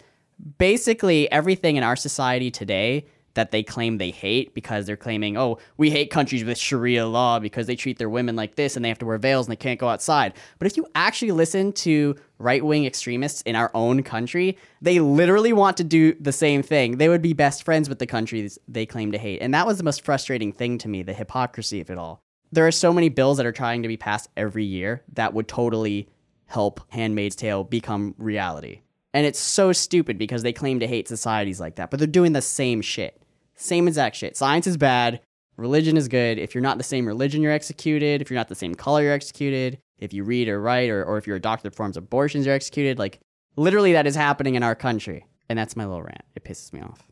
basically 0.57 1.31
everything 1.31 1.75
in 1.75 1.83
our 1.83 1.95
society 1.95 2.51
today 2.51 3.05
that 3.35 3.51
they 3.51 3.63
claim 3.63 3.97
they 3.97 4.11
hate 4.11 4.53
because 4.53 4.85
they're 4.85 4.97
claiming, 4.97 5.37
oh, 5.37 5.57
we 5.77 5.89
hate 5.89 6.11
countries 6.11 6.43
with 6.43 6.57
Sharia 6.57 7.07
law 7.07 7.39
because 7.39 7.67
they 7.67 7.75
treat 7.75 7.97
their 7.97 8.09
women 8.09 8.35
like 8.35 8.55
this 8.55 8.75
and 8.75 8.83
they 8.83 8.89
have 8.89 8.99
to 8.99 9.05
wear 9.05 9.17
veils 9.17 9.47
and 9.47 9.51
they 9.51 9.57
can't 9.57 9.79
go 9.79 9.87
outside. 9.87 10.33
But 10.57 10.67
if 10.67 10.75
you 10.75 10.85
actually 10.95 11.31
listen 11.31 11.71
to 11.73 12.15
right 12.37 12.63
wing 12.63 12.85
extremists 12.85 13.41
in 13.43 13.55
our 13.55 13.71
own 13.73 14.03
country, 14.03 14.57
they 14.81 14.99
literally 14.99 15.53
want 15.53 15.77
to 15.77 15.83
do 15.83 16.15
the 16.19 16.31
same 16.31 16.61
thing. 16.61 16.97
They 16.97 17.09
would 17.09 17.21
be 17.21 17.33
best 17.33 17.63
friends 17.63 17.87
with 17.87 17.99
the 17.99 18.07
countries 18.07 18.57
they 18.67 18.85
claim 18.85 19.11
to 19.11 19.17
hate. 19.17 19.41
And 19.41 19.53
that 19.53 19.67
was 19.67 19.77
the 19.77 19.83
most 19.83 20.03
frustrating 20.03 20.51
thing 20.51 20.77
to 20.79 20.89
me 20.89 21.03
the 21.03 21.13
hypocrisy 21.13 21.81
of 21.81 21.89
it 21.89 21.97
all. 21.97 22.21
There 22.51 22.65
are 22.65 22.71
so 22.71 22.91
many 22.91 23.09
bills 23.09 23.37
that 23.37 23.45
are 23.45 23.51
trying 23.51 23.83
to 23.83 23.87
be 23.87 23.97
passed 23.97 24.27
every 24.35 24.65
year 24.65 25.03
that 25.13 25.33
would 25.33 25.47
totally 25.47 26.09
help 26.49 26.81
Handmaid's 26.89 27.35
Tale 27.35 27.63
become 27.63 28.15
reality. 28.17 28.81
And 29.13 29.25
it's 29.25 29.39
so 29.39 29.71
stupid 29.71 30.17
because 30.17 30.43
they 30.43 30.53
claim 30.53 30.79
to 30.81 30.87
hate 30.87 31.07
societies 31.07 31.59
like 31.59 31.75
that, 31.77 31.89
but 31.89 31.99
they're 31.99 32.07
doing 32.07 32.33
the 32.33 32.41
same 32.41 32.81
shit. 32.81 33.21
Same 33.55 33.87
exact 33.87 34.15
shit. 34.15 34.35
Science 34.35 34.67
is 34.67 34.77
bad. 34.77 35.21
Religion 35.57 35.97
is 35.97 36.07
good. 36.07 36.37
If 36.37 36.53
you're 36.55 36.61
not 36.61 36.77
the 36.77 36.83
same 36.83 37.05
religion, 37.05 37.41
you're 37.41 37.51
executed. 37.51 38.21
If 38.21 38.29
you're 38.29 38.39
not 38.39 38.47
the 38.47 38.55
same 38.55 38.75
color, 38.75 39.03
you're 39.03 39.13
executed. 39.13 39.79
If 39.99 40.13
you 40.13 40.23
read 40.23 40.47
or 40.47 40.61
write, 40.61 40.89
or, 40.89 41.03
or 41.03 41.17
if 41.17 41.27
you're 41.27 41.35
a 41.35 41.41
doctor 41.41 41.63
that 41.63 41.71
performs 41.71 41.97
abortions, 41.97 42.45
you're 42.45 42.55
executed. 42.55 42.97
Like, 42.97 43.19
literally, 43.55 43.93
that 43.93 44.07
is 44.07 44.15
happening 44.15 44.55
in 44.55 44.63
our 44.63 44.75
country. 44.75 45.25
And 45.49 45.59
that's 45.59 45.75
my 45.75 45.85
little 45.85 46.03
rant. 46.03 46.23
It 46.35 46.43
pisses 46.45 46.71
me 46.71 46.81
off. 46.81 47.05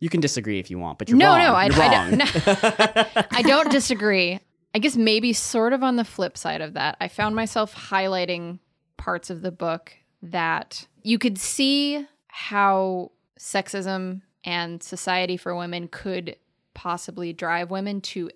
You 0.00 0.08
can 0.08 0.20
disagree 0.20 0.58
if 0.58 0.70
you 0.70 0.78
want, 0.78 0.98
but 0.98 1.08
you're 1.08 1.18
no, 1.18 1.26
wrong. 1.28 1.38
no, 1.38 1.52
I, 1.54 1.66
You're 1.66 1.74
I 1.82 2.08
wrong. 2.08 2.18
don't. 2.18 3.26
I 3.32 3.42
don't 3.42 3.70
disagree. 3.70 4.40
I 4.74 4.78
guess 4.78 4.96
maybe 4.96 5.32
sort 5.32 5.72
of 5.72 5.82
on 5.82 5.96
the 5.96 6.04
flip 6.04 6.36
side 6.36 6.60
of 6.60 6.74
that, 6.74 6.96
I 7.00 7.08
found 7.08 7.34
myself 7.34 7.74
highlighting 7.74 8.58
parts 8.96 9.30
of 9.30 9.42
the 9.42 9.50
book 9.50 9.94
that 10.22 10.86
you 11.02 11.18
could 11.18 11.38
see 11.38 12.06
how 12.28 13.12
sexism 13.38 14.22
and 14.44 14.82
society 14.82 15.36
for 15.36 15.54
women 15.56 15.88
could 15.88 16.36
possibly 16.74 17.32
drive 17.32 17.70
women 17.70 18.00
to 18.00 18.30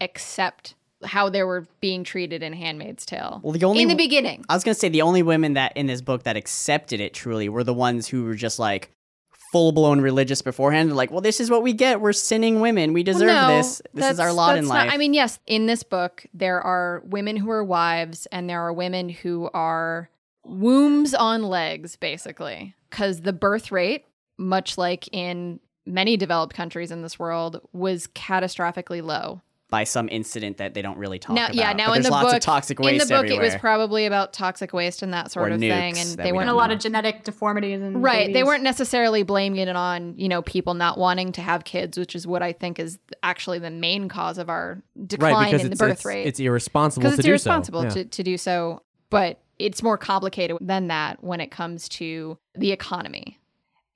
accept 0.00 0.74
how 1.04 1.28
they 1.28 1.42
were 1.42 1.66
being 1.80 2.04
treated 2.04 2.42
in 2.42 2.52
Handmaid's 2.52 3.06
Tale. 3.06 3.40
Well, 3.42 3.52
the 3.52 3.64
only 3.64 3.82
in 3.82 3.88
the 3.88 3.94
beginning. 3.94 4.44
I 4.48 4.54
was 4.54 4.64
gonna 4.64 4.74
say 4.74 4.88
the 4.88 5.02
only 5.02 5.22
women 5.22 5.54
that 5.54 5.76
in 5.76 5.86
this 5.86 6.00
book 6.00 6.24
that 6.24 6.36
accepted 6.36 7.00
it 7.00 7.14
truly 7.14 7.48
were 7.48 7.64
the 7.64 7.74
ones 7.74 8.08
who 8.08 8.24
were 8.24 8.34
just 8.34 8.58
like 8.58 8.90
full 9.52 9.72
blown 9.72 10.00
religious 10.00 10.42
beforehand. 10.42 10.94
Like, 10.94 11.10
well, 11.10 11.20
this 11.20 11.40
is 11.40 11.50
what 11.50 11.62
we 11.62 11.72
get. 11.72 12.00
We're 12.00 12.12
sinning 12.12 12.60
women. 12.60 12.92
We 12.92 13.02
deserve 13.02 13.28
Well, 13.28 13.48
no, 13.50 13.56
this. 13.56 13.82
This 13.94 14.10
is 14.12 14.20
our 14.20 14.32
lot 14.32 14.56
in 14.56 14.64
that's 14.64 14.68
not- 14.72 14.86
life. 14.86 14.92
I 14.92 14.96
mean, 14.98 15.14
yes, 15.14 15.38
in 15.46 15.66
this 15.66 15.82
book, 15.82 16.26
there 16.34 16.60
are 16.60 17.02
women 17.06 17.36
who 17.36 17.50
are 17.50 17.64
wives 17.64 18.26
and 18.32 18.48
there 18.48 18.60
are 18.60 18.72
women 18.72 19.08
who 19.08 19.48
are 19.54 20.10
wombs 20.44 21.14
on 21.14 21.42
legs, 21.44 21.96
basically. 21.96 22.74
Because 22.90 23.22
the 23.22 23.32
birth 23.32 23.70
rate, 23.72 24.04
much 24.38 24.78
like 24.78 25.08
in 25.12 25.60
many 25.86 26.16
developed 26.16 26.54
countries 26.54 26.90
in 26.90 27.02
this 27.02 27.18
world, 27.18 27.60
was 27.72 28.06
catastrophically 28.08 29.02
low. 29.02 29.40
By 29.70 29.84
some 29.84 30.08
incident 30.10 30.56
that 30.56 30.72
they 30.72 30.80
don't 30.80 30.96
really 30.96 31.18
talk 31.18 31.36
now, 31.36 31.44
about. 31.44 31.54
yeah, 31.54 31.72
now 31.74 31.88
But 31.88 31.96
in 31.98 32.02
there's 32.02 32.04
the 32.06 32.10
lots 32.10 32.24
book, 32.28 32.34
of 32.36 32.40
toxic 32.40 32.80
in 32.80 32.86
waste 32.86 33.06
the 33.08 33.14
book, 33.14 33.24
everywhere. 33.26 33.44
it 33.44 33.52
was 33.52 33.60
probably 33.60 34.06
about 34.06 34.32
toxic 34.32 34.72
waste 34.72 35.02
and 35.02 35.12
that 35.12 35.30
sort 35.30 35.50
Or 35.50 35.54
of 35.56 35.60
thing, 35.60 35.98
and 35.98 36.08
they 36.16 36.32
we 36.32 36.38
weren't 36.38 36.48
a 36.48 36.54
lot 36.54 36.70
of 36.70 36.78
genetic 36.78 37.24
deformities 37.24 37.82
and 37.82 38.02
Right. 38.02 38.32
They 38.32 38.44
weren't 38.44 38.62
necessarily 38.62 39.24
blaming 39.24 39.60
it 39.68 39.76
on, 39.76 40.14
you 40.16 40.28
know, 40.28 40.40
people 40.40 40.72
not 40.72 40.96
wanting 40.96 41.32
to 41.32 41.42
have 41.42 41.64
kids, 41.64 41.98
which 41.98 42.14
is 42.16 42.26
what 42.26 42.42
I 42.42 42.52
think 42.54 42.78
is 42.78 42.98
actually 43.22 43.58
the 43.58 43.70
main 43.70 44.08
cause 44.08 44.38
of 44.38 44.48
our 44.48 44.82
decline 45.06 45.34
right, 45.34 45.44
because 45.52 45.64
in 45.64 45.70
the 45.70 45.76
birth 45.76 45.92
it's, 45.92 46.04
rate. 46.06 46.26
it's 46.26 46.40
irresponsible 46.40 47.02
Because 47.02 47.16
to 47.16 47.20
it's 47.20 47.24
do 47.26 47.30
irresponsible 47.32 47.80
so. 47.82 47.86
Yeah. 47.88 47.92
to, 47.94 48.04
to 48.06 48.22
do 48.22 48.38
so. 48.38 48.82
But 49.10 49.38
it's 49.58 49.82
more 49.82 49.98
complicated 49.98 50.56
than 50.62 50.88
that 50.88 51.22
when 51.22 51.40
it 51.40 51.50
comes 51.50 51.88
to 51.90 52.38
the 52.54 52.72
economy. 52.72 53.38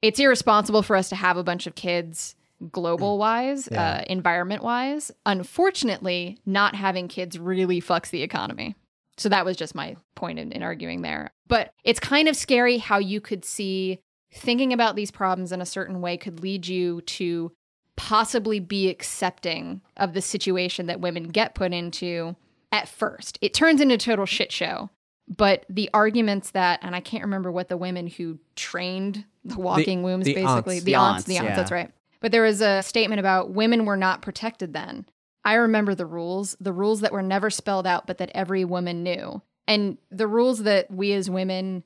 It's 0.03 0.19
irresponsible 0.21 0.83
for 0.83 0.97
us 0.97 1.09
to 1.11 1.17
have 1.17 1.37
a 1.39 1.45
bunch 1.45 1.67
of 1.67 1.75
kids 1.77 2.35
global 2.71 3.19
wise, 3.19 3.69
Yeah. 3.71 3.83
uh, 3.83 4.05
environment 4.07 4.63
wise. 4.63 5.11
Unfortunately, 5.27 6.39
not 6.47 6.75
having 6.75 7.09
kids 7.09 7.39
really 7.39 7.81
fucks 7.81 8.11
the 8.11 8.23
economy. 8.23 8.75
So 9.19 9.29
that 9.29 9.45
was 9.45 9.57
just 9.57 9.75
my 9.75 9.97
point 10.15 10.39
in, 10.39 10.53
in 10.53 10.63
arguing 10.63 11.03
there. 11.03 11.33
But 11.49 11.73
it's 11.85 12.01
kind 12.01 12.29
of 12.29 12.37
scary 12.37 12.79
how 12.79 12.99
you 12.99 13.21
could 13.21 13.45
see 13.45 14.01
thinking 14.33 14.73
about 14.73 14.97
these 14.97 15.11
problems 15.11 15.53
in 15.53 15.61
a 15.61 15.67
certain 15.67 16.01
way 16.01 16.17
could 16.17 16.41
lead 16.41 16.67
you 16.67 17.03
to 17.03 17.53
possibly 17.97 18.59
be 18.59 18.89
accepting 18.89 19.83
of 19.99 20.15
the 20.15 20.23
situation 20.23 20.87
that 20.87 21.01
women 21.01 21.25
get 21.25 21.55
put 21.55 21.73
into 21.75 22.35
at 22.73 22.89
first. 22.89 23.39
It 23.43 23.53
turns 23.53 23.83
into 23.83 23.97
a 23.97 23.99
total 23.99 24.25
shit 24.25 24.51
show. 24.51 24.89
But 25.29 25.65
the 25.69 25.89
arguments 25.95 26.51
that, 26.51 26.81
and 26.83 26.97
I 26.97 27.01
can't 27.01 27.23
remember 27.23 27.53
what 27.53 27.69
the 27.69 27.77
women 27.77 28.07
who 28.07 28.39
trained 28.57 29.25
the 29.45 29.59
walking 29.59 30.03
wombs 30.03 30.25
the 30.25 30.35
basically, 30.35 30.77
aunts. 30.77 30.85
the 30.85 30.91
The 30.93 30.95
aunts, 30.97 31.15
aunts, 31.15 31.25
the 31.27 31.37
aunts, 31.37 31.49
yeah. 31.51 31.57
that's 31.57 31.71
right. 31.71 31.91
But 32.23 32.33
there 32.33 32.43
was 32.43 32.63
a 32.63 32.83
statement 32.83 33.21
about 33.21 33.51
women 33.51 33.85
were 33.85 33.97
not 33.97 34.23
protected 34.23 34.73
then. 34.73 35.07
I 35.45 35.55
remember 35.55 35.95
the 35.95 36.07
rules, 36.07 36.57
the 36.61 36.73
rules 36.73 37.01
that 37.01 37.13
were 37.13 37.23
never 37.23 37.51
spelled 37.51 37.87
out, 37.87 38.07
but 38.07 38.19
that 38.19 38.31
every 38.35 38.65
woman 38.65 39.03
knew. 39.03 39.43
And 39.67 39.99
the 40.11 40.29
rules 40.29 40.63
that 40.63 40.91
we 40.91 41.13
as 41.13 41.29
women 41.29 41.83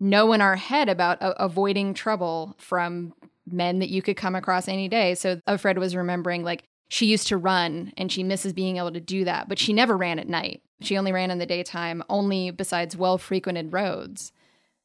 know 0.00 0.32
in 0.32 0.40
our 0.40 0.56
head 0.56 0.88
about 0.88 1.18
avoiding 1.20 1.94
trouble 1.94 2.54
from 2.58 3.14
men 3.46 3.78
that 3.78 3.90
you 3.90 4.02
could 4.02 4.16
come 4.16 4.34
across 4.34 4.66
any 4.66 4.88
day. 4.88 5.14
So 5.14 5.40
Fred 5.58 5.78
was 5.78 5.94
remembering 5.94 6.42
like 6.42 6.64
she 6.88 7.06
used 7.06 7.28
to 7.28 7.36
run 7.36 7.92
and 7.96 8.10
she 8.10 8.22
misses 8.22 8.52
being 8.52 8.78
able 8.78 8.92
to 8.92 9.00
do 9.00 9.24
that, 9.24 9.48
but 9.48 9.58
she 9.58 9.72
never 9.72 9.96
ran 9.96 10.18
at 10.18 10.28
night. 10.28 10.62
She 10.80 10.96
only 10.98 11.12
ran 11.12 11.30
in 11.30 11.38
the 11.38 11.46
daytime, 11.46 12.02
only 12.08 12.50
besides 12.50 12.96
well 12.96 13.18
frequented 13.18 13.72
roads. 13.72 14.32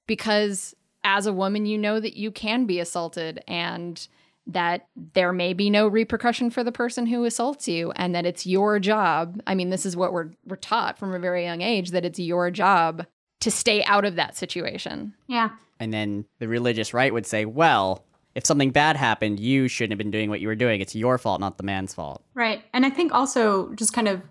Because 0.07 0.75
as 1.03 1.25
a 1.25 1.33
woman, 1.33 1.65
you 1.65 1.77
know 1.77 1.99
that 1.99 2.17
you 2.17 2.31
can 2.31 2.65
be 2.65 2.79
assaulted 2.79 3.43
and 3.47 4.07
that 4.47 4.87
there 5.13 5.31
may 5.31 5.53
be 5.53 5.69
no 5.69 5.87
repercussion 5.87 6.49
for 6.49 6.63
the 6.63 6.71
person 6.71 7.05
who 7.05 7.25
assaults 7.25 7.67
you 7.67 7.91
and 7.95 8.15
that 8.15 8.25
it's 8.25 8.45
your 8.45 8.79
job. 8.79 9.41
I 9.45 9.55
mean, 9.55 9.69
this 9.69 9.85
is 9.85 9.95
what 9.95 10.13
we're 10.13 10.31
we're 10.45 10.55
taught 10.55 10.97
from 10.97 11.13
a 11.13 11.19
very 11.19 11.43
young 11.43 11.61
age 11.61 11.91
that 11.91 12.05
it's 12.05 12.19
your 12.19 12.51
job 12.51 13.05
to 13.41 13.51
stay 13.51 13.83
out 13.83 14.05
of 14.05 14.15
that 14.15 14.35
situation. 14.35 15.13
Yeah. 15.27 15.49
and 15.79 15.93
then 15.93 16.25
the 16.39 16.47
religious 16.47 16.93
right 16.93 17.11
would 17.13 17.25
say, 17.25 17.45
well, 17.45 18.05
if 18.35 18.45
something 18.45 18.71
bad 18.71 18.95
happened, 18.95 19.39
you 19.39 19.67
shouldn't 19.67 19.91
have 19.91 19.97
been 19.97 20.11
doing 20.11 20.29
what 20.29 20.39
you 20.39 20.47
were 20.47 20.55
doing. 20.55 20.79
It's 20.79 20.95
your 20.95 21.17
fault, 21.17 21.41
not 21.41 21.57
the 21.57 21.63
man's 21.63 21.93
fault. 21.93 22.23
Right. 22.33 22.63
And 22.73 22.85
I 22.85 22.89
think 22.89 23.13
also 23.13 23.73
just 23.73 23.93
kind 23.93 24.07
of 24.07 24.21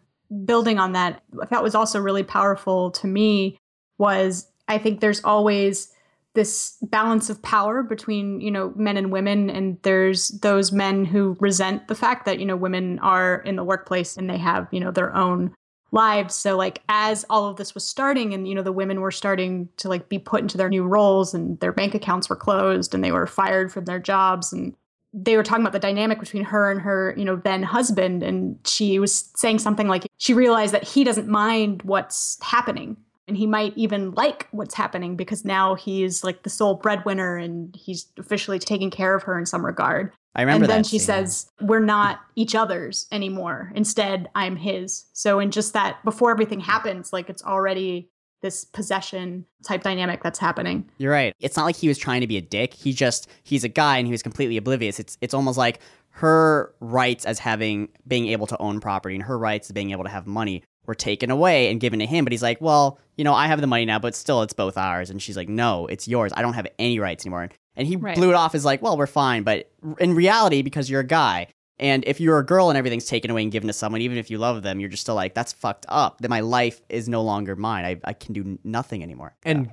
building 0.45 0.79
on 0.79 0.93
that, 0.93 1.23
that 1.51 1.63
was 1.63 1.75
also 1.75 2.01
really 2.01 2.23
powerful 2.23 2.93
to 2.93 3.07
me 3.07 3.59
was 3.99 4.47
I 4.69 4.79
think 4.79 5.01
there's 5.01 5.23
always 5.25 5.93
this 6.35 6.77
balance 6.83 7.29
of 7.29 7.43
power 7.43 7.83
between, 7.83 8.41
you 8.41 8.51
know, 8.51 8.73
men 8.77 8.97
and 8.97 9.11
women. 9.11 9.51
And 9.51 9.79
there's 9.83 10.29
those 10.29 10.71
men 10.71 11.05
who 11.05 11.37
resent 11.41 11.89
the 11.89 11.95
fact 11.95 12.25
that, 12.25 12.39
you 12.39 12.47
know, 12.47 12.57
women 12.57 12.99
are 13.01 13.41
in 13.43 13.57
the 13.57 13.65
workplace 13.65 14.17
and 14.17 14.31
they 14.31 14.39
have, 14.39 14.69
you 14.71 14.81
know, 14.81 14.91
their 14.91 15.15
own 15.15 15.53
lives. 15.93 16.37
So 16.37 16.57
like 16.57 16.83
as 16.89 17.25
all 17.29 17.49
of 17.49 17.57
this 17.57 17.75
was 17.75 17.85
starting 17.85 18.33
and, 18.33 18.47
you 18.47 18.55
know, 18.55 18.63
the 18.63 18.73
women 18.73 19.01
were 19.01 19.11
starting 19.11 19.69
to 19.79 19.89
like 19.89 20.09
be 20.09 20.19
put 20.19 20.41
into 20.41 20.57
their 20.57 20.69
new 20.69 20.85
roles 20.85 21.35
and 21.35 21.59
their 21.61 21.73
bank 21.73 21.95
accounts 21.95 22.29
were 22.29 22.37
closed 22.37 22.95
and 22.95 23.03
they 23.03 23.13
were 23.13 23.27
fired 23.27 23.73
from 23.73 23.87
their 23.87 23.99
jobs 23.99 24.53
and 24.53 24.75
they 25.13 25.37
were 25.37 25.43
talking 25.43 25.65
about 25.65 25.73
the 25.73 25.81
dynamic 25.81 26.21
between 26.21 26.45
her 26.45 26.71
and 26.71 26.81
her, 26.81 27.13
you 27.17 27.25
know, 27.25 27.37
then 27.37 27.65
husband. 27.65 28.23
And 28.23 28.57
she 28.65 29.01
was 29.01 29.31
saying 29.35 29.59
something 29.59 29.89
like 29.89 30.07
she 30.19 30.35
realized 30.35 30.73
that 30.73 30.85
he 30.85 31.03
doesn't 31.03 31.27
mind 31.29 31.83
what's 31.83 32.39
happening. 32.43 32.97
And 33.31 33.37
he 33.37 33.47
might 33.47 33.73
even 33.77 34.11
like 34.11 34.49
what's 34.51 34.75
happening 34.75 35.15
because 35.15 35.45
now 35.45 35.77
he's 35.77 36.25
like 36.25 36.43
the 36.43 36.51
sole 36.51 36.75
breadwinner 36.75 37.37
and 37.37 37.73
he's 37.77 38.09
officially 38.19 38.59
taking 38.59 38.91
care 38.91 39.15
of 39.15 39.23
her 39.23 39.39
in 39.39 39.47
some 39.47 39.65
regard. 39.65 40.13
I 40.35 40.43
remember 40.43 40.65
And 40.65 40.73
then 40.73 40.83
she 40.83 40.99
scene. 40.99 41.07
says, 41.07 41.49
We're 41.61 41.79
not 41.79 42.19
each 42.35 42.57
other's 42.57 43.07
anymore. 43.13 43.71
Instead, 43.77 44.29
I'm 44.35 44.57
his. 44.57 45.05
So, 45.13 45.39
in 45.39 45.53
just 45.53 45.75
that, 45.75 46.05
before 46.05 46.33
everything 46.33 46.59
happens, 46.59 47.13
like 47.13 47.31
it's 47.31 47.45
already 47.45 48.11
this 48.43 48.65
possession 48.65 49.47
type 49.65 49.85
dynamic 49.85 50.25
that's 50.25 50.41
happening. 50.41 50.91
You're 50.99 51.13
right. 51.13 51.33
It's 51.39 51.57
not 51.57 51.67
like 51.67 51.77
he 51.77 51.87
was 51.87 51.99
trying 51.99 52.23
to 52.23 52.27
be 52.27 52.37
a 52.37 52.43
dick. 52.43 52.75
He 52.75 52.93
just 52.93 53.29
he's 53.45 53.63
a 53.63 53.69
guy 53.69 53.99
and 53.99 54.09
he 54.09 54.11
was 54.11 54.25
completely 54.25 54.57
oblivious. 54.57 54.99
It's 54.99 55.17
it's 55.21 55.35
almost 55.35 55.57
like 55.57 55.79
her 56.15 56.75
rights 56.81 57.25
as 57.25 57.39
having 57.39 57.91
being 58.09 58.27
able 58.27 58.49
to 58.49 58.59
own 58.59 58.81
property 58.81 59.15
and 59.15 59.23
her 59.23 59.39
rights 59.39 59.69
as 59.69 59.73
being 59.73 59.93
able 59.93 60.03
to 60.03 60.11
have 60.11 60.27
money 60.27 60.65
were 60.87 60.95
taken 60.95 61.31
away 61.31 61.71
and 61.71 61.81
given 61.81 61.99
to 62.01 62.07
him. 62.07 62.25
But 62.25 62.33
he's 62.33 62.43
like, 62.43 62.61
well, 62.61 62.99
you 63.17 63.25
know, 63.25 63.35
I 63.35 63.47
have 63.47 63.61
the 63.61 63.67
money 63.67 63.85
now, 63.85 63.99
but 63.99 64.15
still, 64.15 64.43
it's 64.43 64.53
both 64.53 64.77
ours. 64.77 65.11
And 65.11 65.21
she's 65.21 65.37
like, 65.37 65.49
no, 65.49 65.87
it's 65.87 66.09
yours. 66.09 66.33
I 66.35 66.43
don't 66.43 66.55
have 66.55 66.67
any 66.79 66.99
rights 66.99 67.25
anymore. 67.25 67.49
And 67.77 67.87
he 67.87 67.97
Right. 67.97 68.17
blew 68.17 68.31
it 68.31 68.35
off 68.35 68.55
as 68.55 68.65
like, 68.65 68.83
well, 68.83 68.97
we're 68.97 69.07
fine. 69.07 69.43
But 69.43 69.71
in 69.99 70.15
reality, 70.15 70.63
because 70.63 70.91
you're 70.91 71.01
a 71.01 71.07
guy. 71.07 71.49
And 71.79 72.05
if 72.07 72.21
you're 72.21 72.39
a 72.39 72.45
girl 72.45 72.69
and 72.69 72.77
everything's 72.77 73.07
taken 73.07 73.31
away 73.31 73.43
and 73.43 73.51
given 73.51 73.67
to 73.69 73.73
someone, 73.73 74.03
even 74.03 74.19
if 74.19 74.31
you 74.31 74.37
love 74.39 74.63
them, 74.63 74.81
you're 74.81 74.91
just 74.91 75.03
still 75.03 75.15
like, 75.15 75.35
that's 75.35 75.53
fucked 75.53 75.87
up. 75.89 76.21
That 76.21 76.29
my 76.29 76.41
life 76.41 76.83
is 76.91 77.09
no 77.09 77.23
longer 77.23 77.57
mine. 77.57 77.85
I, 77.85 78.01
I 78.05 78.13
can 78.13 78.35
do 78.35 78.59
nothing 78.65 79.03
anymore. 79.03 79.35
And 79.45 79.71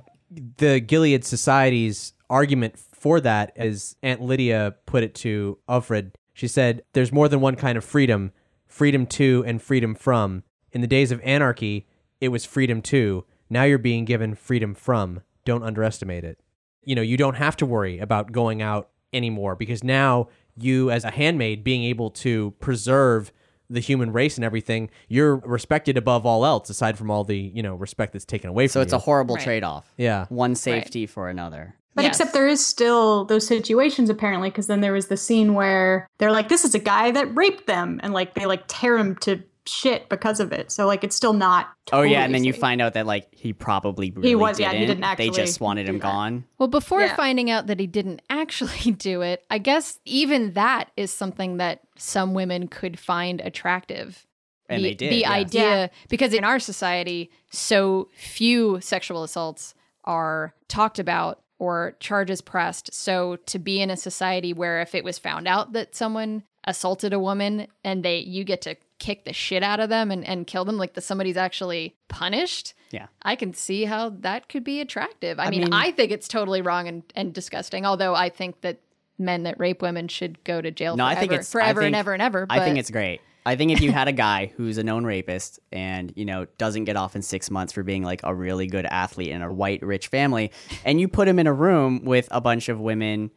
the 0.56 0.80
Gilead 0.80 1.24
Society's 1.24 2.12
argument 2.30 2.78
for 2.78 3.20
that, 3.20 3.52
as 3.56 3.96
Aunt 4.02 4.22
Lydia 4.22 4.74
put 4.86 5.02
it 5.02 5.14
to 5.16 5.58
Offred, 5.68 6.12
she 6.32 6.48
said, 6.48 6.82
There's 6.92 7.12
more 7.12 7.28
than 7.28 7.40
one 7.40 7.56
kind 7.56 7.76
of 7.76 7.84
freedom 7.84 8.32
freedom 8.66 9.06
to 9.06 9.42
and 9.46 9.60
freedom 9.60 9.94
from. 9.94 10.44
In 10.72 10.80
the 10.80 10.86
days 10.86 11.10
of 11.10 11.20
anarchy, 11.22 11.86
it 12.20 12.28
was 12.28 12.44
freedom 12.44 12.82
to. 12.82 13.24
Now 13.50 13.64
you're 13.64 13.78
being 13.78 14.04
given 14.04 14.34
freedom 14.34 14.74
from. 14.74 15.20
Don't 15.44 15.62
underestimate 15.62 16.24
it. 16.24 16.38
You 16.84 16.94
know, 16.94 17.02
you 17.02 17.16
don't 17.16 17.36
have 17.36 17.56
to 17.58 17.66
worry 17.66 17.98
about 17.98 18.32
going 18.32 18.60
out 18.62 18.90
anymore 19.12 19.54
because 19.56 19.82
now 19.82 20.28
you, 20.56 20.90
as 20.90 21.04
a 21.04 21.10
handmaid, 21.10 21.64
being 21.64 21.84
able 21.84 22.10
to 22.10 22.50
preserve 22.60 23.32
the 23.70 23.80
human 23.80 24.12
race 24.12 24.36
and 24.36 24.44
everything, 24.44 24.88
you're 25.08 25.36
respected 25.36 25.96
above 25.96 26.24
all 26.24 26.44
else, 26.44 26.70
aside 26.70 26.96
from 26.96 27.10
all 27.10 27.24
the, 27.24 27.36
you 27.36 27.62
know, 27.62 27.74
respect 27.74 28.12
that's 28.14 28.24
taken 28.24 28.48
away 28.48 28.66
from 28.66 28.80
you. 28.80 28.82
So 28.82 28.82
it's 28.82 28.92
a 28.94 28.98
horrible 28.98 29.34
Right. 29.36 29.44
trade 29.44 29.62
off. 29.64 29.92
Yeah. 29.98 30.26
One 30.30 30.54
safety 30.54 31.06
for 31.06 31.28
another. 31.28 31.74
But 31.94 32.04
Yes. 32.04 32.14
except 32.14 32.32
there 32.32 32.46
is 32.48 32.64
still 32.64 33.24
those 33.24 33.46
situations 33.46 34.08
apparently, 34.08 34.50
because 34.50 34.68
then 34.68 34.80
there 34.80 34.92
was 34.92 35.08
the 35.08 35.16
scene 35.16 35.52
where 35.54 36.06
they're 36.18 36.30
like, 36.32 36.48
"This 36.48 36.64
is 36.64 36.74
a 36.74 36.78
guy 36.78 37.10
that 37.10 37.34
raped 37.36 37.66
them," 37.66 37.98
and 38.02 38.14
like 38.14 38.34
they 38.34 38.46
like 38.46 38.62
tear 38.68 38.96
him 38.96 39.16
to 39.16 39.42
shit 39.68 40.08
because 40.08 40.40
of 40.40 40.52
it. 40.52 40.72
So 40.72 40.86
like 40.86 41.04
it's 41.04 41.14
still 41.16 41.32
not. 41.32 41.68
oh 41.92 42.02
yeah, 42.02 42.24
and 42.24 42.34
then 42.34 42.40
totally 42.42 42.46
you 42.48 42.52
find 42.60 42.80
out 42.80 42.94
that 42.94 43.06
like 43.06 43.28
he 43.32 43.52
probably 43.52 44.10
really 44.10 44.34
was, 44.34 44.58
yeah, 44.58 44.72
he 44.72 44.86
didn't. 44.86 45.00
didn't 45.02 45.18
They 45.18 45.30
just 45.30 45.60
wanted 45.60 45.88
him 45.88 45.98
gone. 45.98 46.44
Well, 46.58 46.68
before 46.68 47.02
Yeah. 47.02 47.14
finding 47.16 47.50
out 47.50 47.66
that 47.68 47.78
he 47.80 47.86
didn't 47.86 48.22
actually 48.30 48.92
do 48.92 49.22
it, 49.22 49.44
I 49.50 49.58
guess 49.58 49.98
even 50.04 50.52
that 50.54 50.90
is 50.96 51.12
something 51.12 51.58
that 51.58 51.80
some 51.96 52.34
women 52.34 52.68
could 52.68 52.98
find 52.98 53.40
attractive. 53.40 54.24
And 54.70 54.84
the, 54.84 54.88
they 54.90 54.94
did, 54.94 55.12
The 55.12 55.16
yes. 55.20 55.30
idea, 55.30 55.62
Yeah. 55.62 55.88
because 56.08 56.34
in 56.34 56.44
our 56.44 56.58
society, 56.58 57.30
so 57.50 58.08
few 58.14 58.80
sexual 58.80 59.22
assaults 59.22 59.74
are 60.04 60.54
talked 60.68 60.98
about 60.98 61.40
or 61.58 61.96
charges 62.00 62.40
pressed. 62.40 62.92
So 62.94 63.36
to 63.46 63.58
be 63.58 63.80
in 63.80 63.90
a 63.90 63.96
society 63.96 64.52
where 64.52 64.80
if 64.80 64.94
it 64.94 65.04
was 65.04 65.18
found 65.18 65.48
out 65.48 65.72
that 65.72 65.94
someone 65.96 66.44
assaulted 66.64 67.12
a 67.14 67.18
woman 67.18 67.66
and 67.82 68.04
they 68.04 68.18
you 68.18 68.44
get 68.44 68.60
to 68.62 68.76
kick 68.98 69.24
the 69.24 69.32
shit 69.32 69.62
out 69.62 69.80
of 69.80 69.88
them 69.88 70.10
and, 70.10 70.26
and 70.26 70.46
kill 70.46 70.64
them, 70.64 70.76
like 70.76 70.94
the 70.94 71.00
somebody's 71.00 71.36
actually 71.36 71.96
punished. 72.08 72.74
Yeah. 72.90 73.06
I 73.22 73.36
can 73.36 73.54
see 73.54 73.84
how 73.84 74.10
that 74.10 74.48
could 74.48 74.64
be 74.64 74.80
attractive. 74.80 75.38
I, 75.38 75.44
I 75.44 75.50
mean, 75.50 75.60
mean- 75.62 75.72
I 75.72 75.90
think 75.92 76.10
it's 76.12 76.28
totally 76.28 76.62
wrong 76.62 76.88
and, 76.88 77.02
and 77.14 77.32
disgusting. 77.32 77.86
Although 77.86 78.14
I 78.14 78.28
think 78.28 78.60
that 78.62 78.80
men 79.18 79.42
that 79.44 79.58
rape 79.58 79.82
women 79.82 80.08
should 80.08 80.42
go 80.44 80.60
to 80.60 80.70
jail 80.70 80.96
No, 80.96 81.04
forever, 81.04 81.16
I 81.16 81.20
think 81.20 81.32
it's 81.32 81.54
I 81.54 81.58
forever 81.58 81.80
and 81.82 81.94
ever 81.94 82.12
and 82.12 82.22
ever. 82.22 82.46
I 82.48 82.60
think 82.60 82.78
it's 82.78 82.90
great. 82.90 83.20
I 83.44 83.56
think 83.56 83.72
if 83.72 83.80
you 83.80 83.92
had 83.92 84.08
a 84.08 84.12
guy 84.12 84.52
who's 84.56 84.78
a 84.78 84.82
known 84.82 85.04
rapist 85.04 85.58
and 85.72 86.12
you 86.16 86.24
know 86.24 86.46
doesn't 86.58 86.84
get 86.84 86.96
off 86.96 87.16
in 87.16 87.22
six 87.22 87.50
months 87.50 87.72
for 87.72 87.82
being 87.82 88.02
like 88.02 88.20
a 88.22 88.34
really 88.34 88.66
good 88.66 88.86
athlete 88.86 89.28
in 89.28 89.42
a 89.42 89.52
white 89.52 89.82
rich 89.82 90.08
family, 90.08 90.52
and 90.84 91.00
you 91.00 91.08
put 91.08 91.28
him 91.28 91.38
in 91.38 91.46
a 91.46 91.52
room 91.52 92.04
with 92.04 92.28
a 92.30 92.40
bunch 92.40 92.68
of 92.68 92.78
women 92.78 93.30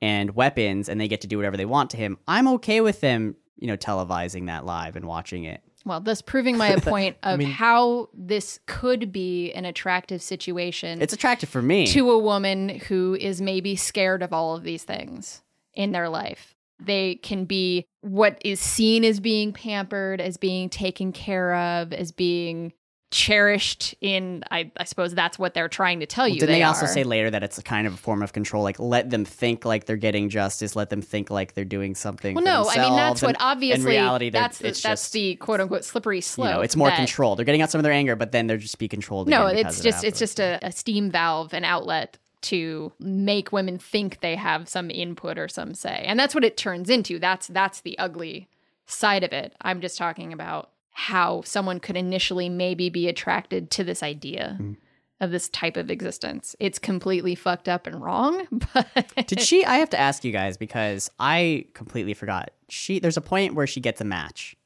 and 0.00 0.34
weapons, 0.34 0.88
and 0.88 1.00
they 1.00 1.08
get 1.08 1.22
to 1.22 1.26
do 1.26 1.36
whatever 1.36 1.56
they 1.56 1.64
want 1.64 1.90
to 1.90 1.96
him, 1.96 2.18
I'm 2.28 2.46
okay 2.48 2.80
with 2.80 3.00
them, 3.00 3.34
you 3.58 3.66
know, 3.66 3.76
televising 3.76 4.46
that 4.46 4.64
live 4.64 4.96
and 4.96 5.06
watching 5.06 5.44
it. 5.44 5.62
Well, 5.84 6.00
thus 6.00 6.22
proving 6.22 6.56
my 6.56 6.76
point 6.80 7.16
of 7.22 7.40
how 7.42 8.08
this 8.12 8.60
could 8.66 9.12
be 9.12 9.52
an 9.52 9.64
attractive 9.64 10.22
situation. 10.22 11.00
It's 11.00 11.12
attractive 11.12 11.48
for 11.48 11.62
me. 11.62 11.86
to 11.88 12.10
a 12.10 12.18
woman 12.18 12.68
who 12.68 13.16
is 13.18 13.40
maybe 13.40 13.76
scared 13.76 14.22
of 14.22 14.32
all 14.32 14.54
of 14.54 14.64
these 14.64 14.84
things 14.84 15.42
in 15.74 15.92
their 15.92 16.08
life. 16.08 16.54
They 16.80 17.16
can 17.16 17.44
be 17.44 17.86
what 18.02 18.38
is 18.44 18.60
seen 18.60 19.04
as 19.04 19.18
being 19.18 19.52
pampered, 19.52 20.20
as 20.20 20.36
being 20.36 20.68
taken 20.68 21.12
care 21.12 21.54
of, 21.54 21.92
as 21.92 22.12
being 22.12 22.72
cherished 23.10 23.94
in 24.00 24.44
I, 24.50 24.70
I 24.76 24.84
suppose 24.84 25.14
that's 25.14 25.38
what 25.38 25.54
they're 25.54 25.68
trying 25.68 26.00
to 26.00 26.06
tell 26.06 26.24
Well, 26.24 26.34
you. 26.34 26.40
didn't 26.40 26.56
they, 26.56 26.62
also 26.62 26.84
are. 26.84 26.88
say 26.88 27.04
later 27.04 27.30
that 27.30 27.42
it's 27.42 27.56
a 27.56 27.62
kind 27.62 27.86
of 27.86 27.94
a 27.94 27.96
form 27.96 28.22
of 28.22 28.32
control? 28.32 28.62
Like 28.62 28.78
let 28.78 29.08
them 29.10 29.24
think 29.24 29.64
like 29.64 29.86
they're 29.86 29.96
getting 29.96 30.28
justice, 30.28 30.76
let 30.76 30.90
them 30.90 31.00
think 31.00 31.30
like 31.30 31.54
they're 31.54 31.64
doing 31.64 31.94
something. 31.94 32.34
Well, 32.34 32.44
no, 32.44 32.68
I 32.68 32.76
mean 32.76 32.96
that's 32.96 33.20
themselves, 33.20 33.22
what 33.22 33.36
obviously 33.40 33.96
in 33.96 34.02
reality 34.02 34.30
that's 34.30 34.58
the, 34.58 34.68
it's 34.68 34.82
that's 34.82 35.02
just, 35.02 35.12
the 35.14 35.36
quote 35.36 35.60
unquote 35.60 35.84
slippery 35.84 36.20
slope. 36.20 36.48
you 36.48 36.54
know 36.54 36.60
it's 36.60 36.76
more 36.76 36.88
that- 36.90 36.96
control. 36.96 37.34
They're 37.36 37.44
getting 37.46 37.62
out 37.62 37.70
some 37.70 37.78
of 37.78 37.82
their 37.84 37.92
anger, 37.92 38.14
but 38.14 38.32
then 38.32 38.46
they're 38.46 38.58
just 38.58 38.78
be 38.78 38.88
controlled. 38.88 39.28
No, 39.28 39.46
it's 39.46 39.78
of 39.78 39.84
it 39.86 39.88
just 39.88 40.04
it's 40.04 40.18
just 40.18 40.38
a, 40.38 40.58
a 40.62 40.70
steam 40.72 41.10
valve, 41.10 41.54
an 41.54 41.64
outlet 41.64 42.18
to 42.40 42.92
make 43.00 43.52
women 43.52 43.78
think 43.78 44.20
they 44.20 44.36
have 44.36 44.68
some 44.68 44.90
input 44.90 45.38
or 45.38 45.48
some 45.48 45.74
say, 45.74 46.04
and 46.06 46.20
that's 46.20 46.34
what 46.34 46.44
it 46.44 46.56
turns 46.56 46.90
into. 46.90 47.18
That's 47.18 47.46
that's 47.48 47.80
the 47.80 47.98
ugly 47.98 48.48
side 48.86 49.24
of 49.24 49.32
it. 49.32 49.54
I'm 49.60 49.80
just 49.80 49.96
talking 49.98 50.32
about 50.32 50.70
how 51.02 51.42
someone 51.42 51.78
could 51.78 51.96
initially 51.96 52.48
maybe 52.48 52.90
be 52.90 53.06
attracted 53.06 53.70
to 53.70 53.84
this 53.84 54.02
idea 54.02 54.56
Mm. 54.60 54.76
of 55.20 55.30
this 55.30 55.48
type 55.48 55.76
of 55.76 55.92
existence. 55.92 56.56
It's 56.58 56.78
completely 56.80 57.36
fucked 57.36 57.68
up 57.68 57.86
and 57.86 58.02
wrong, 58.02 58.46
but 58.74 59.26
Did 59.28 59.40
she? 59.40 59.64
I 59.64 59.76
have 59.76 59.90
to 59.90 59.98
ask 60.00 60.24
you 60.24 60.32
guys 60.32 60.56
because 60.56 61.08
I 61.20 61.66
completely 61.72 62.14
forgot. 62.14 62.50
She 62.68 62.98
there's 62.98 63.16
a 63.16 63.20
point 63.20 63.54
where 63.54 63.66
she 63.68 63.80
gets 63.80 64.00
a 64.00 64.04
match, 64.04 64.56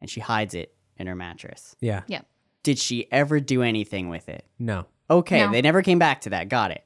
and 0.00 0.08
she 0.08 0.20
hides 0.20 0.54
it 0.54 0.74
in 0.96 1.06
her 1.08 1.14
mattress. 1.14 1.76
Yeah. 1.80 2.02
Yeah. 2.06 2.22
Did 2.62 2.78
she 2.78 3.06
ever 3.12 3.38
do 3.38 3.62
anything 3.62 4.08
with 4.08 4.30
it? 4.30 4.46
No. 4.58 4.86
Okay, 5.10 5.40
No. 5.44 5.52
they 5.52 5.60
never 5.60 5.82
came 5.82 5.98
back 5.98 6.22
to 6.22 6.30
that. 6.30 6.48
Got 6.48 6.70
it. 6.70 6.84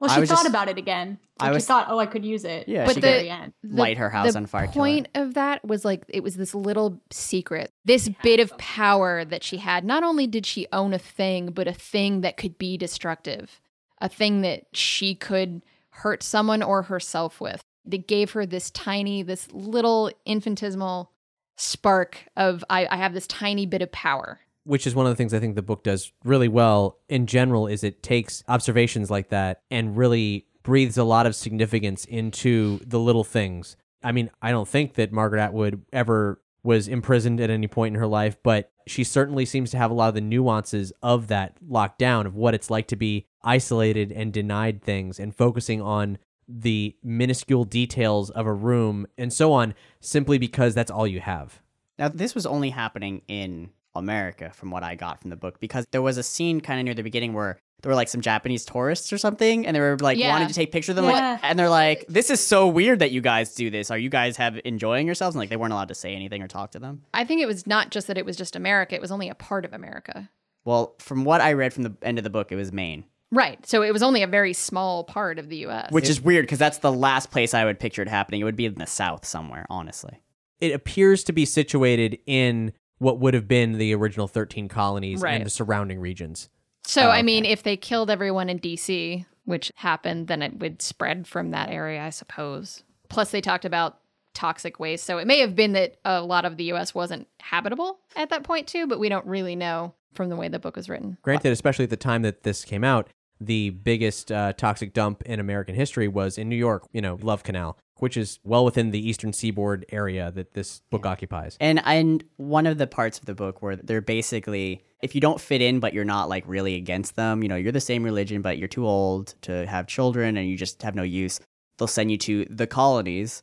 Well, 0.00 0.10
she 0.10 0.26
thought 0.26 0.36
just- 0.44 0.48
about 0.48 0.68
it 0.68 0.78
again. 0.78 1.18
I 1.40 1.46
Like 1.46 1.54
was- 1.54 1.62
she 1.64 1.66
thought, 1.66 1.86
oh, 1.90 1.98
I 1.98 2.06
could 2.06 2.24
use 2.24 2.44
it. 2.44 2.68
Yeah, 2.68 2.84
but 2.86 2.94
she 2.94 3.00
the 3.00 3.06
could- 3.06 3.12
very 3.14 3.30
end. 3.30 3.52
Light 3.64 3.96
her 3.98 4.10
house 4.10 4.32
the 4.32 4.38
on 4.38 4.46
fire, 4.46 4.62
kill 4.66 4.72
her. 4.72 4.78
point 4.78 5.08
of 5.14 5.34
that 5.34 5.64
was 5.64 5.84
like 5.84 6.04
it 6.08 6.22
was 6.22 6.36
this 6.36 6.54
little 6.54 7.00
secret, 7.10 7.72
this 7.84 8.08
bit 8.22 8.38
of 8.40 8.56
power 8.58 9.24
that 9.24 9.42
she 9.42 9.56
had. 9.56 9.84
Not 9.84 10.02
only 10.04 10.26
did 10.26 10.46
she 10.46 10.66
own 10.72 10.94
a 10.94 10.98
thing, 10.98 11.50
but 11.50 11.66
a 11.66 11.72
thing 11.72 12.20
that 12.20 12.36
could 12.36 12.58
be 12.58 12.76
destructive, 12.76 13.60
a 14.00 14.08
thing 14.08 14.42
that 14.42 14.66
she 14.72 15.14
could 15.14 15.62
hurt 15.90 16.22
someone 16.22 16.62
or 16.62 16.82
herself 16.82 17.40
with. 17.40 17.62
That 17.84 18.06
gave 18.06 18.32
her 18.32 18.44
this 18.44 18.70
tiny, 18.70 19.22
this 19.22 19.50
little 19.50 20.10
infinitesimal 20.26 21.10
spark 21.56 22.18
of 22.36 22.62
I, 22.70 22.86
I 22.90 22.96
have 22.96 23.14
this 23.14 23.26
tiny 23.26 23.66
bit 23.66 23.82
of 23.82 23.90
power. 23.90 24.40
Which 24.68 24.86
is 24.86 24.94
one 24.94 25.06
of 25.06 25.10
the 25.10 25.16
things 25.16 25.32
I 25.32 25.40
think 25.40 25.54
the 25.54 25.62
book 25.62 25.82
does 25.82 26.12
really 26.24 26.46
well 26.46 26.98
in 27.08 27.26
general 27.26 27.66
is 27.66 27.82
it 27.82 28.02
takes 28.02 28.44
observations 28.48 29.10
like 29.10 29.30
that 29.30 29.62
and 29.70 29.96
really 29.96 30.46
breathes 30.62 30.98
a 30.98 31.04
lot 31.04 31.24
of 31.24 31.34
significance 31.34 32.04
into 32.04 32.78
the 32.86 33.00
little 33.00 33.24
things. 33.24 33.78
I 34.02 34.12
mean, 34.12 34.30
I 34.42 34.50
don't 34.50 34.68
think 34.68 34.94
that 34.94 35.10
Margaret 35.10 35.40
Atwood 35.40 35.86
ever 35.90 36.42
was 36.62 36.86
imprisoned 36.86 37.40
at 37.40 37.48
any 37.48 37.66
point 37.66 37.94
in 37.94 38.00
her 38.00 38.06
life, 38.06 38.36
but 38.42 38.70
she 38.86 39.04
certainly 39.04 39.46
seems 39.46 39.70
to 39.70 39.78
have 39.78 39.90
a 39.90 39.94
lot 39.94 40.10
of 40.10 40.14
the 40.14 40.20
nuances 40.20 40.92
of 41.02 41.28
that 41.28 41.56
lockdown 41.66 42.26
of 42.26 42.34
what 42.34 42.52
it's 42.52 42.68
like 42.68 42.88
to 42.88 42.96
be 42.96 43.26
isolated 43.42 44.12
and 44.12 44.34
denied 44.34 44.82
things 44.82 45.18
and 45.18 45.34
focusing 45.34 45.80
on 45.80 46.18
the 46.46 46.94
minuscule 47.02 47.64
details 47.64 48.28
of 48.28 48.44
a 48.44 48.52
room 48.52 49.06
and 49.16 49.32
so 49.32 49.50
on 49.54 49.72
simply 50.00 50.36
because 50.36 50.74
that's 50.74 50.90
all 50.90 51.06
you 51.06 51.20
have. 51.20 51.62
Now, 51.98 52.08
this 52.08 52.34
was 52.34 52.44
only 52.44 52.68
happening 52.68 53.22
in 53.28 53.70
America, 53.98 54.50
from 54.54 54.70
what 54.70 54.82
I 54.82 54.94
got 54.94 55.20
from 55.20 55.30
the 55.30 55.36
book, 55.36 55.60
because 55.60 55.84
there 55.90 56.02
was 56.02 56.16
a 56.18 56.22
scene 56.22 56.60
kind 56.60 56.80
of 56.80 56.84
near 56.84 56.94
the 56.94 57.02
beginning 57.02 57.32
where 57.34 57.58
there 57.82 57.90
were 57.90 57.94
like 57.96 58.08
some 58.08 58.20
Japanese 58.20 58.64
tourists 58.64 59.12
or 59.12 59.18
something, 59.18 59.64
and 59.66 59.74
they 59.76 59.80
were 59.80 59.96
like 60.00 60.18
Yeah. 60.18 60.30
wanting 60.30 60.48
to 60.48 60.54
take 60.54 60.72
pictures 60.72 60.90
of 60.90 60.96
them, 60.96 61.04
Yeah. 61.04 61.32
like, 61.32 61.40
and 61.44 61.58
they're 61.58 61.68
like, 61.68 62.04
"This 62.08 62.28
is 62.30 62.40
so 62.40 62.66
weird 62.66 62.98
that 62.98 63.12
you 63.12 63.20
guys 63.20 63.54
do 63.54 63.70
this. 63.70 63.90
Are 63.90 63.98
you 63.98 64.08
guys 64.08 64.36
have 64.36 64.58
enjoying 64.64 65.06
yourselves?" 65.06 65.36
And 65.36 65.40
like 65.40 65.48
they 65.48 65.56
weren't 65.56 65.72
allowed 65.72 65.88
to 65.88 65.94
say 65.94 66.14
anything 66.14 66.42
or 66.42 66.48
talk 66.48 66.72
to 66.72 66.78
them. 66.80 67.02
I 67.14 67.24
think 67.24 67.40
it 67.40 67.46
was 67.46 67.66
not 67.66 67.90
just 67.90 68.06
that 68.08 68.18
it 68.18 68.24
was 68.24 68.36
just 68.36 68.56
America, 68.56 68.94
it 68.96 69.00
was 69.00 69.12
only 69.12 69.28
a 69.28 69.34
part 69.34 69.64
of 69.64 69.72
America. 69.72 70.28
Well, 70.64 70.96
from 70.98 71.24
what 71.24 71.40
I 71.40 71.52
read 71.52 71.72
from 71.72 71.84
the 71.84 71.94
end 72.02 72.18
of 72.18 72.24
the 72.24 72.30
book, 72.30 72.50
it 72.50 72.56
was 72.56 72.72
Maine, 72.72 73.04
Right. 73.30 73.64
So 73.66 73.82
it 73.82 73.92
was 73.92 74.02
only 74.02 74.22
a 74.22 74.26
very 74.26 74.54
small 74.54 75.04
part 75.04 75.38
of 75.38 75.48
the 75.50 75.58
US. 75.66 75.92
which 75.92 76.08
is 76.08 76.18
weird 76.20 76.46
because 76.46 76.58
that's 76.58 76.78
the 76.78 76.90
last 76.92 77.30
place 77.30 77.52
I 77.54 77.64
would 77.66 77.78
picture 77.78 78.00
it 78.02 78.08
happening. 78.08 78.40
It 78.40 78.44
would 78.44 78.56
be 78.56 78.64
in 78.64 78.74
the 78.74 78.86
South 78.86 79.24
somewhere, 79.26 79.66
honestly. 79.70 80.20
it 80.60 80.72
appears 80.72 81.22
to 81.22 81.32
be 81.32 81.44
situated 81.44 82.18
in 82.26 82.72
what 82.98 83.18
would 83.20 83.34
have 83.34 83.48
been 83.48 83.72
the 83.78 83.94
original 83.94 84.28
13 84.28 84.68
colonies 84.68 85.20
Right. 85.22 85.34
and 85.34 85.46
the 85.46 85.50
surrounding 85.50 86.00
regions. 86.00 86.48
So, 86.84 87.02
Oh, 87.08 87.10
I 87.10 87.22
mean, 87.22 87.44
if 87.44 87.62
they 87.62 87.76
killed 87.76 88.10
everyone 88.10 88.48
in 88.48 88.58
DC, 88.58 89.24
which 89.44 89.70
happened, 89.76 90.26
then 90.28 90.42
it 90.42 90.58
would 90.58 90.82
spread 90.82 91.26
from 91.26 91.50
that 91.50 91.70
area, 91.70 92.02
I 92.02 92.10
suppose. 92.10 92.82
Plus, 93.08 93.30
they 93.30 93.40
talked 93.40 93.64
about 93.64 93.98
toxic 94.34 94.78
waste. 94.78 95.04
So 95.04 95.18
it 95.18 95.26
may 95.26 95.40
have 95.40 95.54
been 95.56 95.72
that 95.72 95.96
a 96.04 96.22
lot 96.22 96.44
of 96.44 96.56
the 96.56 96.64
US 96.72 96.94
wasn't 96.94 97.26
habitable 97.40 97.98
at 98.14 98.30
that 98.30 98.42
point, 98.44 98.66
too, 98.68 98.86
but 98.86 98.98
we 99.00 99.08
don't 99.08 99.26
really 99.26 99.56
know 99.56 99.94
from 100.14 100.28
the 100.28 100.36
way 100.36 100.48
the 100.48 100.58
book 100.58 100.76
was 100.76 100.88
written. 100.88 101.18
Granted, 101.22 101.52
especially 101.52 101.84
at 101.84 101.90
the 101.90 101.96
time 101.96 102.22
that 102.22 102.42
this 102.42 102.64
came 102.64 102.84
out, 102.84 103.08
the 103.40 103.70
biggest 103.70 104.32
uh, 104.32 104.52
toxic 104.54 104.92
dump 104.92 105.22
in 105.22 105.38
American 105.40 105.74
history 105.74 106.08
was 106.08 106.38
in 106.38 106.48
New 106.48 106.56
York, 106.56 106.84
you 106.92 107.00
know, 107.00 107.18
Love 107.20 107.42
Canal, 107.42 107.78
which 108.00 108.16
is 108.16 108.38
well 108.44 108.64
within 108.64 108.90
the 108.90 109.08
eastern 109.08 109.32
seaboard 109.32 109.84
area 109.90 110.30
that 110.32 110.54
this 110.54 110.80
book 110.90 111.06
occupies. 111.06 111.56
And 111.60 111.80
and 111.84 112.24
one 112.36 112.66
of 112.66 112.78
the 112.78 112.86
parts 112.86 113.18
of 113.18 113.26
the 113.26 113.34
book 113.34 113.62
where 113.62 113.76
they're 113.76 114.00
basically 114.00 114.82
if 115.00 115.14
you 115.14 115.20
don't 115.20 115.40
fit 115.40 115.62
in 115.62 115.80
but 115.80 115.94
you're 115.94 116.04
not 116.04 116.28
like 116.28 116.44
really 116.46 116.74
against 116.74 117.16
them, 117.16 117.42
you 117.42 117.48
know, 117.48 117.56
you're 117.56 117.72
the 117.72 117.80
same 117.80 118.02
religion 118.02 118.42
but 118.42 118.58
you're 118.58 118.68
too 118.68 118.86
old 118.86 119.34
to 119.42 119.66
have 119.66 119.86
children 119.86 120.36
and 120.36 120.48
you 120.48 120.56
just 120.56 120.82
have 120.82 120.94
no 120.94 121.02
use, 121.02 121.40
they'll 121.78 121.86
send 121.88 122.10
you 122.10 122.18
to 122.18 122.46
the 122.50 122.66
colonies, 122.66 123.42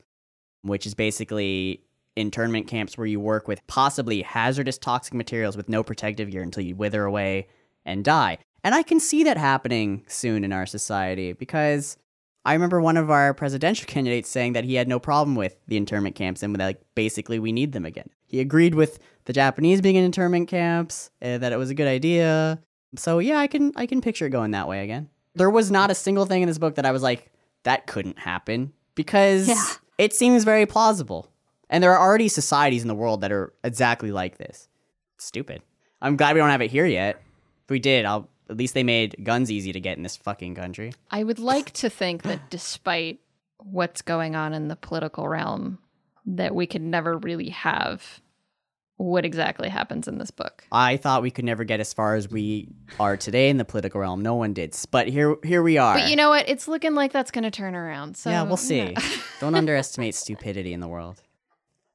which 0.61 0.85
is 0.85 0.93
basically 0.93 1.81
internment 2.15 2.67
camps 2.67 2.97
where 2.97 3.07
you 3.07 3.19
work 3.19 3.47
with 3.47 3.65
possibly 3.67 4.21
hazardous 4.21 4.77
toxic 4.77 5.13
materials 5.13 5.57
with 5.57 5.69
no 5.69 5.83
protective 5.83 6.31
gear 6.31 6.41
until 6.41 6.63
you 6.63 6.75
wither 6.75 7.03
away 7.03 7.47
and 7.85 8.03
die. 8.03 8.37
And 8.63 8.73
I 8.73 8.81
can 8.81 8.99
see 8.99 9.23
that 9.25 9.37
happening 9.37 10.03
soon 10.07 10.43
in 10.43 10.51
our 10.51 10.65
society 10.65 11.33
because 11.33 11.97
I 12.45 12.53
remember 12.53 12.79
one 12.79 12.95
of 12.97 13.09
our 13.09 13.33
presidential 13.33 13.85
candidates 13.87 14.29
saying 14.29 14.53
that 14.53 14.63
he 14.63 14.75
had 14.75 14.87
no 14.87 14.99
problem 14.99 15.35
with 15.35 15.57
the 15.67 15.77
internment 15.77 16.15
camps 16.15 16.43
and 16.43 16.57
like 16.57 16.79
basically 16.95 17.39
we 17.39 17.51
need 17.51 17.71
them 17.71 17.85
again. 17.85 18.09
He 18.27 18.39
agreed 18.39 18.75
with 18.75 18.99
the 19.25 19.33
Japanese 19.33 19.81
being 19.81 19.95
in 19.95 20.03
internment 20.03 20.47
camps, 20.47 21.09
uh, 21.21 21.37
that 21.39 21.51
it 21.51 21.57
was 21.57 21.69
a 21.69 21.73
good 21.75 21.87
idea. 21.87 22.59
So 22.95 23.19
yeah, 23.19 23.37
I 23.39 23.47
can 23.47 23.71
I 23.75 23.85
can 23.87 24.01
picture 24.01 24.27
it 24.27 24.29
going 24.29 24.51
that 24.51 24.67
way 24.67 24.83
again. 24.83 25.09
There 25.33 25.49
was 25.49 25.69
not 25.71 25.91
a 25.91 25.95
single 25.95 26.25
thing 26.25 26.41
in 26.43 26.47
this 26.47 26.57
book 26.57 26.75
that 26.75 26.85
I 26.85 26.91
was 26.91 27.01
like 27.03 27.31
that 27.63 27.87
couldn't 27.87 28.19
happen 28.19 28.71
because 28.93 29.47
Yeah. 29.47 29.63
it 29.97 30.13
seems 30.13 30.43
very 30.43 30.65
plausible. 30.65 31.29
And 31.69 31.83
there 31.83 31.91
are 31.93 31.99
already 32.07 32.27
societies 32.27 32.83
in 32.83 32.87
the 32.87 32.95
world 32.95 33.21
that 33.21 33.31
are 33.31 33.51
exactly 33.63 34.11
like 34.11 34.37
this. 34.37 34.69
Stupid. 35.17 35.61
I'm 36.01 36.15
glad 36.15 36.35
we 36.35 36.39
don't 36.39 36.51
have 36.51 36.61
it 36.61 36.69
here 36.69 36.85
yet. 36.85 37.15
If 37.63 37.69
we 37.71 37.79
did, 37.79 38.05
I'll 38.05 38.29
at 38.49 38.57
least 38.57 38.73
they 38.73 38.83
made 38.83 39.15
guns 39.23 39.51
easy 39.51 39.71
to 39.73 39.79
get 39.79 39.97
in 39.97 40.03
this 40.03 40.15
fucking 40.17 40.55
country. 40.55 40.93
I 41.11 41.23
would 41.23 41.39
like 41.39 41.71
to 41.73 41.89
think 41.89 42.23
that 42.23 42.49
despite 42.49 43.19
what's 43.57 44.01
going 44.01 44.35
on 44.35 44.53
in 44.53 44.67
the 44.67 44.75
political 44.75 45.27
realm, 45.27 45.79
that 46.25 46.53
we 46.55 46.67
could 46.67 46.81
never 46.81 47.17
really 47.17 47.49
have 47.49 48.21
what 48.97 49.25
exactly 49.25 49.67
happens 49.67 50.07
in 50.07 50.17
this 50.17 50.31
book. 50.31 50.63
I 50.71 50.97
thought 50.97 51.21
we 51.21 51.31
could 51.31 51.43
never 51.43 51.63
get 51.63 51.79
as 51.79 51.93
far 51.93 52.15
as 52.15 52.29
we 52.29 52.69
are 52.99 53.17
today 53.17 53.49
in 53.49 53.57
the 53.57 53.65
political 53.65 53.99
realm. 53.99 54.21
No 54.21 54.35
one 54.35 54.53
did, 54.53 54.75
but 54.89 55.07
here 55.07 55.35
here 55.43 55.61
we 55.61 55.77
are. 55.77 55.95
But 55.95 56.09
you 56.09 56.15
know 56.15 56.29
what? 56.29 56.47
It's 56.47 56.67
looking 56.67 56.95
like 56.95 57.11
that's 57.11 57.31
going 57.31 57.43
to 57.43 57.51
turn 57.51 57.75
around. 57.75 58.15
So 58.15 58.29
yeah, 58.29 58.43
we'll 58.43 58.57
see. 58.57 58.95
Don't 59.41 59.55
underestimate 59.55 60.15
stupidity 60.15 60.71
in 60.71 60.79
the 60.79 60.87
world. 60.87 61.21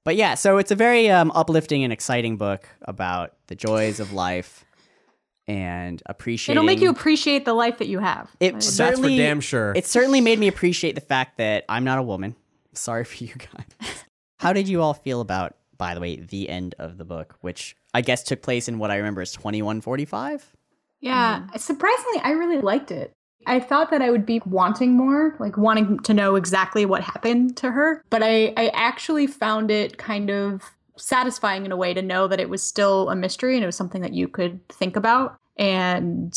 But 0.05 0.17
yeah, 0.17 0.35
so 0.35 0.59
it's 0.59 0.71
a 0.71 0.75
very 0.75 1.11
um, 1.11 1.31
uplifting 1.35 1.85
and 1.85 1.93
exciting 1.93 2.37
book 2.37 2.69
about 2.83 3.35
the 3.49 3.55
joys 3.55 4.01
of 4.01 4.13
life 4.13 4.65
and 5.51 6.01
appreciating. 6.07 6.57
It'll 6.57 6.65
make 6.65 6.81
you 6.81 6.91
appreciate 6.91 7.45
the 7.45 7.55
life 7.55 7.79
that 7.79 7.89
you 7.89 7.99
have. 7.99 8.31
It 8.39 8.55
Right? 8.55 8.63
certainly, 8.63 9.17
damn 9.17 9.41
sure. 9.41 9.73
It 9.75 9.85
certainly 9.85 10.21
made 10.21 10.39
me 10.39 10.47
appreciate 10.47 10.95
the 10.95 11.01
fact 11.01 11.39
that 11.39 11.65
I'm 11.69 11.83
not 11.83 11.99
a 11.99 12.05
woman. 12.05 12.37
Sorry 12.73 13.05
for 13.05 13.25
you 13.25 13.35
guys. 13.35 13.67
How 14.39 14.53
did 14.53 14.69
you 14.69 14.81
all 14.81 14.95
feel 14.95 15.21
about, 15.21 15.57
by 15.77 15.95
the 15.95 16.01
way, 16.01 16.17
the 16.17 16.49
end 16.49 16.77
of 16.79 16.99
the 16.99 17.05
book, 17.05 17.35
which 17.41 17.77
I 17.93 18.01
guess 18.01 18.23
took 18.23 18.43
place 18.43 18.69
in 18.69 18.79
what 18.79 18.93
I 18.93 18.97
remember 18.97 19.23
is 19.23 19.33
2145? 19.33 20.55
Yeah, 21.01 21.41
mm-hmm. 21.41 21.57
surprisingly, 21.59 22.21
I 22.23 22.31
really 22.31 22.61
liked 22.61 22.93
it. 22.93 23.13
I 23.47 23.59
thought 23.59 23.91
that 23.91 24.03
I 24.03 24.11
would 24.11 24.27
be 24.27 24.41
wanting 24.47 24.93
more, 24.93 25.35
like 25.41 25.57
wanting 25.57 25.99
to 26.01 26.15
know 26.15 26.37
exactly 26.37 26.87
what 26.87 27.03
happened 27.03 27.57
to 27.57 27.73
her. 27.73 28.05
But 28.09 28.23
I, 28.23 28.53
I 28.57 28.69
actually 28.75 29.27
found 29.27 29.73
it 29.73 29.99
kind 29.99 30.31
of 30.31 30.63
satisfying 30.97 31.65
in 31.65 31.73
a 31.73 31.77
way 31.77 31.95
to 31.95 32.03
know 32.03 32.29
that 32.29 32.39
it 32.39 32.49
was 32.49 32.63
still 32.63 33.09
a 33.09 33.17
mystery 33.17 33.57
and 33.57 33.63
it 33.63 33.67
was 33.67 33.77
something 33.77 34.03
that 34.03 34.13
you 34.13 34.29
could 34.29 34.67
think 34.69 34.97
about. 34.97 35.40
And 35.57 36.35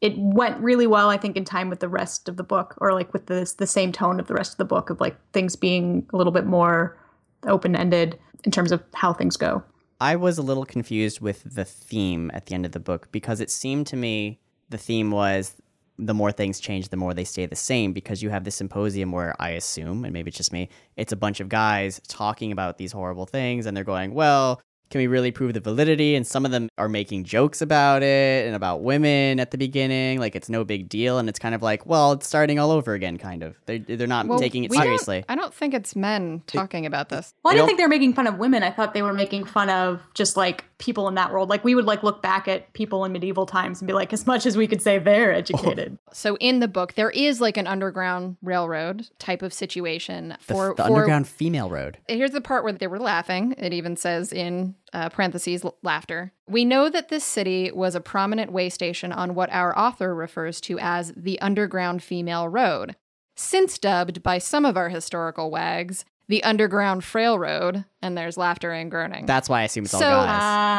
it 0.00 0.14
went 0.16 0.58
really 0.60 0.86
well, 0.86 1.10
I 1.10 1.16
think, 1.16 1.36
in 1.36 1.44
time 1.44 1.70
with 1.70 1.80
the 1.80 1.88
rest 1.88 2.28
of 2.28 2.36
the 2.36 2.42
book, 2.42 2.74
or 2.78 2.92
like 2.92 3.12
with 3.12 3.26
the 3.26 3.52
the 3.58 3.66
same 3.66 3.92
tone 3.92 4.18
of 4.18 4.26
the 4.26 4.34
rest 4.34 4.52
of 4.52 4.58
the 4.58 4.64
book 4.64 4.90
of 4.90 5.00
like 5.00 5.16
things 5.32 5.56
being 5.56 6.06
a 6.12 6.16
little 6.16 6.32
bit 6.32 6.46
more 6.46 6.98
open 7.46 7.76
ended 7.76 8.18
in 8.44 8.50
terms 8.50 8.72
of 8.72 8.82
how 8.94 9.12
things 9.12 9.36
go. 9.36 9.62
I 10.00 10.16
was 10.16 10.36
a 10.36 10.42
little 10.42 10.64
confused 10.64 11.20
with 11.20 11.42
the 11.44 11.64
theme 11.64 12.30
at 12.34 12.46
the 12.46 12.54
end 12.54 12.66
of 12.66 12.72
the 12.72 12.80
book 12.80 13.08
because 13.12 13.40
it 13.40 13.50
seemed 13.50 13.86
to 13.88 13.96
me 13.96 14.40
the 14.68 14.78
theme 14.78 15.12
was 15.12 15.54
the 15.98 16.14
more 16.14 16.32
things 16.32 16.58
change, 16.58 16.88
the 16.88 16.96
more 16.96 17.14
they 17.14 17.24
stay 17.24 17.46
the 17.46 17.54
same 17.54 17.92
because 17.92 18.22
you 18.22 18.30
have 18.30 18.42
this 18.42 18.56
symposium 18.56 19.12
where 19.12 19.36
I 19.40 19.50
assume, 19.50 20.04
and 20.04 20.12
maybe 20.12 20.30
it's 20.30 20.36
just 20.36 20.52
me, 20.52 20.68
it's 20.96 21.12
a 21.12 21.16
bunch 21.16 21.38
of 21.38 21.48
guys 21.48 22.00
talking 22.08 22.50
about 22.50 22.78
these 22.78 22.90
horrible 22.90 23.26
things 23.26 23.66
and 23.66 23.76
they're 23.76 23.84
going, 23.84 24.14
well, 24.14 24.60
can 24.92 25.00
we 25.00 25.08
really 25.08 25.32
prove 25.32 25.54
the 25.54 25.60
validity? 25.60 26.14
And 26.14 26.24
some 26.26 26.44
of 26.44 26.52
them 26.52 26.68
are 26.78 26.88
making 26.88 27.24
jokes 27.24 27.60
about 27.62 28.02
it 28.02 28.46
and 28.46 28.54
about 28.54 28.82
women 28.82 29.40
at 29.40 29.50
the 29.50 29.58
beginning, 29.58 30.20
like 30.20 30.36
it's 30.36 30.48
no 30.48 30.62
big 30.64 30.88
deal. 30.88 31.18
And 31.18 31.28
it's 31.28 31.38
kind 31.38 31.54
of 31.54 31.62
like, 31.62 31.84
well, 31.86 32.12
it's 32.12 32.26
starting 32.28 32.58
all 32.60 32.70
over 32.70 32.92
again, 32.94 33.16
kind 33.18 33.42
of. 33.42 33.56
They're, 33.66 33.78
they're 33.80 34.06
not 34.06 34.26
Well, 34.26 34.38
taking 34.38 34.64
it 34.64 34.70
we 34.70 34.76
don't- 34.76 34.84
seriously. 34.84 35.24
I 35.28 35.34
don't 35.34 35.52
think 35.52 35.74
it's 35.74 35.96
men 35.96 36.42
talking 36.46 36.86
about 36.86 37.08
this. 37.08 37.32
Well, 37.42 37.52
I 37.52 37.56
didn't 37.56 37.66
think 37.68 37.78
they 37.78 37.84
were 37.84 37.88
making 37.88 38.12
fun 38.14 38.26
of 38.26 38.38
women. 38.38 38.62
I 38.62 38.70
thought 38.70 38.94
they 38.94 39.02
were 39.02 39.12
making 39.14 39.46
fun 39.46 39.70
of 39.70 40.00
just 40.14 40.36
like 40.36 40.64
people 40.82 41.06
in 41.06 41.14
that 41.14 41.32
world. 41.32 41.48
Like 41.48 41.62
we 41.64 41.74
would 41.76 41.84
like 41.84 42.02
look 42.02 42.20
back 42.22 42.48
at 42.48 42.72
people 42.72 43.04
in 43.04 43.12
medieval 43.12 43.46
times 43.46 43.80
and 43.80 43.86
be 43.86 43.92
like, 43.92 44.12
as 44.12 44.26
much 44.26 44.44
as 44.46 44.56
we 44.56 44.66
could 44.66 44.82
say 44.82 44.98
they're 44.98 45.32
educated. 45.42 45.96
So 46.12 46.36
in 46.40 46.58
the 46.58 46.66
book, 46.66 46.94
there 46.94 47.10
is 47.10 47.40
like 47.40 47.56
an 47.56 47.68
underground 47.68 48.36
railroad 48.42 49.06
type 49.20 49.42
of 49.42 49.52
situation 49.52 50.36
The, 50.46 50.54
for 50.54 50.74
the 50.76 50.82
for- 50.82 50.92
Underground 50.92 51.28
Female 51.28 51.70
Road. 51.70 51.98
Here's 52.08 52.32
the 52.32 52.40
part 52.40 52.64
where 52.64 52.72
they 52.72 52.88
were 52.88 52.98
laughing. 52.98 53.54
It 53.58 53.72
even 53.72 53.96
says 53.96 54.32
in 54.32 54.74
uh, 54.92 55.08
parentheses 55.08 55.64
l- 55.64 55.76
laughter. 55.84 56.32
We 56.48 56.64
know 56.64 56.90
that 56.90 57.08
this 57.08 57.24
city 57.24 57.70
was 57.72 57.94
a 57.94 58.00
prominent 58.00 58.50
way 58.50 58.68
station 58.68 59.12
on 59.12 59.34
what 59.36 59.50
our 59.52 59.78
author 59.78 60.14
refers 60.14 60.60
to 60.62 60.78
as 60.80 61.12
the 61.16 61.40
Underground 61.40 62.02
Female 62.02 62.48
Road, 62.48 62.96
since 63.36 63.78
dubbed 63.78 64.22
by 64.22 64.38
some 64.38 64.64
of 64.64 64.76
our 64.76 64.88
historical 64.88 65.50
wags 65.50 66.04
the 66.32 66.42
Underground 66.44 67.04
Frail 67.04 67.38
Road. 67.38 67.84
And 68.00 68.16
there's 68.16 68.38
laughter 68.38 68.72
and 68.72 68.90
groaning. 68.90 69.26
That's 69.26 69.50
why 69.50 69.60
I 69.60 69.64
assume 69.64 69.84
it's 69.84 69.92
all 69.92 70.00
So, 70.00 70.06
guys. 70.08 70.26
Ah. 70.30 70.78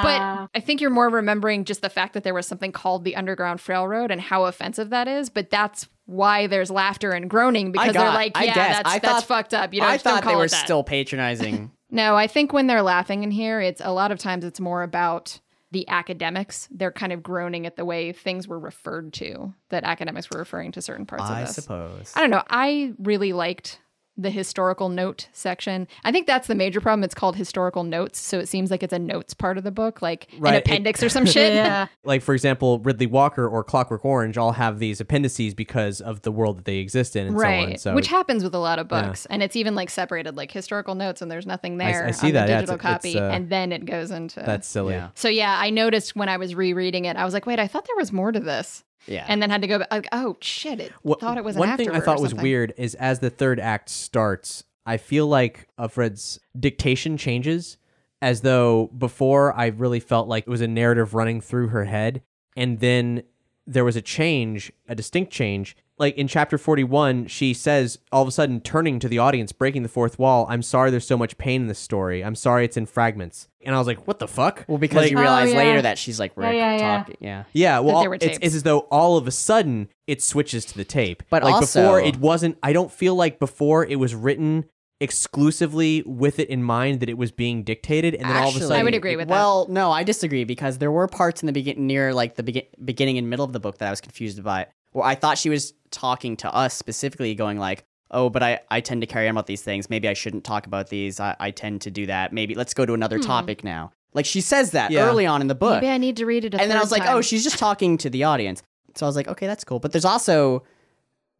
but 0.51 0.57
I 0.57 0.61
think 0.61 0.81
you're 0.81 0.89
more 0.89 1.09
remembering 1.09 1.63
just 1.63 1.83
the 1.83 1.89
fact 1.89 2.15
that 2.15 2.23
there 2.23 2.33
was 2.33 2.47
something 2.47 2.71
called 2.71 3.03
the 3.03 3.15
Underground 3.15 3.61
Railroad 3.69 4.09
and 4.09 4.19
how 4.19 4.45
offensive 4.45 4.89
that 4.89 5.07
is. 5.07 5.29
But 5.29 5.51
that's 5.51 5.87
why 6.07 6.47
there's 6.47 6.71
laughter 6.71 7.11
and 7.11 7.29
groaning 7.29 7.71
because 7.71 7.93
they're 7.93 8.09
like, 8.09 8.35
yeah, 8.35 8.53
that's, 8.55 8.89
I 8.89 8.97
that's 8.97 9.05
thought- 9.19 9.23
fucked 9.25 9.53
up. 9.53 9.75
You 9.75 9.81
know, 9.81 9.87
I 9.87 9.93
just 9.93 10.03
don't 10.05 10.15
thought 10.15 10.23
call 10.23 10.33
they 10.33 10.37
were 10.39 10.47
still 10.47 10.83
patronizing. 10.83 11.71
No, 11.93 12.15
I 12.15 12.25
think 12.25 12.53
when 12.53 12.65
they're 12.65 12.81
laughing 12.81 13.21
in 13.21 13.29
here, 13.29 13.61
it's 13.61 13.79
a 13.79 13.91
lot 13.91 14.11
of 14.11 14.17
times 14.17 14.43
it's 14.43 14.59
more 14.59 14.81
about 14.81 15.39
the 15.69 15.87
academics. 15.87 16.67
They're 16.71 16.91
kind 16.91 17.13
of 17.13 17.21
groaning 17.21 17.67
at 17.67 17.75
the 17.75 17.85
way 17.85 18.11
things 18.13 18.47
were 18.47 18.57
referred 18.57 19.13
to, 19.13 19.53
that 19.69 19.83
academics 19.83 20.27
were 20.31 20.39
referring 20.39 20.71
to 20.71 20.81
certain 20.81 21.05
parts 21.05 21.25
I 21.25 21.41
of 21.41 21.47
this. 21.47 21.55
suppose. 21.55 22.11
I 22.15 22.21
don't 22.21 22.31
know. 22.31 22.41
I 22.49 22.93
really 22.97 23.31
liked 23.31 23.79
the 24.15 24.29
historical 24.29 24.89
note 24.89 25.27
section. 25.33 25.87
I 26.03 26.11
think 26.11 26.27
that's 26.27 26.47
the 26.47 26.53
major 26.55 26.79
problem. 26.79 27.03
It's 27.03 27.15
called 27.15 27.35
historical 27.35 27.83
notes, 27.83 28.19
so 28.19 28.37
it 28.39 28.47
seems 28.47 28.69
like 28.69 28.83
it's 28.83 28.93
a 28.93 28.99
notes 28.99 29.33
part 29.33 29.57
of 29.57 29.63
the 29.63 29.71
book, 29.71 30.01
like 30.03 30.27
Right, 30.37 30.51
an 30.51 30.55
it- 30.57 30.65
appendix 30.67 31.01
or 31.01 31.09
some 31.17 31.25
shit. 31.25 31.53
Yeah. 31.53 31.87
Like 32.05 32.21
for 32.21 32.33
example, 32.33 32.79
Riddley 32.81 33.09
Walker 33.09 33.47
or 33.47 33.63
Clockwork 33.63 34.03
Orange 34.03 34.37
all 34.37 34.51
have 34.51 34.77
these 34.79 34.99
appendices 34.99 35.53
because 35.53 36.01
of 36.01 36.21
the 36.23 36.31
world 36.33 36.57
that 36.57 36.65
they 36.65 36.77
exist 36.77 37.15
in 37.15 37.27
and 37.27 37.37
right. 37.37 37.67
so 37.69 37.71
on. 37.71 37.77
So 37.77 37.95
Which 37.95 38.07
happens 38.07 38.43
with 38.43 38.53
a 38.53 38.59
lot 38.59 38.77
of 38.77 38.87
Yeah. 38.91 39.03
books. 39.07 39.25
And 39.27 39.41
it's 39.41 39.55
even 39.55 39.73
like 39.73 39.89
separated 39.89 40.35
like 40.35 40.51
historical 40.51 40.95
notes 40.95 41.21
and 41.21 41.31
there's 41.31 41.45
nothing 41.47 41.77
there 41.77 42.05
I 42.05 42.11
see 42.11 42.27
on 42.27 42.33
that. 42.33 42.47
the 42.47 42.53
digital 42.55 42.75
it's- 42.75 43.05
it's, 43.05 43.13
copy. 43.15 43.19
uh, 43.19 43.31
and 43.31 43.49
then 43.49 43.71
it 43.71 43.85
goes 43.85 44.11
into 44.11 44.41
that's 44.41 44.67
silly. 44.67 45.01
So 45.15 45.29
yeah, 45.29 45.57
I 45.59 45.69
noticed 45.69 46.15
when 46.15 46.27
I 46.29 46.37
was 46.37 46.53
rereading 46.55 47.05
it, 47.05 47.15
I 47.15 47.23
was 47.25 47.33
like, 47.33 47.45
wait, 47.45 47.57
I 47.59 47.67
thought 47.67 47.85
there 47.87 47.95
was 47.95 48.11
more 48.11 48.31
to 48.33 48.39
this. 48.39 48.83
Yeah. 49.07 49.25
And 49.27 49.41
then 49.41 49.49
had 49.49 49.61
to 49.61 49.67
go 49.67 49.79
back 49.79 49.91
like, 49.91 50.07
oh 50.11 50.37
shit, 50.39 50.79
it 50.79 50.91
What- 51.01 51.19
thought 51.19 51.37
it 51.37 51.43
was 51.43 51.55
one 51.55 51.75
thing 51.77 51.89
I 51.91 51.99
thought 51.99 52.21
was 52.21 52.33
weird 52.33 52.73
is 52.77 52.95
as 52.95 53.19
the 53.19 53.29
third 53.29 53.59
act 53.59 53.89
starts, 53.89 54.63
I 54.85 54.97
feel 54.97 55.27
like 55.27 55.67
Offred's 55.79 56.39
dictation 56.59 57.17
changes 57.17 57.77
as 58.21 58.41
though 58.41 58.87
before 58.97 59.53
I 59.53 59.67
really 59.67 59.99
felt 59.99 60.27
like 60.27 60.45
it 60.47 60.49
was 60.49 60.61
a 60.61 60.67
narrative 60.67 61.13
running 61.13 61.41
through 61.41 61.67
her 61.69 61.85
head, 61.85 62.21
and 62.55 62.79
then 62.79 63.23
there 63.65 63.85
was 63.85 63.95
a 63.95 64.01
change, 64.01 64.71
a 64.87 64.95
distinct 64.95 65.31
change. 65.31 65.75
Like 65.99 66.17
in 66.17 66.27
chapter 66.27 66.57
41, 66.57 67.27
she 67.27 67.53
says, 67.53 67.99
all 68.11 68.23
of 68.23 68.27
a 68.27 68.31
sudden, 68.31 68.61
turning 68.61 68.99
to 68.99 69.07
the 69.07 69.19
audience, 69.19 69.51
breaking 69.51 69.83
the 69.83 69.89
fourth 69.89 70.17
wall, 70.17 70.47
I'm 70.49 70.63
sorry 70.63 70.89
there's 70.89 71.05
so 71.05 71.17
much 71.17 71.37
pain 71.37 71.61
in 71.61 71.67
this 71.67 71.77
story. 71.77 72.23
I'm 72.23 72.33
sorry 72.35 72.65
it's 72.65 72.75
in 72.77 72.87
fragments. 72.87 73.47
And 73.63 73.75
I 73.75 73.77
was 73.77 73.85
like, 73.87 74.07
what 74.07 74.17
the 74.17 74.27
fuck? 74.27 74.65
Well, 74.67 74.79
because 74.79 74.97
Like- 75.03 75.05
oh, 75.07 75.11
you 75.11 75.19
realize 75.19 75.49
Oh, 75.49 75.51
yeah. 75.53 75.57
later 75.59 75.81
that 75.83 75.97
she's 75.99 76.19
like 76.19 76.33
Yeah, 76.35 76.43
Rick 76.47 76.55
yeah, 76.55 76.71
yeah. 76.77 76.97
talking. 76.97 77.17
Yeah. 77.19 77.43
Yeah, 77.53 77.79
well, 77.79 78.01
there 78.01 78.09
were 78.09 78.15
it's, 78.15 78.25
tapes. 78.25 78.39
it's 78.41 78.55
as 78.55 78.63
though 78.63 78.79
all 78.91 79.17
of 79.17 79.27
a 79.27 79.31
sudden 79.31 79.87
it 80.07 80.21
switches 80.23 80.65
to 80.65 80.75
the 80.75 80.83
tape. 80.83 81.21
But 81.29 81.43
like 81.43 81.53
also- 81.53 81.81
before, 81.81 82.01
it 82.01 82.17
wasn't. 82.17 82.57
I 82.63 82.73
don't 82.73 82.91
feel 82.91 83.15
like 83.15 83.37
before 83.39 83.85
it 83.85 83.97
was 83.97 84.15
written 84.15 84.65
exclusively 85.03 86.03
with 86.05 86.39
it 86.39 86.49
in 86.49 86.63
mind 86.63 86.99
that 86.99 87.09
it 87.09 87.17
was 87.17 87.31
being 87.31 87.63
dictated, 87.63 88.13
and 88.15 88.23
then 88.25 88.31
all 88.31 88.35
of 88.37 88.43
a 88.43 88.47
Actually, 88.47 88.61
sudden, 88.61 88.77
I 88.77 88.83
would 88.83 88.93
agree 88.95 89.15
with 89.15 89.27
that. 89.27 89.33
well, 89.33 89.67
no, 89.69 89.91
I 89.91 90.03
disagree 90.03 90.43
because 90.43 90.77
there 90.77 90.91
were 90.91 91.07
parts 91.07 91.41
in 91.41 91.47
the 91.47 91.53
begin 91.53 91.87
near 91.87 92.13
like 92.13 92.35
the 92.35 92.43
begin- 92.43 92.65
beginning 92.83 93.17
and 93.17 93.29
middle 93.29 93.45
of 93.45 93.53
the 93.53 93.59
book 93.59 93.77
that 93.79 93.87
I 93.87 93.89
was 93.91 94.01
confused 94.01 94.43
by. 94.43 94.67
Where 94.91 95.05
I 95.05 95.15
thought 95.15 95.37
she 95.37 95.49
was 95.49 95.73
talking 95.91 96.37
to 96.37 96.53
us 96.53 96.73
specifically, 96.73 97.33
going 97.35 97.57
like, 97.57 97.83
"Oh, 98.11 98.29
but 98.29 98.43
I 98.43 98.59
I 98.69 98.81
tend 98.81 99.01
to 99.01 99.07
carry 99.07 99.27
on 99.27 99.31
about 99.31 99.47
these 99.47 99.61
things. 99.61 99.89
Maybe 99.89 100.07
I 100.07 100.13
shouldn't 100.13 100.43
talk 100.43 100.65
about 100.67 100.89
these. 100.89 101.19
I, 101.19 101.35
I 101.39 101.51
tend 101.51 101.81
to 101.81 101.91
do 101.91 102.05
that. 102.07 102.31
Maybe 102.33 102.53
let's 102.55 102.73
go 102.73 102.85
to 102.85 102.93
another 102.93 103.17
Hmm. 103.17 103.23
topic 103.23 103.63
now." 103.63 103.91
Like 104.13 104.25
she 104.25 104.41
says 104.41 104.71
that 104.71 104.91
Yeah. 104.91 105.05
early 105.07 105.25
on 105.25 105.41
in 105.41 105.47
the 105.47 105.55
book, 105.55 105.81
Maybe 105.81 105.89
I 105.91 105.97
need 105.97 106.17
to 106.17 106.25
read 106.27 106.45
it 106.45 106.53
a 106.53 106.61
and 106.61 106.69
then 106.69 106.77
I 106.77 106.81
third 106.81 106.83
was 106.85 106.91
like, 106.91 107.03
time. 107.03 107.17
"Oh, 107.17 107.21
she's 107.21 107.43
just 107.43 107.57
talking 107.57 107.97
to 107.97 108.09
the 108.11 108.23
audience." 108.25 108.61
So 108.95 109.05
I 109.05 109.09
was 109.09 109.15
like, 109.15 109.27
"Okay, 109.27 109.47
that's 109.47 109.63
cool." 109.63 109.79
But 109.79 109.91
there's 109.91 110.05
also 110.05 110.61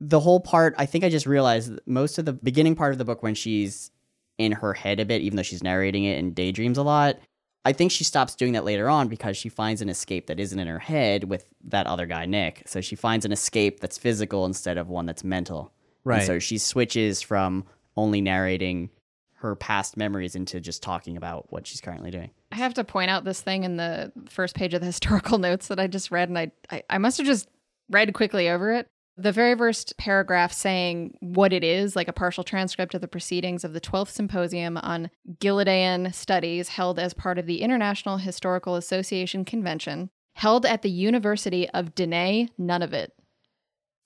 the 0.10 0.20
whole 0.20 0.40
part. 0.40 0.76
I 0.78 0.86
think 0.86 1.04
I 1.04 1.10
just 1.10 1.26
realized 1.26 1.74
that 1.74 1.88
most 1.88 2.18
of 2.18 2.26
the 2.26 2.34
beginning 2.34 2.76
part 2.76 2.92
of 2.92 2.98
the 2.98 3.06
book 3.06 3.24
when 3.24 3.36
she's 3.36 3.92
in 4.38 4.52
her 4.52 4.74
head 4.74 5.00
a 5.00 5.06
bit, 5.06 5.22
even 5.22 5.38
though 5.38 5.44
she's 5.44 5.64
narrating 5.64 6.04
it 6.04 6.18
and 6.18 6.36
daydreams 6.36 6.78
a 6.78 6.84
lot. 6.84 7.18
I 7.66 7.72
think 7.72 7.92
she 7.92 8.04
stops 8.04 8.36
doing 8.36 8.54
that 8.54 8.66
later 8.66 8.90
on 8.90 9.08
because 9.08 9.38
she 9.38 9.48
finds 9.48 9.82
an 9.82 9.88
escape 9.88 10.28
that 10.28 10.40
isn't 10.40 10.60
in 10.60 10.68
her 10.68 10.80
head 10.80 11.24
with 11.24 11.46
that 11.66 11.88
other 11.88 12.06
guy, 12.06 12.26
Nick. 12.26 12.64
So 12.66 12.82
she 12.82 12.96
finds 12.98 13.24
an 13.24 13.32
escape 13.32 13.80
that's 13.80 13.98
physical 13.98 14.46
instead 14.46 14.78
of 14.78 14.90
one 14.90 15.06
that's 15.06 15.24
mental. 15.24 15.62
And 15.62 15.70
Right. 16.04 16.28
so 16.28 16.40
she 16.40 16.58
switches 16.58 17.22
from 17.22 17.64
only 17.96 18.20
narrating 18.20 18.90
her 19.36 19.56
past 19.56 19.96
memories 19.96 20.36
into 20.36 20.60
just 20.60 20.84
talking 20.84 21.16
about 21.16 21.52
what 21.54 21.66
she's 21.66 21.80
currently 21.80 22.12
doing. 22.12 22.32
I 22.52 22.58
have 22.58 22.74
to 22.74 22.84
point 22.84 23.10
out 23.10 23.24
this 23.24 23.40
thing 23.40 23.64
in 23.64 23.78
the 23.78 24.12
first 24.30 24.56
page 24.56 24.74
of 24.74 24.82
the 24.82 24.88
historical 24.88 25.38
notes 25.48 25.68
that 25.68 25.80
I 25.80 25.88
just 25.88 26.12
read, 26.12 26.28
and 26.28 26.38
I, 26.38 26.52
I, 26.70 26.84
I 26.90 26.98
must 26.98 27.18
have 27.20 27.28
just 27.28 27.48
read 27.90 28.14
quickly 28.14 28.50
over 28.50 28.74
it. 28.74 28.88
The 29.16 29.32
very 29.32 29.56
first 29.56 29.96
paragraph 29.98 30.52
saying 30.52 31.18
what 31.20 31.54
it 31.54 31.64
is, 31.64 31.96
like 31.96 32.08
a 32.08 32.14
partial 32.14 32.44
transcript 32.44 32.96
of 32.96 33.02
the 33.02 33.08
proceedings 33.08 33.64
of 33.64 33.74
the 33.74 33.82
12th 33.82 34.10
Symposium 34.10 34.76
on 34.78 35.12
Gileadean 35.40 36.12
Studies 36.14 36.70
held 36.70 36.98
as 36.98 37.14
part 37.14 37.38
of 37.38 37.46
the 37.46 37.62
International 37.62 38.18
Historical 38.18 38.76
Association 38.76 39.46
Convention, 39.46 40.10
held 40.34 40.66
at 40.66 40.82
the 40.82 40.90
University 40.90 41.70
of 41.70 41.94
Dene 41.94 42.50
Nunavut. 42.60 43.10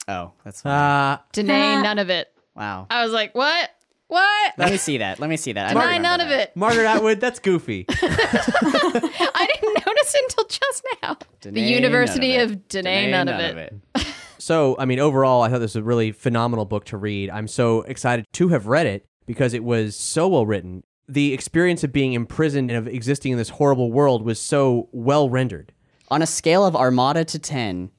Oh, 0.09 0.33
that's 0.43 0.65
uh, 0.65 1.19
Dene 1.31 1.47
Nunavut. 1.83 2.25
wow. 2.55 2.87
I 2.89 3.03
was 3.03 3.13
like, 3.13 3.33
what? 3.33 3.69
What? 4.09 4.53
Let 4.57 4.71
me 4.71 4.77
see 4.77 4.97
that. 4.99 5.19
Let 5.19 5.29
me 5.29 5.35
see 5.37 5.51
that. 5.53 5.69
I 5.69 5.73
don't 5.73 5.81
Deny 5.83 5.97
remember 5.97 6.03
none 6.03 6.21
of 6.21 6.29
that. 6.29 6.39
it. 6.49 6.55
Margaret 6.55 6.85
Atwood, 6.85 7.19
that's 7.19 7.39
goofy. 7.39 7.85
I 7.91 9.47
didn't 9.61 9.85
notice 9.85 10.15
until 10.23 10.45
just 10.45 10.85
now. 11.03 11.17
the 11.41 11.51
Dene 11.51 11.67
University 11.73 12.29
Nunavut. 12.31 12.43
of 12.43 12.67
Dene 12.69 12.83
Dene 12.85 13.11
Nunavut. 13.11 13.53
Nunavut. 13.95 14.06
So, 14.47 14.77
I 14.79 14.85
mean, 14.85 14.97
overall, 14.97 15.41
I 15.41 15.49
thought 15.49 15.59
this 15.59 15.75
was 15.75 15.81
a 15.81 15.83
really 15.83 16.13
phenomenal 16.13 16.63
book 16.63 16.85
to 16.85 16.95
read. 16.95 17.29
I'm 17.29 17.49
so 17.49 17.81
excited 17.81 18.25
to 18.31 18.47
have 18.47 18.65
read 18.65 18.87
it 18.87 19.05
because 19.25 19.53
it 19.53 19.61
was 19.61 19.93
so 19.93 20.29
well 20.29 20.45
written. 20.45 20.85
the 21.09 21.33
experience 21.33 21.83
of 21.83 21.91
being 21.91 22.13
imprisoned 22.13 22.71
and 22.71 22.77
of 22.77 22.87
existing 22.87 23.33
in 23.33 23.37
this 23.37 23.49
horrible 23.49 23.91
world 23.91 24.23
was 24.23 24.39
so 24.39 24.87
well 24.93 25.29
rendered. 25.29 25.73
On 26.07 26.21
a 26.21 26.25
scale 26.25 26.65
of 26.65 26.77
Armada 26.77 27.25
to 27.25 27.37
10, 27.37 27.91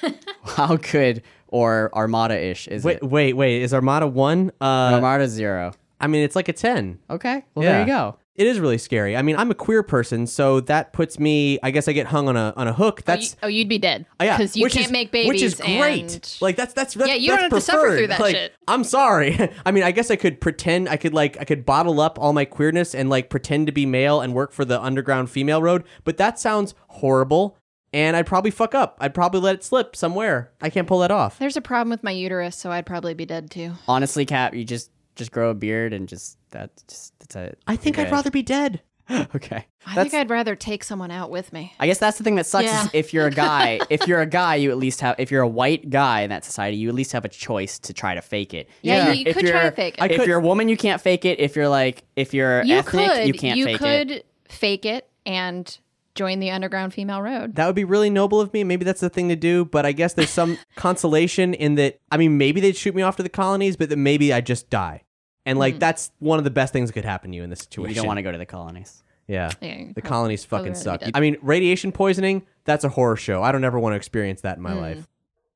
how 0.44 0.76
good 0.76 1.22
or 1.48 1.90
Armada 1.94 2.38
ish 2.38 2.68
is 2.68 2.84
Wait, 2.84 2.98
it? 2.98 3.04
wait, 3.04 3.32
wait. 3.32 3.62
Is 3.62 3.72
Armada 3.72 4.06
one? 4.06 4.52
Uh, 4.60 4.92
Armada 4.92 5.26
zero. 5.26 5.72
I 6.00 6.06
mean, 6.06 6.22
it's 6.22 6.36
like 6.36 6.50
a 6.50 6.52
ten. 6.52 6.98
Okay. 7.08 7.46
Well, 7.54 7.64
there 7.64 7.80
you 7.80 7.86
go. 7.86 8.18
It 8.36 8.48
is 8.48 8.58
really 8.58 8.78
scary. 8.78 9.16
I 9.16 9.22
mean, 9.22 9.36
I'm 9.36 9.52
a 9.52 9.54
queer 9.54 9.84
person, 9.84 10.26
so 10.26 10.58
that 10.62 10.92
puts 10.92 11.20
me. 11.20 11.60
I 11.62 11.70
guess 11.70 11.86
I 11.86 11.92
get 11.92 12.06
hung 12.08 12.28
on 12.28 12.36
a 12.36 12.52
on 12.56 12.66
a 12.66 12.72
hook. 12.72 12.98
Oh, 13.00 13.02
that's 13.06 13.36
oh, 13.44 13.46
you'd 13.46 13.68
be 13.68 13.78
dead 13.78 14.06
Oh, 14.18 14.24
yeah, 14.24 14.36
because 14.36 14.56
you 14.56 14.64
which 14.64 14.72
can't 14.72 14.86
is- 14.86 14.90
make 14.92 15.12
babies. 15.12 15.28
which 15.28 15.42
is 15.42 15.54
great. 15.54 16.12
and- 16.14 16.36
Like 16.40 16.56
that's 16.56 16.74
that's, 16.74 16.94
that's 16.94 17.08
Yeah, 17.08 17.14
you 17.14 17.28
that's 17.30 17.42
don't 17.42 17.50
have 17.52 17.58
to 17.58 17.64
suffer 17.64 17.80
through 17.96 18.06
preferred. 18.06 18.10
that 18.10 18.20
Like, 18.20 18.34
shit. 18.34 18.52
I'm 18.66 18.82
sorry. 18.82 19.52
I 19.64 19.70
mean, 19.70 19.84
I 19.84 19.92
guess 19.92 20.10
I 20.10 20.16
could 20.16 20.40
pretend. 20.40 20.88
I 20.88 20.96
could 20.96 21.14
like 21.14 21.36
I 21.40 21.44
could 21.44 21.64
bottle 21.64 22.00
up 22.00 22.18
all 22.18 22.32
my 22.32 22.44
queerness 22.44 22.92
and 22.92 23.08
like 23.08 23.30
pretend 23.30 23.66
to 23.68 23.72
be 23.72 23.86
male 23.86 24.20
and 24.20 24.34
work 24.34 24.50
for 24.50 24.64
the 24.64 24.82
underground 24.82 25.30
female 25.30 25.62
road. 25.62 25.84
But 26.02 26.16
that 26.16 26.40
sounds 26.40 26.74
horrible, 26.88 27.56
and 27.92 28.16
I'd 28.16 28.26
probably 28.26 28.50
fuck 28.50 28.74
up. 28.74 28.96
I'd 29.00 29.14
probably 29.14 29.42
let 29.42 29.54
it 29.54 29.62
slip 29.62 29.94
somewhere. 29.94 30.50
I 30.60 30.70
can't 30.70 30.88
pull 30.88 30.98
that 31.00 31.12
off. 31.12 31.38
There's 31.38 31.56
a 31.56 31.60
problem 31.60 31.90
with 31.90 32.02
my 32.02 32.10
uterus, 32.10 32.56
so 32.56 32.72
I'd 32.72 32.84
probably 32.86 33.14
be 33.14 33.26
dead 33.26 33.48
too. 33.52 33.74
Honestly, 33.86 34.26
Cap, 34.26 34.54
you 34.54 34.64
just 34.64 34.90
just 35.16 35.32
grow 35.32 35.50
a 35.50 35.54
beard 35.54 35.92
and 35.92 36.08
just 36.08 36.38
that's 36.50 36.82
just 36.84 37.12
that's 37.20 37.36
it. 37.36 37.58
I 37.66 37.76
think 37.76 37.96
You're 37.96 38.06
I'd 38.06 38.12
rather 38.12 38.30
be 38.30 38.42
dead. 38.42 38.80
okay. 39.10 39.66
I 39.86 39.94
That's- 39.94 40.10
think 40.10 40.14
I'd 40.14 40.30
rather 40.30 40.56
take 40.56 40.82
someone 40.82 41.10
out 41.10 41.30
with 41.30 41.52
me. 41.52 41.74
I 41.78 41.86
guess 41.86 41.98
that's 41.98 42.16
the 42.16 42.24
thing 42.24 42.36
that 42.36 42.46
sucks 42.46 42.64
Yeah. 42.64 42.84
is 42.84 42.90
if 42.94 43.12
you're 43.12 43.26
a 43.26 43.30
guy, 43.30 43.78
if 43.90 44.06
you're 44.08 44.22
a 44.22 44.26
guy, 44.26 44.54
you 44.54 44.70
at 44.70 44.78
least 44.78 45.02
have 45.02 45.16
if 45.18 45.30
you're 45.30 45.42
a 45.42 45.48
white 45.48 45.90
guy 45.90 46.22
in 46.22 46.30
that 46.30 46.42
society, 46.42 46.78
you 46.78 46.88
at 46.88 46.94
least 46.94 47.12
have 47.12 47.26
a 47.26 47.28
choice 47.28 47.78
to 47.80 47.92
try 47.92 48.14
to 48.14 48.22
fake 48.22 48.54
it. 48.54 48.70
Yeah, 48.80 49.08
If 49.10 49.14
you- 49.16 49.20
you 49.20 49.26
if 49.28 49.36
could 49.36 49.46
try 49.46 49.60
you're- 49.60 49.70
to 49.70 49.76
fake 49.76 49.94
it. 49.98 50.02
I 50.02 50.06
If 50.06 50.16
could- 50.20 50.26
you're 50.28 50.38
a 50.38 50.42
woman, 50.42 50.68
you 50.70 50.78
can't 50.78 51.02
fake 51.02 51.26
it. 51.26 51.38
If 51.38 51.54
you're 51.54 51.68
like 51.68 52.02
if 52.16 52.32
you're 52.32 52.64
You 52.64 52.76
ethnic, 52.76 53.10
could, 53.10 53.26
you 53.26 53.34
can't 53.34 53.60
fake 53.62 53.78
could 53.78 54.24
fake 54.48 54.86
it 54.86 55.06
and 55.26 55.78
join 56.14 56.38
the 56.40 56.50
underground 56.50 56.94
female 56.94 57.20
road. 57.22 57.54
That 57.56 57.66
would 57.66 57.74
be 57.74 57.84
really 57.84 58.10
noble 58.10 58.40
of 58.40 58.52
me. 58.52 58.64
Maybe 58.64 58.84
that's 58.84 59.00
the 59.00 59.10
thing 59.10 59.28
to 59.28 59.36
do, 59.36 59.64
but 59.64 59.84
I 59.86 59.92
guess 59.92 60.14
there's 60.14 60.30
some 60.30 60.58
consolation 60.76 61.54
in 61.54 61.74
that. 61.76 61.98
I 62.10 62.16
mean, 62.16 62.38
maybe 62.38 62.60
they'd 62.60 62.76
shoot 62.76 62.94
me 62.94 63.02
off 63.02 63.16
to 63.16 63.22
the 63.22 63.28
colonies, 63.28 63.76
but 63.76 63.88
then 63.88 64.02
maybe 64.02 64.32
I 64.32 64.40
just 64.40 64.70
die. 64.70 65.02
And 65.46 65.58
like, 65.58 65.78
that's 65.78 66.10
one 66.20 66.38
of 66.38 66.44
the 66.44 66.50
best 66.50 66.72
things 66.72 66.88
that 66.88 66.94
could 66.94 67.04
happen 67.04 67.30
to 67.32 67.36
you 67.36 67.42
in 67.42 67.50
this 67.50 67.60
situation. 67.60 67.90
You 67.90 67.94
don't 67.96 68.06
want 68.06 68.16
to 68.18 68.22
go 68.22 68.32
to 68.32 68.38
the 68.38 68.46
colonies. 68.46 69.02
Yeah. 69.26 69.50
Yeah, 69.60 69.86
the 69.94 70.02
colonies 70.02 70.44
fucking 70.44 70.74
suck. 70.74 71.00
dead. 71.00 71.10
I 71.14 71.20
mean, 71.20 71.36
radiation 71.42 71.92
poisoning, 71.92 72.46
that's 72.64 72.84
a 72.84 72.88
horror 72.88 73.16
show. 73.16 73.42
I 73.42 73.52
don't 73.52 73.64
ever 73.64 73.78
want 73.78 73.92
to 73.92 73.96
experience 73.96 74.40
that 74.42 74.56
in 74.56 74.62
my 74.62 74.72
Mm. 74.72 74.80
life. 74.80 75.08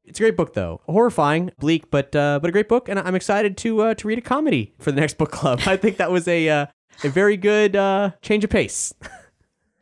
It's 0.04 0.18
a 0.18 0.22
great 0.22 0.36
book 0.38 0.54
though. 0.54 0.80
Horrifying, 0.86 1.50
bleak, 1.58 1.90
but 1.90 2.16
uh, 2.16 2.38
but 2.40 2.48
a 2.48 2.52
great 2.52 2.66
book 2.68 2.88
and 2.88 2.98
I'm 2.98 3.14
excited 3.14 3.58
to 3.58 3.82
uh, 3.82 3.94
to 3.94 4.08
read 4.08 4.16
a 4.16 4.22
comedy 4.22 4.72
for 4.78 4.90
the 4.90 4.98
next 5.00 5.18
book 5.18 5.30
club. 5.30 5.60
I 5.66 5.76
think 5.76 5.98
that 5.98 6.10
was 6.10 6.26
a 6.26 6.48
uh, 6.48 6.66
a 7.04 7.08
very 7.10 7.36
good 7.36 7.76
uh, 7.76 8.12
change 8.22 8.42
of 8.42 8.48
pace. 8.50 8.94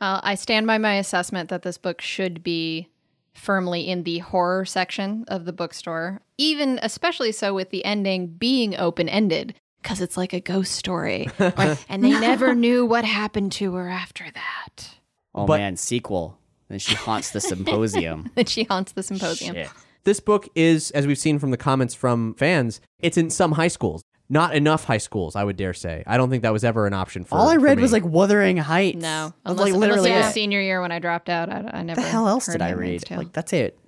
Uh, 0.01 0.21
I 0.23 0.35
stand 0.35 0.67
by 0.67 0.79
my 0.79 0.95
assessment 0.95 1.49
that 1.49 1.63
this 1.63 1.79
book 1.79 2.01
should 2.01 2.43
be 2.43 2.89
firmly 3.35 3.89
in 3.89 4.03
the 4.05 4.19
horror 4.19 4.65
section 4.65 5.25
of 5.29 5.45
the 5.45 5.53
bookstore, 5.53 6.21
even 6.39 6.79
especially 6.83 7.33
so 7.33 7.55
with 7.55 7.71
the 7.71 7.85
ending 7.85 8.27
being 8.29 8.77
open 8.77 9.09
ended, 9.09 9.55
because 9.83 10.01
it's 10.01 10.17
like 10.17 10.33
a 10.33 10.41
ghost 10.41 10.73
story. 10.73 11.29
and 11.39 12.03
they 12.05 12.11
never 12.19 12.55
knew 12.55 12.85
what 12.85 13.05
happened 13.05 13.53
to 13.53 13.75
her 13.75 13.89
after 13.89 14.25
that. 14.35 14.91
Oh 15.35 15.47
But- 15.47 15.59
man, 15.59 15.77
sequel. 15.77 16.39
Then 16.69 16.79
she 16.81 16.95
haunts 16.97 17.31
the 17.31 17.41
symposium. 17.53 18.31
That 18.35 18.49
she 18.49 18.65
haunts 18.65 18.93
the 18.93 19.03
symposium. 19.03 19.55
Shit. 19.55 19.71
This 20.05 20.21
book 20.21 20.49
is, 20.55 20.91
as 20.93 21.07
we've 21.07 21.19
seen 21.19 21.39
from 21.39 21.51
the 21.51 21.57
comments 21.57 21.95
from 21.95 22.35
fans, 22.35 22.81
it's 23.01 23.17
in 23.17 23.29
some 23.31 23.53
high 23.53 23.69
schools. 23.69 24.03
Not 24.29 24.57
enough 24.57 24.85
high 24.85 24.99
schools, 24.99 25.37
I 25.37 25.45
would 25.45 25.57
dare 25.57 25.73
say. 25.75 26.03
I 26.07 26.17
don't 26.17 26.31
think 26.31 26.43
that 26.43 26.53
was 26.53 26.65
ever 26.65 26.87
an 26.87 26.95
option 26.95 27.23
for 27.25 27.37
All 27.39 27.49
I 27.49 27.57
read 27.57 27.79
was 27.79 27.93
like 27.93 28.05
Wuthering 28.05 28.57
Heights. 28.57 29.01
No, 29.01 29.33
unless, 29.45 29.71
like 29.71 29.75
literally 29.75 30.11
unless 30.11 30.25
it 30.25 30.27
was 30.27 30.31
it. 30.31 30.35
senior 30.35 30.61
year 30.61 30.81
when 30.81 30.91
I 30.91 30.99
dropped 30.99 31.29
out, 31.29 31.49
I, 31.49 31.71
I 31.73 31.83
never. 31.83 32.01
What 32.01 32.05
the 32.05 32.11
hell 32.11 32.27
else 32.29 32.47
heard 32.47 32.55
did 32.55 32.63
I 32.63 32.69
Handmaid's 32.69 33.03
read? 33.03 33.07
Tale. 33.07 33.19
Like 33.19 33.33
that's 33.33 33.53
it. 33.53 33.79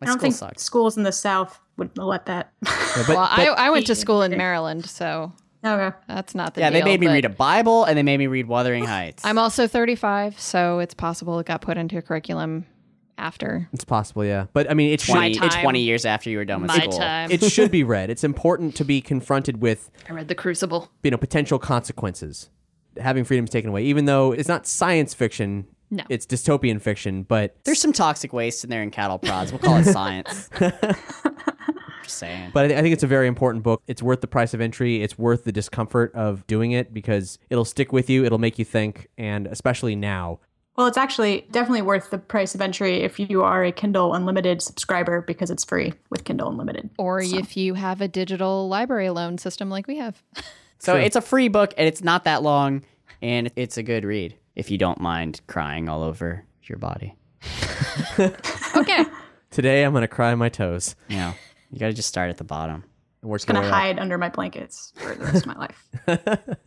My 0.00 0.06
I 0.06 0.08
don't 0.08 0.14
school 0.14 0.22
think 0.22 0.34
sucks. 0.34 0.62
schools 0.62 0.96
in 0.96 1.02
the 1.02 1.12
South 1.12 1.60
would 1.76 1.96
let 1.98 2.26
that. 2.26 2.52
but- 2.60 3.08
well, 3.08 3.18
I, 3.18 3.46
but- 3.46 3.58
I 3.58 3.70
went 3.70 3.86
to 3.88 3.94
school 3.94 4.22
in 4.22 4.30
Maryland, 4.36 4.86
so 4.86 5.32
okay. 5.64 5.94
that's 6.08 6.34
not 6.34 6.54
the 6.54 6.60
Yeah, 6.62 6.70
they 6.70 6.82
made 6.82 6.98
me 6.98 7.08
read 7.08 7.26
a 7.26 7.28
Bible 7.28 7.84
and 7.84 7.96
they 7.98 8.02
made 8.02 8.16
me 8.16 8.26
read 8.28 8.46
Wuthering 8.46 8.84
Heights. 8.86 9.24
I'm 9.26 9.36
also 9.38 9.66
35, 9.66 10.40
so 10.40 10.78
it's 10.78 10.94
possible 10.94 11.38
it 11.38 11.46
got 11.46 11.60
put 11.60 11.76
into 11.76 11.98
a 11.98 12.02
curriculum 12.02 12.64
after. 13.18 13.68
It's 13.72 13.84
possible, 13.84 14.24
yeah. 14.24 14.46
But 14.52 14.70
I 14.70 14.74
mean, 14.74 14.92
it 14.92 15.00
should, 15.00 15.12
20, 15.14 15.38
it's 15.38 15.54
20 15.56 15.80
years 15.80 16.04
after 16.04 16.30
you 16.30 16.38
were 16.38 16.44
done 16.44 16.62
with 16.62 16.68
My 16.68 16.78
school. 16.80 16.98
time. 16.98 17.30
it 17.30 17.42
should 17.44 17.70
be 17.70 17.84
read. 17.84 18.10
It's 18.10 18.24
important 18.24 18.74
to 18.76 18.84
be 18.84 19.00
confronted 19.00 19.60
with 19.62 19.90
I 20.08 20.12
read 20.12 20.28
The 20.28 20.34
Crucible. 20.34 20.90
you 21.02 21.10
know 21.10 21.16
potential 21.18 21.58
consequences 21.58 22.50
having 23.00 23.24
freedoms 23.24 23.48
taken 23.50 23.70
away 23.70 23.82
even 23.84 24.04
though 24.04 24.32
it's 24.32 24.48
not 24.48 24.66
science 24.66 25.14
fiction 25.14 25.66
No. 25.90 26.04
it's 26.10 26.26
dystopian 26.26 26.78
fiction 26.80 27.22
but 27.22 27.56
There's 27.64 27.80
some 27.80 27.92
toxic 27.94 28.32
waste 28.34 28.64
in 28.64 28.70
there 28.70 28.82
in 28.82 28.90
cattle 28.90 29.18
prods. 29.18 29.50
We'll 29.50 29.60
call 29.60 29.76
it 29.78 29.84
science. 29.92 30.50
Just 32.02 32.18
saying. 32.18 32.50
but 32.52 32.64
I, 32.64 32.68
th- 32.68 32.78
I 32.78 32.82
think 32.82 32.92
it's 32.94 33.04
a 33.04 33.06
very 33.08 33.28
important 33.28 33.62
book 33.62 33.80
it's 33.86 34.02
worth 34.02 34.20
the 34.20 34.26
price 34.26 34.54
of 34.54 34.60
entry 34.60 35.02
it's 35.02 35.16
worth 35.16 35.44
the 35.44 35.52
discomfort 35.52 36.12
of 36.14 36.44
doing 36.48 36.72
it 36.72 36.92
because 36.92 37.38
it'll 37.48 37.64
stick 37.64 37.92
with 37.92 38.10
you 38.10 38.24
it'll 38.24 38.38
make 38.38 38.58
you 38.58 38.64
think 38.64 39.06
and 39.16 39.46
especially 39.46 39.94
now 39.94 40.40
Well, 40.76 40.86
it's 40.86 40.96
actually 40.96 41.46
definitely 41.50 41.82
worth 41.82 42.08
the 42.10 42.16
price 42.18 42.54
of 42.54 42.62
entry 42.62 43.02
if 43.02 43.20
you 43.20 43.42
are 43.42 43.62
a 43.62 43.72
Kindle 43.72 44.14
Unlimited 44.14 44.62
subscriber 44.62 45.20
because 45.20 45.50
it's 45.50 45.64
free 45.64 45.92
with 46.08 46.24
Kindle 46.24 46.48
Unlimited. 46.48 46.88
Or 46.98 47.20
if 47.20 47.56
you 47.58 47.74
have 47.74 48.00
a 48.00 48.08
digital 48.08 48.68
library 48.68 49.10
loan 49.10 49.36
system 49.36 49.68
like 49.68 49.86
we 49.86 49.98
have. 49.98 50.22
So 50.78 50.96
it's 50.96 51.14
a 51.16 51.20
free 51.20 51.48
book 51.48 51.74
and 51.76 51.86
it's 51.86 52.02
not 52.02 52.24
that 52.24 52.42
long 52.42 52.82
and 53.20 53.50
it's 53.54 53.76
a 53.76 53.82
good 53.82 54.04
read 54.04 54.34
if 54.56 54.70
you 54.70 54.78
don't 54.78 54.98
mind 55.00 55.42
crying 55.46 55.88
all 55.90 56.02
over 56.02 56.44
your 56.64 56.78
body. 56.78 57.14
Okay. 58.74 59.04
today 59.50 59.82
i'm 59.84 59.92
gonna 59.92 60.08
cry 60.08 60.34
my 60.34 60.48
toes 60.48 60.96
You 61.08 61.16
know, 61.16 61.34
you 61.70 61.78
got 61.78 61.88
to 61.88 61.92
just 61.92 62.08
start 62.08 62.30
at 62.30 62.38
the 62.38 62.44
bottom. 62.44 62.84
and 63.20 63.30
work 63.30 63.36
It's 63.38 63.44
going 63.44 63.56
to 63.56 63.60
way 63.62 63.68
up. 63.68 63.74
hide 63.74 63.98
under 63.98 64.16
my 64.16 64.28
blankets 64.30 64.92
for 64.96 65.14
the 65.14 65.24
rest 65.24 65.46
of 65.46 65.54
my 65.54 65.56
life. 65.56 66.38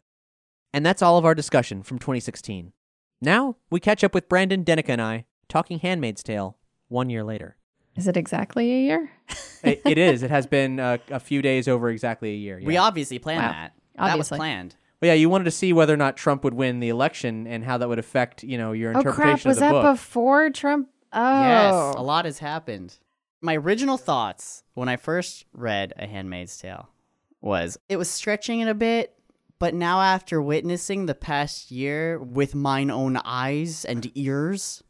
And 0.73 0.85
that's 0.85 1.01
all 1.01 1.17
of 1.17 1.23
our 1.23 1.33
discussion 1.33 1.83
from 1.83 1.99
2016. 1.99 2.73
Now 3.21 3.57
we 3.69 3.79
catch 3.79 4.03
up 4.03 4.13
with 4.13 4.29
Brandon 4.29 4.63
Danica 4.63 4.89
and 4.89 5.01
I 5.01 5.25
talking 5.47 5.79
Handmaid's 5.79 6.23
Tale 6.23 6.57
one 6.87 7.09
year 7.09 7.23
later. 7.23 7.57
Is 7.95 8.07
it 8.07 8.17
exactly 8.17 8.71
a 8.73 8.79
year? 8.81 9.11
it, 9.63 9.81
it 9.85 9.97
is 9.97 10.21
it 10.23 10.29
has 10.31 10.45
been 10.45 10.79
uh, 10.79 10.97
a 11.09 11.19
few 11.19 11.41
days 11.41 11.67
over 11.67 11.89
exactly 11.89 12.31
a 12.31 12.35
year 12.35 12.59
yeah. 12.59 12.67
We 12.67 12.77
obviously 12.77 13.19
planned 13.19 13.43
Wow. 13.43 13.51
that. 13.51 13.73
That 13.97 14.17
was 14.17 14.27
planned. 14.29 14.75
Well, 15.01 15.07
yeah, 15.09 15.13
you 15.15 15.29
wanted 15.29 15.45
to 15.45 15.51
see 15.51 15.71
whether 15.73 15.93
or 15.93 15.97
not 15.97 16.17
Trump 16.17 16.43
would 16.43 16.53
win 16.53 16.79
the 16.79 16.89
election 16.89 17.47
and 17.47 17.63
how 17.63 17.77
that 17.77 17.87
would 17.89 17.99
affect, 17.99 18.43
you 18.43 18.57
know, 18.57 18.71
your 18.71 18.91
interpretation 18.91 19.07
Oh 19.07 19.11
interpretation 19.11 19.41
crap! 19.41 19.45
Was 19.45 19.57
of 19.57 19.59
the 19.59 19.65
that 19.65 19.71
book. 19.71 19.95
before 19.97 20.49
Trump? 20.51 20.89
Oh, 21.13 21.41
Yes, 21.41 21.95
a 21.97 22.01
lot 22.01 22.25
has 22.25 22.39
happened. 22.39 22.97
My 23.41 23.55
original 23.57 23.97
thoughts 23.97 24.63
when 24.73 24.89
I 24.89 24.95
first 24.97 25.45
read 25.53 25.93
A 25.97 26.07
Handmaid's 26.07 26.57
Tale 26.57 26.89
was 27.41 27.77
it 27.87 27.97
was 27.97 28.09
stretching 28.09 28.59
it 28.61 28.67
a 28.67 28.73
bit, 28.73 29.13
but 29.59 29.73
now 29.73 30.01
after 30.01 30.41
witnessing 30.41 31.05
the 31.05 31.15
past 31.15 31.71
year 31.71 32.19
with 32.19 32.55
mine 32.55 32.89
own 32.91 33.17
eyes 33.17 33.85
and 33.85 34.11
ears, 34.15 34.83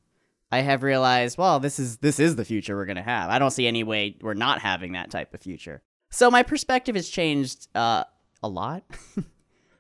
I 0.51 0.59
have 0.61 0.83
realized, 0.83 1.37
well, 1.37 1.59
this 1.59 1.79
is 1.79 1.97
this 1.97 2.19
is 2.19 2.35
the 2.35 2.45
future 2.45 2.75
we're 2.75 2.85
gonna 2.85 3.01
have. 3.01 3.29
I 3.29 3.39
don't 3.39 3.51
see 3.51 3.67
any 3.67 3.83
way 3.83 4.17
we're 4.21 4.33
not 4.33 4.59
having 4.59 4.93
that 4.93 5.11
type 5.11 5.33
of 5.33 5.41
future. 5.41 5.81
So 6.11 6.31
my 6.31 6.43
perspective 6.43 6.95
has 6.95 7.09
changed 7.09 7.67
uh, 7.75 8.03
a 8.41 8.47
lot. 8.47 8.83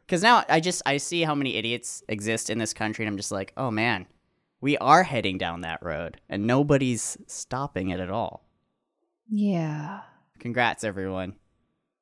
Because 0.05 0.21
now 0.21 0.43
I 0.47 0.59
just 0.59 0.83
I 0.85 0.97
see 0.97 1.23
how 1.23 1.33
many 1.33 1.55
idiots 1.55 2.03
exist 2.07 2.51
in 2.51 2.59
this 2.59 2.75
country, 2.75 3.03
and 3.03 3.11
I'm 3.11 3.17
just 3.17 3.31
like, 3.31 3.53
oh 3.57 3.71
man, 3.71 4.05
we 4.61 4.77
are 4.77 5.01
heading 5.01 5.39
down 5.39 5.61
that 5.61 5.81
road, 5.81 6.21
and 6.29 6.45
nobody's 6.45 7.17
stopping 7.25 7.89
it 7.89 7.99
at 7.99 8.11
all. 8.11 8.45
yeah. 9.29 10.01
Congrats, 10.37 10.83
everyone. 10.83 11.33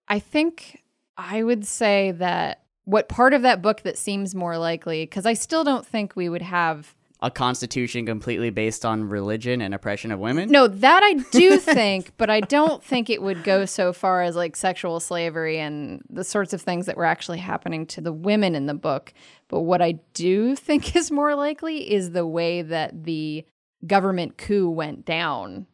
I 0.10 0.20
think 0.20 0.84
I 1.16 1.44
would 1.44 1.66
say 1.66 2.12
that 2.12 2.63
what 2.86 3.10
part 3.10 3.34
of 3.34 3.42
that 3.44 3.62
book 3.62 3.82
that 3.82 3.98
seems 3.98 4.36
more 4.36 4.58
likely, 4.58 5.04
because 5.04 5.26
I 5.26 5.34
still 5.34 5.64
don't 5.64 5.86
think 5.86 6.16
we 6.16 6.30
would 6.30 6.42
have. 6.42 6.96
A 7.22 7.32
constitution 7.32 8.06
completely 8.06 8.50
based 8.50 8.86
on 8.86 9.08
religion 9.08 9.62
and 9.62 9.74
oppression 9.74 10.12
of 10.12 10.20
women. 10.20 10.50
No, 10.50 10.68
that 10.68 11.02
I 11.04 11.14
do 11.32 11.58
think, 11.60 12.12
but 12.18 12.30
I 12.30 12.42
don't 12.42 12.84
think 12.84 13.10
it 13.10 13.22
would 13.22 13.46
go 13.46 13.64
so 13.64 13.94
far 13.94 14.24
as 14.24 14.36
like 14.36 14.58
sexual 14.58 15.00
slavery 15.00 15.58
and 15.58 16.04
the 16.10 16.26
sorts 16.26 16.52
of 16.52 16.62
things 16.62 16.86
that 16.88 16.98
were 16.98 17.06
actually 17.06 17.38
happening 17.38 17.86
to 17.88 18.02
the 18.02 18.12
women 18.12 18.56
in 18.56 18.66
the 18.66 18.74
book. 18.74 19.14
But 19.48 19.62
what 19.62 19.82
I 19.82 20.00
do 20.14 20.56
think 20.56 20.96
is 20.98 21.12
more 21.12 21.36
likely 21.36 21.94
is 21.94 22.12
the 22.12 22.28
way 22.28 22.62
that 22.62 23.06
the 23.06 23.46
government 23.88 24.38
coup 24.38 24.70
went 24.70 25.06
down. 25.06 25.68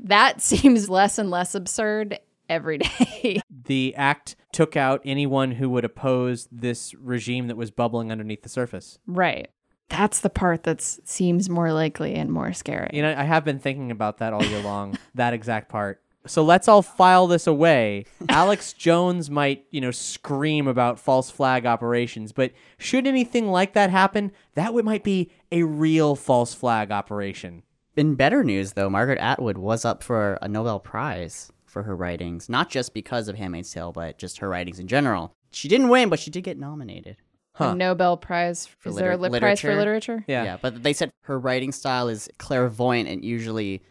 That 0.00 0.40
seems 0.42 0.90
less 0.90 1.18
and 1.18 1.30
less 1.30 1.54
absurd 1.54 2.18
every 2.48 2.78
day. 2.78 3.40
The 3.50 3.94
act 3.96 4.36
took 4.52 4.76
out 4.76 5.02
anyone 5.04 5.52
who 5.52 5.68
would 5.70 5.84
oppose 5.84 6.48
this 6.50 6.94
regime 6.94 7.48
that 7.48 7.56
was 7.56 7.70
bubbling 7.70 8.10
underneath 8.12 8.42
the 8.42 8.48
surface. 8.48 8.98
right. 9.06 9.48
That's 9.88 10.18
the 10.18 10.30
part 10.30 10.64
that 10.64 10.80
seems 10.82 11.48
more 11.48 11.72
likely 11.72 12.14
and 12.16 12.32
more 12.32 12.52
scary. 12.52 12.90
You 12.92 13.02
know, 13.02 13.14
I 13.16 13.22
have 13.22 13.44
been 13.44 13.60
thinking 13.60 13.92
about 13.92 14.18
that 14.18 14.32
all 14.32 14.44
year 14.44 14.60
long, 14.60 14.98
that 15.14 15.32
exact 15.32 15.68
part. 15.68 16.02
So 16.26 16.42
let's 16.42 16.66
all 16.66 16.82
file 16.82 17.28
this 17.28 17.46
away. 17.46 18.06
Alex 18.28 18.72
Jones 18.72 19.30
might, 19.30 19.64
you 19.70 19.80
know, 19.80 19.92
scream 19.92 20.66
about 20.66 20.98
false 20.98 21.30
flag 21.30 21.66
operations, 21.66 22.32
but 22.32 22.50
should 22.78 23.06
anything 23.06 23.46
like 23.46 23.74
that 23.74 23.90
happen, 23.90 24.32
that 24.54 24.74
would 24.74 24.84
might 24.84 25.04
be 25.04 25.30
a 25.52 25.62
real 25.62 26.16
false 26.16 26.52
flag 26.52 26.90
operation. 26.90 27.62
In 27.96 28.16
better 28.16 28.42
news, 28.42 28.72
though, 28.72 28.90
Margaret 28.90 29.20
Atwood 29.20 29.56
was 29.56 29.84
up 29.84 30.02
for 30.02 30.36
a 30.42 30.48
Nobel 30.48 30.80
Prize 30.80 31.52
for 31.76 31.82
her 31.82 31.94
writings, 31.94 32.48
not 32.48 32.70
just 32.70 32.94
because 32.94 33.28
of 33.28 33.36
Handmaid's 33.36 33.70
Tale, 33.70 33.92
but 33.92 34.16
just 34.16 34.38
her 34.38 34.48
writings 34.48 34.78
in 34.78 34.86
general. 34.86 35.34
She 35.50 35.68
didn't 35.68 35.90
win, 35.90 36.08
but 36.08 36.18
she 36.18 36.30
did 36.30 36.42
get 36.42 36.58
nominated. 36.58 37.18
A 37.58 37.74
Nobel 37.74 38.16
Prize. 38.16 38.66
For 38.66 38.88
is 38.88 38.96
there 38.96 39.12
a 39.12 39.16
liter- 39.18 39.32
lit 39.32 39.42
prize 39.42 39.60
for 39.60 39.76
literature? 39.76 40.24
Yeah. 40.26 40.56
but 40.62 40.82
they 40.82 40.94
said 40.94 41.10
her 41.24 41.38
writing 41.38 41.72
style 41.72 42.08
is 42.08 42.30
clairvoyant 42.38 43.10
and 43.10 43.22
usually 43.22 43.82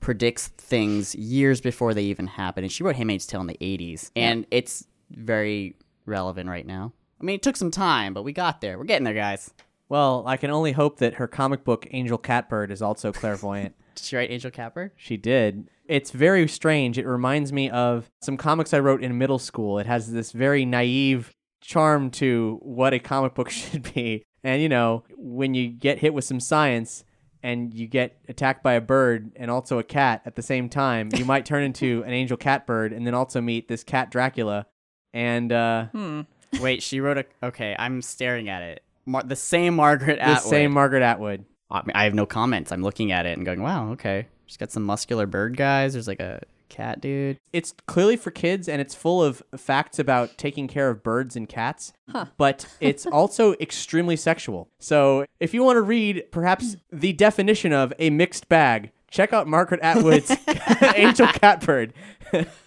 predicts 0.00 0.48
things 0.48 1.14
years 1.14 1.60
before 1.60 1.92
they 1.92 2.04
even 2.04 2.28
happen. 2.28 2.64
And 2.64 2.72
she 2.72 2.82
wrote 2.82 2.96
Handmaid's 2.96 3.26
Tale 3.26 3.42
in 3.42 3.46
the 3.48 3.58
80s, 3.60 4.10
and 4.16 4.46
it's 4.50 4.86
very 5.10 5.76
relevant 6.06 6.48
right 6.48 6.66
now. 6.66 6.94
I 7.20 7.24
mean, 7.24 7.34
it 7.34 7.42
took 7.42 7.56
some 7.56 7.70
time, 7.70 8.14
but 8.14 8.22
we 8.22 8.32
got 8.32 8.62
there. 8.62 8.78
We're 8.78 8.84
getting 8.84 9.04
there, 9.04 9.12
guys. 9.12 9.52
Well, 9.90 10.24
I 10.26 10.38
can 10.38 10.50
only 10.50 10.72
hope 10.72 10.98
that 11.00 11.14
her 11.14 11.28
comic 11.28 11.62
book 11.62 11.86
Angel 11.90 12.16
Catbird 12.16 12.70
is 12.70 12.80
also 12.80 13.12
clairvoyant. 13.12 13.74
Did 13.94 14.04
she 14.04 14.16
write 14.16 14.30
Angel 14.30 14.50
Catbird? 14.50 14.92
She 14.96 15.16
did. 15.16 15.68
It's 15.86 16.10
very 16.10 16.48
strange. 16.48 16.98
It 16.98 17.06
reminds 17.06 17.52
me 17.52 17.68
of 17.70 18.10
some 18.22 18.36
comics 18.36 18.72
I 18.74 18.78
wrote 18.80 19.02
in 19.02 19.16
middle 19.18 19.38
school. 19.38 19.78
It 19.78 19.86
has 19.86 20.10
this 20.12 20.32
very 20.32 20.64
naive 20.64 21.32
charm 21.60 22.10
to 22.12 22.58
what 22.62 22.92
a 22.94 22.98
comic 22.98 23.34
book 23.34 23.50
should 23.50 23.92
be. 23.94 24.24
And 24.42 24.60
you 24.62 24.68
know, 24.68 25.04
when 25.16 25.54
you 25.54 25.68
get 25.68 25.98
hit 25.98 26.12
with 26.14 26.24
some 26.24 26.40
science 26.40 27.04
and 27.42 27.74
you 27.74 27.86
get 27.86 28.16
attacked 28.28 28.62
by 28.62 28.72
a 28.74 28.80
bird 28.80 29.32
and 29.36 29.50
also 29.50 29.78
a 29.78 29.82
cat 29.84 30.22
at 30.24 30.34
the 30.36 30.42
same 30.42 30.68
time, 30.68 31.10
you 31.14 31.24
might 31.24 31.44
turn 31.46 31.62
into 31.62 32.02
an 32.06 32.12
angel 32.12 32.36
cat 32.36 32.66
bird 32.66 32.92
and 32.92 33.06
then 33.06 33.14
also 33.14 33.40
meet 33.40 33.68
this 33.68 33.84
cat 33.84 34.10
Dracula. 34.10 34.66
And 35.12 35.52
uh 35.52 35.86
Hmm. 35.86 36.20
Wait, 36.60 36.82
she 36.82 37.00
wrote 37.00 37.18
a. 37.18 37.24
Okay, 37.42 37.74
I'm 37.78 38.00
staring 38.00 38.48
at 38.48 38.62
it. 38.62 38.82
Mar- 39.06 39.22
the 39.24 39.36
same 39.36 39.74
Margaret 39.74 40.18
Atwood. 40.18 40.36
the 40.36 40.48
same 40.48 40.72
Margaret 40.72 41.02
Atwood. 41.02 41.44
I, 41.70 41.82
mean, 41.82 41.92
I 41.94 42.04
have 42.04 42.14
no 42.14 42.26
comments. 42.26 42.72
I'm 42.72 42.82
looking 42.82 43.12
at 43.12 43.26
it 43.26 43.36
and 43.36 43.44
going, 43.44 43.62
wow, 43.62 43.90
okay. 43.92 44.26
She's 44.46 44.56
got 44.56 44.70
some 44.70 44.84
muscular 44.84 45.26
bird 45.26 45.56
guys. 45.56 45.94
There's 45.94 46.08
like 46.08 46.20
a 46.20 46.42
cat 46.68 47.00
dude. 47.00 47.38
It's 47.52 47.74
clearly 47.86 48.16
for 48.16 48.30
kids 48.30 48.68
and 48.68 48.80
it's 48.80 48.94
full 48.94 49.22
of 49.22 49.42
facts 49.56 49.98
about 49.98 50.36
taking 50.36 50.68
care 50.68 50.90
of 50.90 51.02
birds 51.02 51.36
and 51.36 51.48
cats. 51.48 51.92
Huh. 52.10 52.26
But 52.36 52.66
it's 52.80 53.06
also 53.12 53.54
extremely 53.54 54.16
sexual. 54.16 54.68
So 54.78 55.24
if 55.40 55.54
you 55.54 55.62
want 55.62 55.76
to 55.76 55.82
read 55.82 56.24
perhaps 56.30 56.76
the 56.92 57.12
definition 57.12 57.72
of 57.72 57.92
a 57.98 58.10
mixed 58.10 58.48
bag, 58.48 58.90
check 59.10 59.32
out 59.32 59.46
Margaret 59.46 59.80
Atwood's 59.80 60.36
Angel 60.96 61.28
Catbird. 61.28 61.92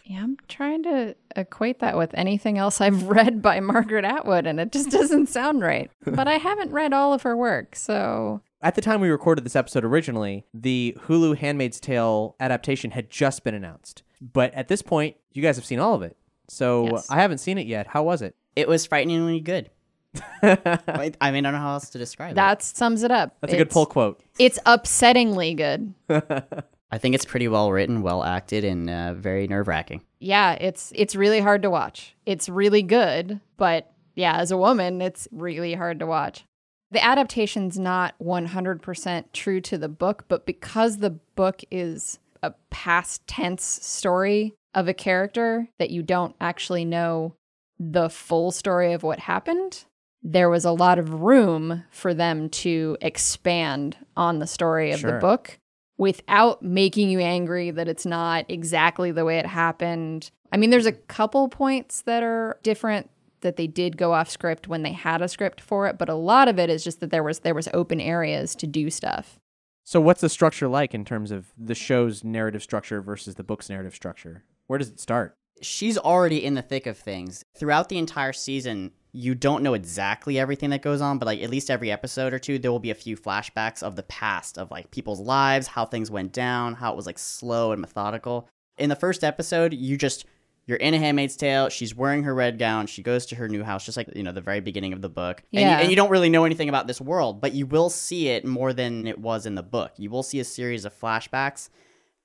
Yeah, 0.05 0.23
I'm 0.23 0.37
trying 0.47 0.83
to 0.83 1.15
equate 1.35 1.79
that 1.79 1.97
with 1.97 2.11
anything 2.13 2.57
else 2.57 2.79
I've 2.79 3.03
read 3.03 3.41
by 3.41 3.59
Margaret 3.59 4.05
Atwood, 4.05 4.47
and 4.47 4.59
it 4.59 4.71
just 4.71 4.89
doesn't 4.89 5.27
sound 5.27 5.61
right. 5.61 5.91
But 6.05 6.29
I 6.29 6.37
haven't 6.37 6.71
read 6.71 6.93
all 6.93 7.11
of 7.11 7.23
her 7.23 7.35
work, 7.35 7.75
so 7.75 8.41
At 8.61 8.75
the 8.75 8.81
time 8.81 9.01
we 9.01 9.09
recorded 9.09 9.43
this 9.45 9.55
episode 9.55 9.85
originally, 9.85 10.45
the 10.53 10.97
Hulu 11.05 11.37
Handmaid's 11.37 11.79
Tale 11.79 12.35
adaptation 12.39 12.91
had 12.91 13.09
just 13.09 13.43
been 13.43 13.53
announced. 13.53 14.01
But 14.19 14.53
at 14.55 14.67
this 14.67 14.81
point, 14.81 15.15
you 15.31 15.43
guys 15.43 15.57
have 15.57 15.65
seen 15.65 15.79
all 15.79 15.93
of 15.93 16.01
it. 16.01 16.17
So 16.47 16.87
Yes. 16.87 17.11
I 17.11 17.17
haven't 17.21 17.37
seen 17.37 17.57
it 17.59 17.67
yet. 17.67 17.87
How 17.87 18.01
was 18.03 18.21
it? 18.23 18.35
It 18.55 18.67
was 18.67 18.85
frighteningly 18.85 19.41
good. 19.41 19.69
I 20.41 20.97
mean, 20.97 21.15
I 21.21 21.29
don't 21.29 21.43
know 21.43 21.59
how 21.59 21.73
else 21.73 21.89
to 21.91 21.99
describe 21.99 22.31
it. 22.31 22.35
that 22.35 22.63
sums 22.63 23.03
it 23.03 23.11
up. 23.11 23.37
That's 23.41 23.53
a 23.53 23.57
good 23.57 23.69
pull 23.69 23.85
quote. 23.85 24.19
It's 24.39 24.57
upsettingly 24.65 25.55
good. 25.55 25.93
I 26.89 26.97
think 26.97 27.13
it's 27.13 27.25
pretty 27.25 27.47
well 27.47 27.71
written, 27.71 28.01
well 28.01 28.23
acted, 28.23 28.63
and 28.63 28.89
uh, 28.89 29.13
very 29.13 29.45
nerve 29.47 29.67
wracking. 29.67 30.01
Yeah, 30.19 30.53
it's 30.53 30.91
it's 30.95 31.15
really 31.15 31.41
hard 31.41 31.61
to 31.63 31.69
watch. 31.69 32.15
It's 32.25 32.49
really 32.49 32.81
good, 32.81 33.39
but 33.57 33.91
yeah, 34.15 34.37
as 34.37 34.49
a 34.51 34.57
woman, 34.57 35.01
it's 35.01 35.27
really 35.31 35.73
hard 35.75 35.99
to 35.99 36.07
watch. 36.07 36.45
The 36.91 37.03
adaptation's 37.03 37.77
not 37.77 38.15
100% 38.21 39.25
true 39.33 39.61
to 39.61 39.77
the 39.77 39.89
book, 39.89 40.25
but 40.27 40.45
because 40.45 40.97
the 40.97 41.09
book 41.09 41.61
is 41.69 42.19
a 42.41 42.53
past 42.69 43.25
tense 43.27 43.63
story 43.63 44.53
of 44.73 44.87
a 44.87 44.93
character 44.93 45.67
that 45.79 45.89
you 45.89 46.01
don't 46.03 46.35
actually 46.39 46.85
know 46.85 47.35
the 47.79 48.09
full 48.09 48.51
story 48.51 48.93
of 48.93 49.03
what 49.03 49.19
happened, 49.19 49.85
there 50.23 50.49
was 50.49 50.65
a 50.65 50.71
lot 50.71 50.97
of 50.97 51.21
room 51.21 51.83
for 51.91 52.13
them 52.13 52.49
to 52.49 52.97
expand 53.01 53.97
on 54.15 54.39
the 54.39 54.47
story 54.47 54.91
of 54.91 54.99
Sure. 55.01 55.11
the 55.11 55.19
book 55.19 55.59
without 55.97 56.61
making 56.61 57.09
you 57.09 57.19
angry 57.19 57.71
that 57.71 57.87
it's 57.87 58.05
not 58.05 58.45
exactly 58.49 59.11
the 59.11 59.25
way 59.25 59.39
it 59.39 59.45
happened. 59.45 60.31
I 60.51 60.57
mean, 60.57 60.69
there's 60.69 60.85
a 60.85 60.91
couple 60.91 61.47
points 61.49 62.01
that 62.03 62.23
are 62.23 62.59
different 62.63 63.09
that 63.41 63.55
they 63.55 63.67
did 63.67 63.97
go 63.97 64.13
off 64.13 64.29
script 64.29 64.67
when 64.67 64.83
they 64.83 64.93
had 64.93 65.21
a 65.21 65.27
script 65.27 65.61
for 65.61 65.87
it, 65.87 65.97
but 65.97 66.09
a 66.09 66.15
lot 66.15 66.47
of 66.47 66.59
it 66.59 66.69
is 66.69 66.83
just 66.83 66.99
that 66.99 67.11
there 67.11 67.23
was 67.23 67.39
there 67.39 67.55
was 67.55 67.67
open 67.73 67.99
areas 67.99 68.55
to 68.55 68.67
do 68.67 68.89
stuff. 68.89 69.39
So 69.83 70.01
what's 70.01 70.21
the 70.21 70.29
structure 70.29 70.67
like 70.67 70.93
in 70.93 71.05
terms 71.05 71.31
of 71.31 71.53
the 71.57 71.75
show's 71.75 72.23
narrative 72.23 72.61
structure 72.61 73.01
versus 73.01 73.35
the 73.35 73.43
book's 73.43 73.69
narrative 73.69 73.95
structure? 73.95 74.43
Where 74.67 74.79
does 74.79 74.89
it 74.89 74.99
start? 74.99 75.33
She's 75.61 75.97
already 75.97 76.43
in 76.43 76.55
the 76.55 76.61
thick 76.61 76.85
of 76.85 76.97
things. 76.97 77.43
Throughout 77.57 77.89
the 77.89 77.97
entire 77.97 78.33
season, 78.33 78.91
you 79.13 79.33
don't 79.33 79.63
know 79.63 79.73
exactly 79.73 80.37
everything 80.37 80.69
that 80.71 80.81
goes 80.81 81.01
on, 81.01 81.17
but 81.17 81.25
like 81.25 81.41
at 81.41 81.49
least 81.49 81.71
every 81.71 81.89
episode 81.89 82.33
or 82.33 82.39
two, 82.39 82.59
there 82.59 82.71
will 82.71 82.79
be 82.79 82.91
a 82.91 82.95
few 82.95 83.17
flashbacks 83.17 83.81
of 83.81 83.95
the 83.95 84.03
past 84.03 84.57
of 84.57 84.69
like 84.69 84.91
people's 84.91 85.21
lives, 85.21 85.67
how 85.67 85.85
things 85.85 86.11
went 86.11 86.33
down, 86.33 86.75
how 86.75 86.91
it 86.91 86.95
was 86.95 87.05
like 87.05 87.17
slow 87.17 87.71
and 87.71 87.81
methodical. 87.81 88.47
In 88.77 88.89
the 88.89 88.95
first 88.95 89.23
episode, 89.23 89.73
you 89.73 89.97
just 89.97 90.25
you're 90.67 90.77
in 90.77 90.93
a 90.93 90.97
Handmaid's 90.99 91.35
Tale. 91.35 91.69
She's 91.69 91.95
wearing 91.95 92.23
her 92.23 92.35
red 92.35 92.59
gown. 92.59 92.85
She 92.87 93.01
goes 93.01 93.25
to 93.27 93.35
her 93.35 93.47
new 93.47 93.63
house, 93.63 93.85
just 93.85 93.97
like 93.97 94.09
you 94.15 94.21
know 94.23 94.31
the 94.33 94.41
very 94.41 94.59
beginning 94.59 94.93
of 94.93 95.01
the 95.01 95.09
book. 95.09 95.41
And, 95.53 95.61
Yeah. 95.61 95.77
you, 95.77 95.81
and 95.83 95.89
you 95.89 95.95
don't 95.95 96.09
really 96.11 96.29
know 96.29 96.43
anything 96.45 96.69
about 96.69 96.85
this 96.87 97.01
world, 97.01 97.41
but 97.41 97.53
you 97.53 97.65
will 97.65 97.89
see 97.89 98.27
it 98.27 98.45
more 98.45 98.73
than 98.73 99.07
it 99.07 99.17
was 99.19 99.45
in 99.45 99.55
the 99.55 99.63
book. 99.63 99.93
You 99.97 100.09
will 100.09 100.23
see 100.23 100.39
a 100.39 100.43
series 100.45 100.85
of 100.85 100.93
flashbacks 100.93 101.69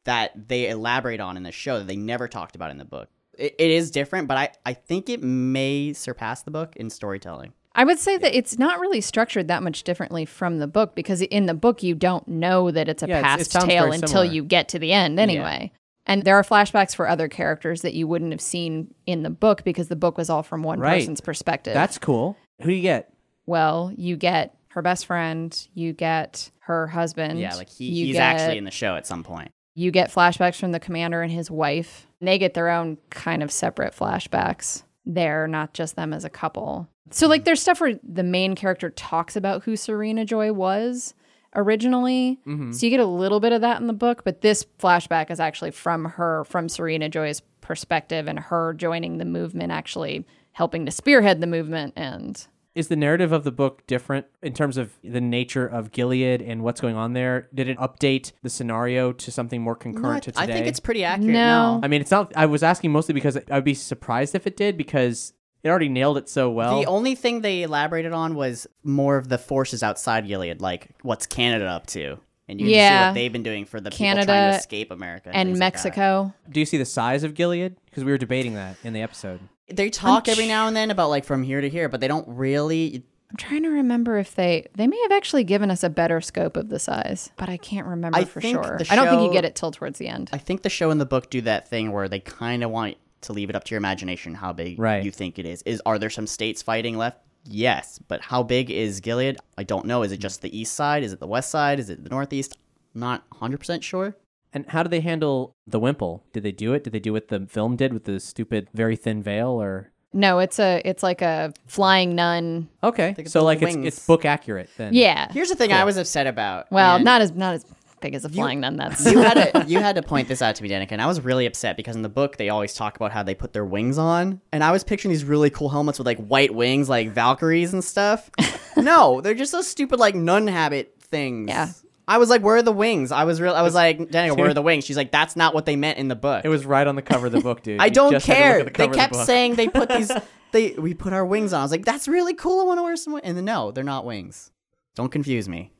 that 0.04 0.48
they 0.48 0.68
elaborate 0.68 1.20
on 1.20 1.36
in 1.36 1.44
the 1.44 1.52
show 1.52 1.78
that 1.78 1.86
they 1.86 1.96
never 1.96 2.26
talked 2.28 2.56
about 2.56 2.70
in 2.70 2.78
the 2.78 2.84
book. 2.84 3.08
It, 3.38 3.54
it 3.58 3.70
is 3.70 3.90
different, 3.90 4.26
but 4.28 4.36
I, 4.36 4.50
I 4.66 4.72
think 4.74 5.08
it 5.08 5.22
may 5.22 5.92
surpass 5.92 6.42
the 6.42 6.50
book 6.50 6.74
in 6.76 6.90
storytelling. 6.90 7.52
I 7.74 7.84
would 7.84 7.98
say 7.98 8.18
that 8.18 8.36
it's 8.36 8.58
not 8.58 8.80
really 8.80 9.00
structured 9.00 9.48
that 9.48 9.62
much 9.62 9.82
differently 9.84 10.26
from 10.26 10.58
the 10.58 10.66
book 10.66 10.94
because 10.94 11.22
in 11.22 11.46
the 11.46 11.54
book 11.54 11.82
you 11.82 11.94
don't 11.94 12.28
know 12.28 12.70
that 12.70 12.86
it's 12.88 13.02
a 13.02 13.06
Yeah, 13.08 13.20
it's- 13.20 13.46
it 13.46 13.52
past 13.52 13.66
tale 13.66 13.90
until 13.92 14.08
similar. 14.08 14.24
you 14.26 14.44
get 14.44 14.68
to 14.70 14.78
the 14.78 14.92
end 14.92 15.18
anyway. 15.18 15.72
And 16.06 16.24
there 16.24 16.36
are 16.36 16.42
flashbacks 16.42 16.94
for 16.96 17.08
other 17.08 17.28
characters 17.28 17.82
that 17.82 17.94
you 17.94 18.06
wouldn't 18.08 18.32
have 18.32 18.40
seen 18.40 18.92
in 19.06 19.22
the 19.22 19.30
book 19.30 19.62
because 19.64 19.88
the 19.88 19.96
book 19.96 20.18
was 20.18 20.28
all 20.28 20.42
from 20.42 20.62
one 20.62 20.80
Right. 20.80 20.98
person's 21.00 21.20
perspective. 21.20 21.74
That's 21.74 21.98
cool. 21.98 22.36
Who 22.60 22.68
do 22.68 22.74
you 22.74 22.82
get? 22.82 23.08
well, 23.46 23.92
you 23.96 24.16
get 24.16 24.54
her 24.68 24.82
best 24.82 25.04
friend, 25.06 25.68
you 25.74 25.92
get 25.92 26.50
her 26.60 26.86
husband. 26.86 27.38
yeah, 27.40 27.54
like 27.56 27.68
he, 27.68 27.86
you 27.86 28.06
he's 28.06 28.14
get- 28.14 28.22
actually 28.22 28.58
in 28.58 28.64
the 28.64 28.70
show 28.70 28.94
at 28.96 29.06
some 29.06 29.22
point. 29.24 29.50
You 29.74 29.90
get 29.90 30.10
flashbacks 30.12 30.60
from 30.60 30.72
the 30.72 30.78
commander 30.80 31.22
and 31.22 31.32
his 31.32 31.50
wife. 31.50 32.06
And 32.20 32.28
they 32.28 32.38
get 32.38 32.54
their 32.54 32.68
own 32.68 32.98
kind 33.10 33.42
of 33.42 33.50
separate 33.50 33.94
flashbacks. 33.96 34.82
They're 35.06 35.48
not 35.48 35.72
just 35.74 35.96
them 35.96 36.12
as 36.12 36.24
a 36.24 36.30
couple. 36.30 36.88
So, 37.10 37.26
like, 37.26 37.44
there's 37.44 37.60
stuff 37.60 37.80
where 37.80 37.98
the 38.02 38.22
main 38.22 38.54
character 38.54 38.90
talks 38.90 39.34
about 39.34 39.64
who 39.64 39.76
Serena 39.76 40.24
Joy 40.24 40.52
was 40.52 41.14
originally. 41.54 42.40
Mhm. 42.46 42.74
So, 42.74 42.86
you 42.86 42.90
get 42.90 43.00
a 43.00 43.06
little 43.06 43.40
bit 43.40 43.52
of 43.52 43.60
that 43.60 43.80
in 43.80 43.86
the 43.86 43.92
book, 43.92 44.22
but 44.24 44.40
this 44.40 44.66
flashback 44.78 45.30
is 45.30 45.40
actually 45.40 45.70
from 45.70 46.04
her, 46.06 46.44
from 46.44 46.68
Serena 46.68 47.08
Joy's 47.08 47.40
perspective 47.60 48.26
and 48.28 48.38
her 48.38 48.74
joining 48.74 49.18
the 49.18 49.24
movement, 49.24 49.72
actually 49.72 50.26
helping 50.52 50.84
to 50.86 50.92
spearhead 50.92 51.40
the 51.40 51.46
movement. 51.46 51.92
And 51.96 52.44
Is 52.74 52.88
the 52.88 52.96
narrative 52.96 53.32
of 53.32 53.44
the 53.44 53.52
book 53.52 53.86
different 53.86 54.26
in 54.42 54.54
terms 54.54 54.78
of 54.78 54.94
the 55.04 55.20
nature 55.20 55.66
of 55.66 55.92
Gilead 55.92 56.40
and 56.40 56.62
what's 56.62 56.80
going 56.80 56.96
on 56.96 57.12
there? 57.12 57.48
Did 57.54 57.68
it 57.68 57.76
update 57.78 58.32
the 58.42 58.48
scenario 58.48 59.12
to 59.12 59.30
something 59.30 59.60
more 59.60 59.76
concurrent 59.76 60.22
to 60.24 60.32
today? 60.32 60.42
I 60.42 60.46
think 60.46 60.66
it's 60.66 60.80
pretty 60.80 61.04
accurate. 61.04 61.34
No. 61.34 61.74
No. 61.76 61.80
I 61.82 61.88
mean, 61.88 62.00
it's 62.00 62.10
not. 62.10 62.32
I 62.34 62.46
was 62.46 62.62
asking 62.62 62.90
mostly 62.90 63.12
because 63.12 63.38
I'd 63.50 63.64
be 63.64 63.74
surprised 63.74 64.34
if 64.34 64.46
it 64.46 64.56
did 64.56 64.76
because 64.78 65.34
it 65.62 65.68
already 65.68 65.88
nailed 65.88 66.18
it 66.18 66.28
so 66.28 66.50
well. 66.50 66.80
the 66.80 66.86
only 66.86 67.14
thing 67.14 67.40
they 67.40 67.62
elaborated 67.62 68.12
on 68.12 68.34
was 68.34 68.66
more 68.82 69.16
of 69.16 69.28
the 69.28 69.38
forces 69.38 69.82
outside 69.82 70.26
Gilead, 70.26 70.60
like 70.60 70.88
what's 71.02 71.26
Canada 71.26 71.66
up 71.66 71.86
to. 71.88 72.18
And 72.48 72.60
you 72.60 72.66
can 72.66 72.74
see 72.74 73.06
what 73.06 73.14
they've 73.14 73.32
been 73.32 73.44
doing 73.44 73.64
for 73.64 73.80
the 73.80 73.90
people 73.90 74.06
trying 74.06 74.16
Canada 74.26 74.52
to 74.52 74.58
escape 74.58 74.90
America. 74.90 75.30
and 75.32 75.50
things 75.50 75.60
like. 75.60 75.72
Mexico. 75.74 76.34
Do 76.50 76.60
you 76.60 76.66
see 76.66 76.76
the 76.76 76.84
size 76.84 77.22
of 77.24 77.34
Gilead? 77.34 77.76
Because 77.86 78.04
we 78.04 78.10
were 78.10 78.18
debating 78.18 78.54
that 78.54 78.76
in 78.82 78.92
the 78.92 79.00
episode. 79.00 79.40
They 79.68 79.88
talk 79.90 80.28
I'm 80.28 80.32
every 80.32 80.48
now 80.48 80.66
and 80.66 80.76
then 80.76 80.90
about 80.90 81.08
like 81.08 81.24
from 81.24 81.44
here 81.44 81.60
to 81.60 81.68
here, 81.68 81.88
but 81.88 82.00
they 82.00 82.08
don't 82.08 82.26
really. 82.28 83.04
I'm 83.30 83.36
trying 83.36 83.62
to 83.62 83.70
remember 83.70 84.18
if 84.18 84.34
they 84.34 84.66
they 84.74 84.86
may 84.86 85.00
have 85.02 85.12
actually 85.12 85.44
given 85.44 85.70
us 85.70 85.82
a 85.82 85.88
better 85.88 86.20
scope 86.20 86.56
of 86.56 86.68
the 86.68 86.78
size, 86.78 87.30
but 87.36 87.48
I 87.48 87.56
can't 87.56 87.86
remember 87.86 88.18
I 88.18 88.24
for 88.24 88.42
sure. 88.42 88.76
the 88.78 88.86
I 88.90 88.96
don't 88.96 89.08
think 89.08 89.22
you 89.22 89.32
get 89.32 89.46
it 89.46 89.54
till 89.54 89.70
towards 89.70 89.98
the 89.98 90.08
end. 90.08 90.28
I 90.32 90.38
think 90.38 90.62
the 90.62 90.68
show 90.68 90.90
and 90.90 91.00
the 91.00 91.06
book 91.06 91.30
do 91.30 91.40
that 91.42 91.68
thing 91.68 91.92
where 91.92 92.08
they 92.08 92.20
kind 92.20 92.62
of 92.62 92.70
want 92.70 92.98
to 93.22 93.32
leave 93.32 93.50
it 93.50 93.56
up 93.56 93.64
to 93.64 93.70
your 93.70 93.78
imagination 93.78 94.34
how 94.34 94.52
big 94.52 94.78
Right. 94.78 95.04
you 95.04 95.10
think 95.10 95.38
it 95.38 95.46
is. 95.46 95.62
Is 95.62 95.82
are 95.86 95.98
there 95.98 96.10
some 96.10 96.26
states 96.26 96.62
fighting 96.62 96.96
left? 96.96 97.18
Yes, 97.44 97.98
but 98.06 98.20
how 98.20 98.42
big 98.42 98.70
is 98.70 99.00
Gilead? 99.00 99.36
I 99.58 99.64
don't 99.64 99.86
know. 99.86 100.02
Is 100.02 100.12
it 100.12 100.18
mm. 100.18 100.22
just 100.22 100.42
the 100.42 100.56
east 100.56 100.74
side? 100.74 101.02
Is 101.02 101.12
it 101.12 101.20
the 101.20 101.26
west 101.26 101.50
side? 101.50 101.80
Is 101.80 101.90
it 101.90 102.04
the 102.04 102.10
northeast? 102.10 102.56
Not 102.94 103.28
100% 103.30 103.82
sure. 103.82 104.16
And 104.52 104.68
how 104.68 104.82
do 104.82 104.88
they 104.88 105.00
handle 105.00 105.56
the 105.66 105.80
wimple? 105.80 106.24
Did 106.32 106.42
they 106.42 106.52
do 106.52 106.74
it? 106.74 106.84
Did 106.84 106.92
they 106.92 107.00
do 107.00 107.12
what 107.12 107.28
the 107.28 107.46
film 107.46 107.74
did 107.76 107.92
with 107.92 108.04
the 108.04 108.20
stupid, 108.20 108.68
very 108.74 108.96
thin 108.96 109.22
veil? 109.22 109.48
Or 109.48 109.90
No, 110.12 110.40
it's 110.40 110.58
a 110.58 110.82
it's 110.84 111.02
like 111.02 111.22
a 111.22 111.54
flying 111.66 112.14
nun. 112.14 112.68
okay, 112.84 113.14
so 113.26 113.42
like 113.42 113.62
it's, 113.62 113.74
wings. 113.74 113.86
it's 113.86 114.06
book 114.06 114.24
accurate 114.26 114.68
then. 114.76 114.92
Yeah. 114.92 115.32
Here's 115.32 115.48
the 115.48 115.56
thing 115.56 115.72
I 115.72 115.84
was 115.84 115.96
upset 115.96 116.26
about. 116.26 116.70
Well, 116.70 116.96
and 116.96 117.04
not 117.04 117.22
as 117.22 117.32
not 117.32 117.54
as 117.54 117.64
big 118.02 118.14
as 118.14 118.24
a 118.24 118.28
flying 118.28 118.60
nun. 118.60 118.76
That's 118.76 119.10
you 119.10 119.20
had 119.20 119.34
to 119.34 119.64
you 119.68 119.78
had 119.78 119.96
to 119.96 120.02
point 120.02 120.28
this 120.28 120.42
out 120.42 120.56
to 120.56 120.62
me, 120.62 120.68
Danica, 120.68 120.92
and 120.92 121.00
I 121.00 121.06
was 121.06 121.20
really 121.20 121.46
upset 121.46 121.76
because 121.76 121.96
in 121.96 122.02
the 122.02 122.08
book 122.08 122.36
they 122.36 122.48
always 122.50 122.74
talk 122.74 122.96
about 122.96 123.12
how 123.12 123.22
they 123.22 123.34
put 123.34 123.52
their 123.52 123.64
wings 123.64 123.96
on, 123.98 124.40
and 124.52 124.62
I 124.62 124.70
was 124.72 124.84
picturing 124.84 125.12
these 125.12 125.24
really 125.24 125.48
cool 125.50 125.68
helmets 125.70 125.98
with 125.98 126.06
like 126.06 126.18
white 126.18 126.54
wings, 126.54 126.88
like 126.88 127.10
Valkyries 127.12 127.72
and 127.72 127.82
stuff. 127.82 128.28
no, 128.76 129.20
they're 129.22 129.34
just 129.34 129.52
those 129.52 129.66
stupid 129.66 129.98
like 129.98 130.14
nun 130.14 130.46
habit 130.48 130.96
things. 131.00 131.48
Yeah. 131.48 131.68
I 132.08 132.18
was 132.18 132.28
like, 132.28 132.42
"Where 132.42 132.56
are 132.56 132.62
the 132.62 132.72
wings?" 132.72 133.12
I 133.12 133.22
was 133.24 133.40
real. 133.40 133.54
I 133.54 133.62
was 133.62 133.74
like, 133.74 133.96
"Danica, 133.98 134.36
where 134.36 134.50
are 134.50 134.54
the 134.60 134.60
wings?" 134.60 134.84
She's 134.84 134.96
like, 134.96 135.12
"That's 135.12 135.36
not 135.36 135.54
what 135.54 135.66
they 135.66 135.76
meant 135.76 135.98
in 135.98 136.08
the 136.08 136.16
book." 136.16 136.44
It 136.44 136.48
was 136.48 136.66
right 136.66 136.86
on 136.86 136.96
the 136.96 137.02
cover 137.02 137.26
of 137.26 137.32
the 137.32 137.40
book, 137.40 137.62
dude. 137.62 137.80
I 137.80 137.86
You 137.86 137.90
don't 137.92 138.10
just 138.10 138.26
had 138.26 138.34
to 138.34 138.40
look 138.40 138.48
care. 138.48 138.58
at 138.60 138.64
the 138.66 138.70
They 138.72 138.76
cover 138.76 138.90
of 138.90 138.92
the 138.92 138.98
kept 138.98 139.12
book. 139.12 139.26
saying 139.26 139.54
they 139.54 139.68
put 139.68 139.88
these. 139.88 140.10
They 140.50 140.72
we 140.72 140.94
put 140.94 141.12
our 141.12 141.24
wings 141.24 141.52
on. 141.52 141.60
I 141.60 141.62
was 141.62 141.70
like, 141.70 141.84
"That's 141.84 142.08
really 142.08 142.34
cool. 142.34 142.60
I 142.60 142.64
want 142.64 142.78
to 142.78 142.82
wear 142.82 142.96
some." 142.96 143.12
wings. 143.14 143.22
And 143.24 143.36
then 143.36 143.44
no, 143.44 143.70
they're 143.70 143.84
not 143.84 144.04
wings. 144.04 144.50
Don't 144.96 145.10
confuse 145.12 145.48
me. 145.48 145.72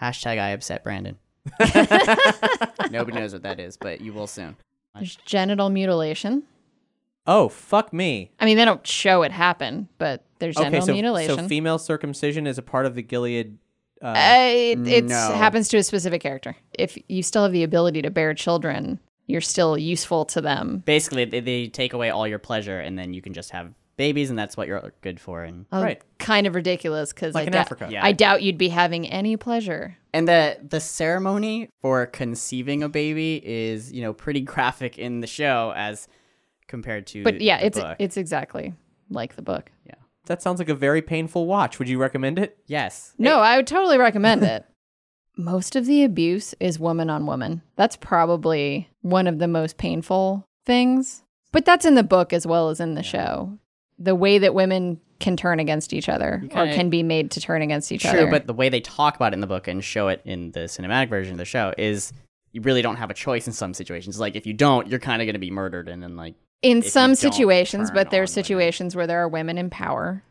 Hashtag 0.00 0.40
I 0.40 0.48
upset 0.48 0.82
Brandon. 0.82 1.18
Nobody 2.90 3.18
knows 3.18 3.32
what 3.32 3.42
that 3.42 3.60
is, 3.60 3.76
but 3.76 4.00
you 4.00 4.12
will 4.12 4.26
soon. 4.26 4.56
there's 4.94 5.16
genital 5.24 5.70
mutilation. 5.70 6.42
Oh 7.26 7.48
fuck 7.48 7.92
me. 7.92 8.30
I 8.40 8.44
mean, 8.46 8.56
they 8.56 8.64
don't 8.64 8.86
show 8.86 9.22
it 9.22 9.32
happen, 9.32 9.88
but 9.98 10.24
there's 10.38 10.56
Okay, 10.56 10.64
genital 10.66 10.86
so, 10.86 10.92
mutilation. 10.92 11.36
so 11.38 11.48
female 11.48 11.78
circumcision 11.78 12.46
is 12.46 12.58
a 12.58 12.62
part 12.62 12.86
of 12.86 12.94
the 12.94 13.02
Gilead. 13.02 13.58
Uh, 14.02 14.06
Uh, 14.08 14.74
it 14.86 15.04
no. 15.04 15.32
happens 15.34 15.68
to 15.68 15.76
a 15.76 15.82
specific 15.82 16.22
character. 16.22 16.56
If 16.78 16.96
you 17.08 17.22
still 17.22 17.42
have 17.42 17.52
the 17.52 17.62
ability 17.62 18.00
to 18.02 18.10
bear 18.10 18.32
children, 18.32 18.98
you're 19.26 19.42
still 19.42 19.76
useful 19.76 20.24
to 20.26 20.40
them. 20.40 20.82
Basically, 20.86 21.26
they, 21.26 21.40
they 21.40 21.68
take 21.68 21.92
away 21.92 22.08
all 22.10 22.26
your 22.26 22.38
pleasure, 22.38 22.80
and 22.80 22.98
then 22.98 23.12
you 23.12 23.20
can 23.20 23.34
just 23.34 23.50
have 23.50 23.72
babies, 24.04 24.30
and 24.30 24.38
that's 24.38 24.56
what 24.56 24.66
you're 24.66 24.92
good 25.02 25.20
for. 25.20 25.44
And 25.44 25.66
Oh, 25.70 25.82
Right. 25.82 26.00
Kind 26.18 26.46
of 26.46 26.54
ridiculous 26.54 27.12
because 27.12 27.34
Like 27.34 27.44
I, 27.44 27.46
in 27.46 27.52
dou- 27.52 27.58
Africa. 27.58 27.88
Yeah. 27.90 28.04
I 28.04 28.12
doubt 28.12 28.42
you'd 28.42 28.58
be 28.58 28.70
having 28.70 29.06
any 29.08 29.36
pleasure. 29.36 29.96
and 30.12 30.26
the 30.26 30.56
the 30.74 30.80
ceremony 30.80 31.68
for 31.82 32.06
conceiving 32.06 32.82
a 32.82 32.88
baby 32.88 33.40
is 33.44 33.92
you 33.92 34.02
know 34.02 34.12
pretty 34.12 34.40
graphic 34.40 34.98
in 34.98 35.20
the 35.20 35.26
show 35.26 35.72
as 35.76 36.08
compared 36.66 37.06
to. 37.08 37.22
But 37.22 37.40
yeah, 37.40 37.58
the 37.60 37.66
it's 37.66 37.78
book. 37.78 37.96
it's 37.98 38.16
exactly 38.16 38.74
like 39.10 39.36
the 39.36 39.42
book. 39.42 39.70
yeah. 39.86 39.94
that 40.26 40.40
sounds 40.42 40.58
like 40.60 40.68
a 40.68 40.74
very 40.88 41.02
painful 41.02 41.46
watch. 41.46 41.78
Would 41.78 41.88
you 41.88 41.98
recommend 41.98 42.38
it? 42.38 42.56
Yes. 42.66 43.14
No, 43.18 43.40
I 43.40 43.56
would 43.56 43.66
totally 43.66 43.98
recommend 43.98 44.42
it. 44.44 44.64
Most 45.36 45.76
of 45.76 45.86
the 45.86 46.04
abuse 46.04 46.54
is 46.60 46.78
woman 46.78 47.08
on 47.10 47.26
woman. 47.26 47.62
That's 47.76 47.96
probably 47.96 48.88
one 49.02 49.26
of 49.26 49.38
the 49.38 49.48
most 49.48 49.78
painful 49.78 50.44
things. 50.66 51.22
But 51.52 51.64
that's 51.64 51.86
in 51.86 51.94
the 51.94 52.02
book 52.04 52.32
as 52.32 52.46
well 52.46 52.68
as 52.68 52.78
in 52.80 52.94
the 52.94 53.02
show. 53.02 53.58
The 54.00 54.14
way 54.14 54.38
that 54.38 54.54
women 54.54 55.00
can 55.20 55.36
turn 55.36 55.60
against 55.60 55.92
each 55.92 56.08
other 56.08 56.42
or 56.54 56.66
can 56.66 56.88
be 56.88 57.02
made 57.02 57.30
to 57.32 57.40
turn 57.40 57.60
against 57.62 57.92
each 57.92 58.02
True, 58.02 58.10
other. 58.10 58.20
True, 58.22 58.30
but 58.30 58.46
the 58.46 58.54
way 58.54 58.70
they 58.70 58.80
talk 58.80 59.16
about 59.16 59.32
it 59.32 59.34
in 59.34 59.40
the 59.40 59.46
book 59.46 59.68
and 59.68 59.84
show 59.84 60.08
it 60.08 60.22
in 60.24 60.50
the 60.52 60.60
cinematic 60.60 61.10
version 61.10 61.32
of 61.32 61.38
the 61.38 61.44
show 61.44 61.74
is 61.76 62.12
you 62.52 62.62
really 62.62 62.82
don't 62.82 62.96
have 62.96 63.10
a 63.10 63.14
choice 63.14 63.46
in 63.46 63.52
some 63.52 63.74
situations. 63.74 64.18
Like 64.18 64.34
if 64.34 64.46
you 64.46 64.54
don't, 64.54 64.88
you're 64.88 64.98
kind 64.98 65.22
of 65.22 65.26
going 65.26 65.34
to 65.34 65.38
be 65.38 65.50
murdered, 65.50 65.88
and 65.88 66.02
then 66.02 66.16
like 66.16 66.34
in 66.62 66.82
some 66.82 67.14
situations, 67.14 67.90
but 67.90 68.10
there 68.10 68.22
are 68.22 68.26
situations 68.26 68.96
where 68.96 69.06
there 69.06 69.22
are 69.22 69.28
women 69.28 69.58
in 69.58 69.70
power. 69.70 70.22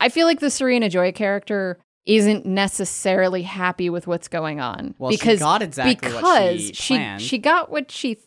I- 0.00 0.08
feel 0.08 0.26
like 0.26 0.40
the 0.40 0.50
Serena 0.50 0.88
Joy 0.88 1.12
character 1.12 1.78
isn't 2.06 2.44
necessarily 2.44 3.42
happy 3.42 3.88
with 3.88 4.06
what's 4.06 4.28
going 4.28 4.60
on 4.60 4.94
Well, 4.98 5.12
she 5.12 5.18
because 5.18 5.38
got 5.38 5.62
exactly 5.62 5.94
because 5.94 6.22
what 6.22 6.58
she 6.58 6.72
she 6.72 7.18
she 7.18 7.38
got 7.38 7.70
what 7.70 7.90
she 7.92 8.18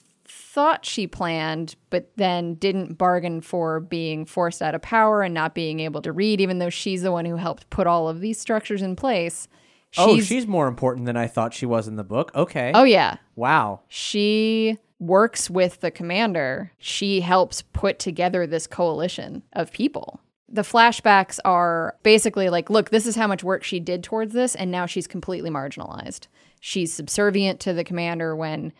thought 0.55 0.85
she 0.85 1.05
planned, 1.05 1.75
but 1.89 2.09
then 2.15 2.53
didn't 2.55 2.93
bargain 2.97 3.41
for 3.41 3.81
being 3.81 4.25
forced 4.25 4.61
out 4.61 4.73
of 4.73 4.81
power 4.81 5.21
and 5.21 5.33
not 5.33 5.53
being 5.53 5.81
able 5.81 6.01
to 6.01 6.13
read, 6.13 6.39
even 6.39 6.59
though 6.59 6.69
she's 6.69 7.01
the 7.01 7.11
one 7.11 7.25
who 7.25 7.35
helped 7.35 7.69
put 7.69 7.85
all 7.85 8.07
of 8.07 8.21
these 8.21 8.39
structures 8.39 8.81
in 8.81 8.95
place. 8.95 9.49
oh, 9.97 10.17
she's 10.21 10.47
more 10.47 10.69
important 10.69 11.05
than 11.07 11.17
I 11.17 11.27
thought 11.27 11.53
she 11.53 11.65
was 11.65 11.89
in 11.89 11.97
the 11.97 12.05
book. 12.05 12.31
Okay. 12.33 12.71
oh 12.73 12.83
yeah, 12.85 13.17
Wow. 13.35 13.81
she 13.89 14.77
works 14.97 15.49
with 15.49 15.81
the 15.81 15.91
commander. 15.91 16.71
She 16.77 17.19
helps 17.19 17.61
put 17.61 17.99
together 17.99 18.47
this 18.47 18.65
coalition 18.65 19.43
of 19.51 19.73
people. 19.73 20.21
The 20.47 20.61
flashbacks 20.61 21.37
are 21.43 21.97
basically 22.01 22.49
like, 22.49 22.69
look, 22.69 22.91
this 22.91 23.05
is 23.05 23.17
how 23.17 23.27
much 23.27 23.43
work 23.43 23.65
she 23.65 23.81
did 23.81 24.03
towards 24.05 24.31
this, 24.33 24.55
and 24.55 24.71
now 24.71 24.85
she's 24.85 25.05
completely 25.05 25.49
marginalized. 25.49 26.27
She's 26.61 26.93
subservient 26.93 27.59
to 27.59 27.73
the 27.73 27.83
commander 27.83 28.37
when 28.37 28.71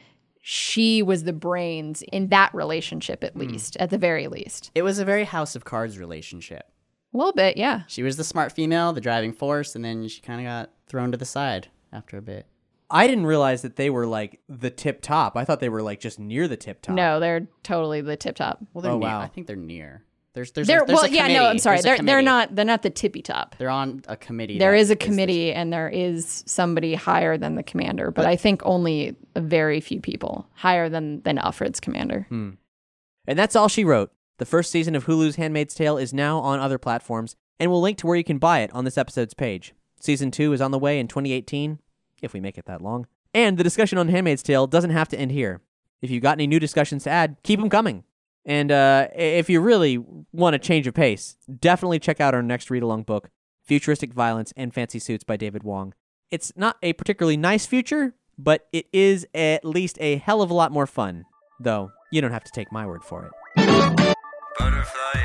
she 0.48 1.02
was 1.02 1.24
the 1.24 1.34
brains 1.34 2.04
in 2.12 2.28
that 2.28 2.54
relationship, 2.54 3.24
at 3.24 3.34
hmm. 3.34 3.40
least, 3.40 3.76
at 3.78 3.90
the 3.90 3.98
very 3.98 4.28
least. 4.28 4.70
it 4.76 4.84
was 4.84 5.00
a 5.00 5.04
very 5.06 5.24
House 5.24 5.56
of 5.56 5.66
Cards 5.66 5.98
relationship. 5.98 6.70
A 7.16 7.18
little 7.18 7.34
bit, 7.34 7.58
yeah. 7.58 7.82
She 7.88 8.04
was 8.04 8.16
the 8.16 8.24
smart 8.24 8.52
female, 8.52 8.94
the 8.94 9.02
driving 9.02 9.34
force, 9.34 9.76
and 9.76 9.84
then 9.84 10.08
she 10.08 10.22
kind 10.22 10.40
of 10.40 10.46
got 10.46 10.72
thrown 10.88 11.12
to 11.12 11.18
the 11.18 11.26
side 11.26 11.70
after 11.92 12.16
a 12.16 12.22
bit. 12.22 12.46
I 12.92 13.08
didn't 13.08 13.26
realize 13.26 13.64
that 13.64 13.76
they 13.76 13.90
were 13.90 14.06
like 14.06 14.40
the 14.48 14.70
tip 14.70 15.02
top. 15.02 15.36
I 15.36 15.46
thought 15.46 15.62
they 15.62 15.70
were 15.70 15.82
like 15.82 16.00
just 16.00 16.20
near 16.20 16.48
the 16.48 16.58
tip 16.58 16.84
top. 16.84 16.94
No, 16.96 17.20
they're 17.20 17.48
totally 17.64 18.02
the 18.02 18.16
tip 18.16 18.36
top. 18.36 18.60
Well, 18.72 18.84
they're 18.84 18.92
Oh, 18.92 19.00
near. 19.00 19.10
wow. 19.10 19.22
I 19.22 19.28
think 19.28 19.48
they're 19.48 19.56
near. 19.56 20.04
There's 20.36 20.52
there's 20.52 20.68
They're 20.68 20.84
a, 20.84 20.86
there's 20.86 20.98
well, 20.98 21.06
a 21.06 21.10
yeah, 21.10 21.28
no. 21.30 21.46
I'm 21.46 21.60
sorry. 21.60 21.80
They're 21.80 21.98
they're 21.98 22.22
not 22.22 22.54
they're 22.54 22.66
not 22.66 22.82
the 22.82 22.90
tippy 22.90 23.22
top. 23.22 23.56
They're 23.58 23.70
on 23.70 24.04
a 24.10 24.18
committee. 24.18 24.60
There 24.60 24.76
is 24.76 24.92
a 24.92 24.96
the- 24.96 24.98
committee 24.98 25.54
and 25.54 25.72
there 25.72 25.88
is 25.88 26.44
somebody 26.46 26.94
higher 26.94 27.38
than 27.38 27.56
the 27.56 27.64
commander, 27.64 28.12
but, 28.12 28.26
I 28.26 28.36
think 28.36 28.62
only 28.66 29.16
a 29.36 29.42
very 29.42 29.80
few 29.80 30.02
people 30.02 30.46
higher 30.54 30.90
than 30.90 31.22
than 31.22 31.38
Offred's 31.38 31.80
commander. 31.80 32.26
Hmm. 32.28 32.52
And 33.26 33.40
that's 33.40 33.56
all 33.56 33.70
she 33.70 33.86
wrote. 33.86 34.12
The 34.38 34.46
first 34.46 34.72
season 34.72 34.94
of 34.94 35.06
Hulu's 35.06 35.38
Handmaid's 35.38 35.74
Tale 35.74 35.98
is 35.98 36.14
now 36.14 36.40
on 36.40 36.60
other 36.60 36.78
platforms, 36.78 37.38
and 37.58 37.72
we'll 37.72 37.82
link 37.82 37.98
to 38.00 38.08
where 38.08 38.18
you 38.18 38.24
can 38.26 38.38
buy 38.38 38.60
it 38.60 38.72
on 38.74 38.84
this 38.84 38.98
episode's 38.98 39.34
page. 39.34 39.74
Season 40.02 40.32
2 40.32 40.52
is 40.52 40.60
on 40.60 40.72
the 40.72 40.78
way 40.80 41.00
in 41.00 41.08
2018, 41.08 41.80
if 42.22 42.34
we 42.34 42.42
make 42.42 42.58
it 42.58 42.66
that 42.66 42.82
long. 42.82 43.08
And 43.34 43.58
the 43.58 43.64
discussion 43.64 43.98
on 43.98 44.10
Handmaid's 44.10 44.44
Tale 44.44 44.68
doesn't 44.68 44.90
have 44.90 45.08
to 45.10 45.18
end 45.18 45.32
here. 45.32 45.62
If 46.02 46.12
you've 46.12 46.22
got 46.22 46.34
any 46.34 46.48
new 46.48 46.60
discussions 46.60 47.06
to 47.06 47.10
add, 47.10 47.38
keep 47.44 47.60
them 47.62 47.70
coming. 47.70 48.04
And 48.46 48.72
uh, 48.72 49.08
if 49.16 49.50
you 49.50 49.60
really 49.60 50.04
want 50.32 50.56
a 50.56 50.60
change 50.60 50.86
of 50.88 50.94
pace, 50.94 51.36
definitely 51.60 52.00
check 52.00 52.22
out 52.22 52.36
our 52.36 52.44
next 52.44 52.70
read 52.70 52.84
along 52.84 53.04
book, 53.04 53.30
Futuristic 53.64 54.14
Violence 54.14 54.54
and 54.56 54.74
Fancy 54.74 55.00
Suits 55.00 55.24
by 55.24 55.36
David 55.36 55.64
Wong. 55.64 55.94
It's 56.30 56.52
not 56.56 56.78
a 56.84 56.94
particularly 56.94 57.38
nice 57.38 57.66
future, 57.66 58.14
but 58.38 58.68
it 58.72 58.88
is 58.94 59.26
at 59.34 59.66
least 59.66 59.98
a 60.00 60.18
hell 60.18 60.42
of 60.42 60.52
a 60.52 60.54
lot 60.54 60.72
more 60.72 60.88
fun. 60.88 61.26
Though, 61.60 61.92
you 62.12 62.22
don't 62.22 62.32
have 62.32 62.44
to 62.44 62.52
take 62.54 62.72
my 62.72 62.86
word 62.86 63.04
for 63.04 63.26
it. 63.26 64.16
Butterfly 64.60 65.25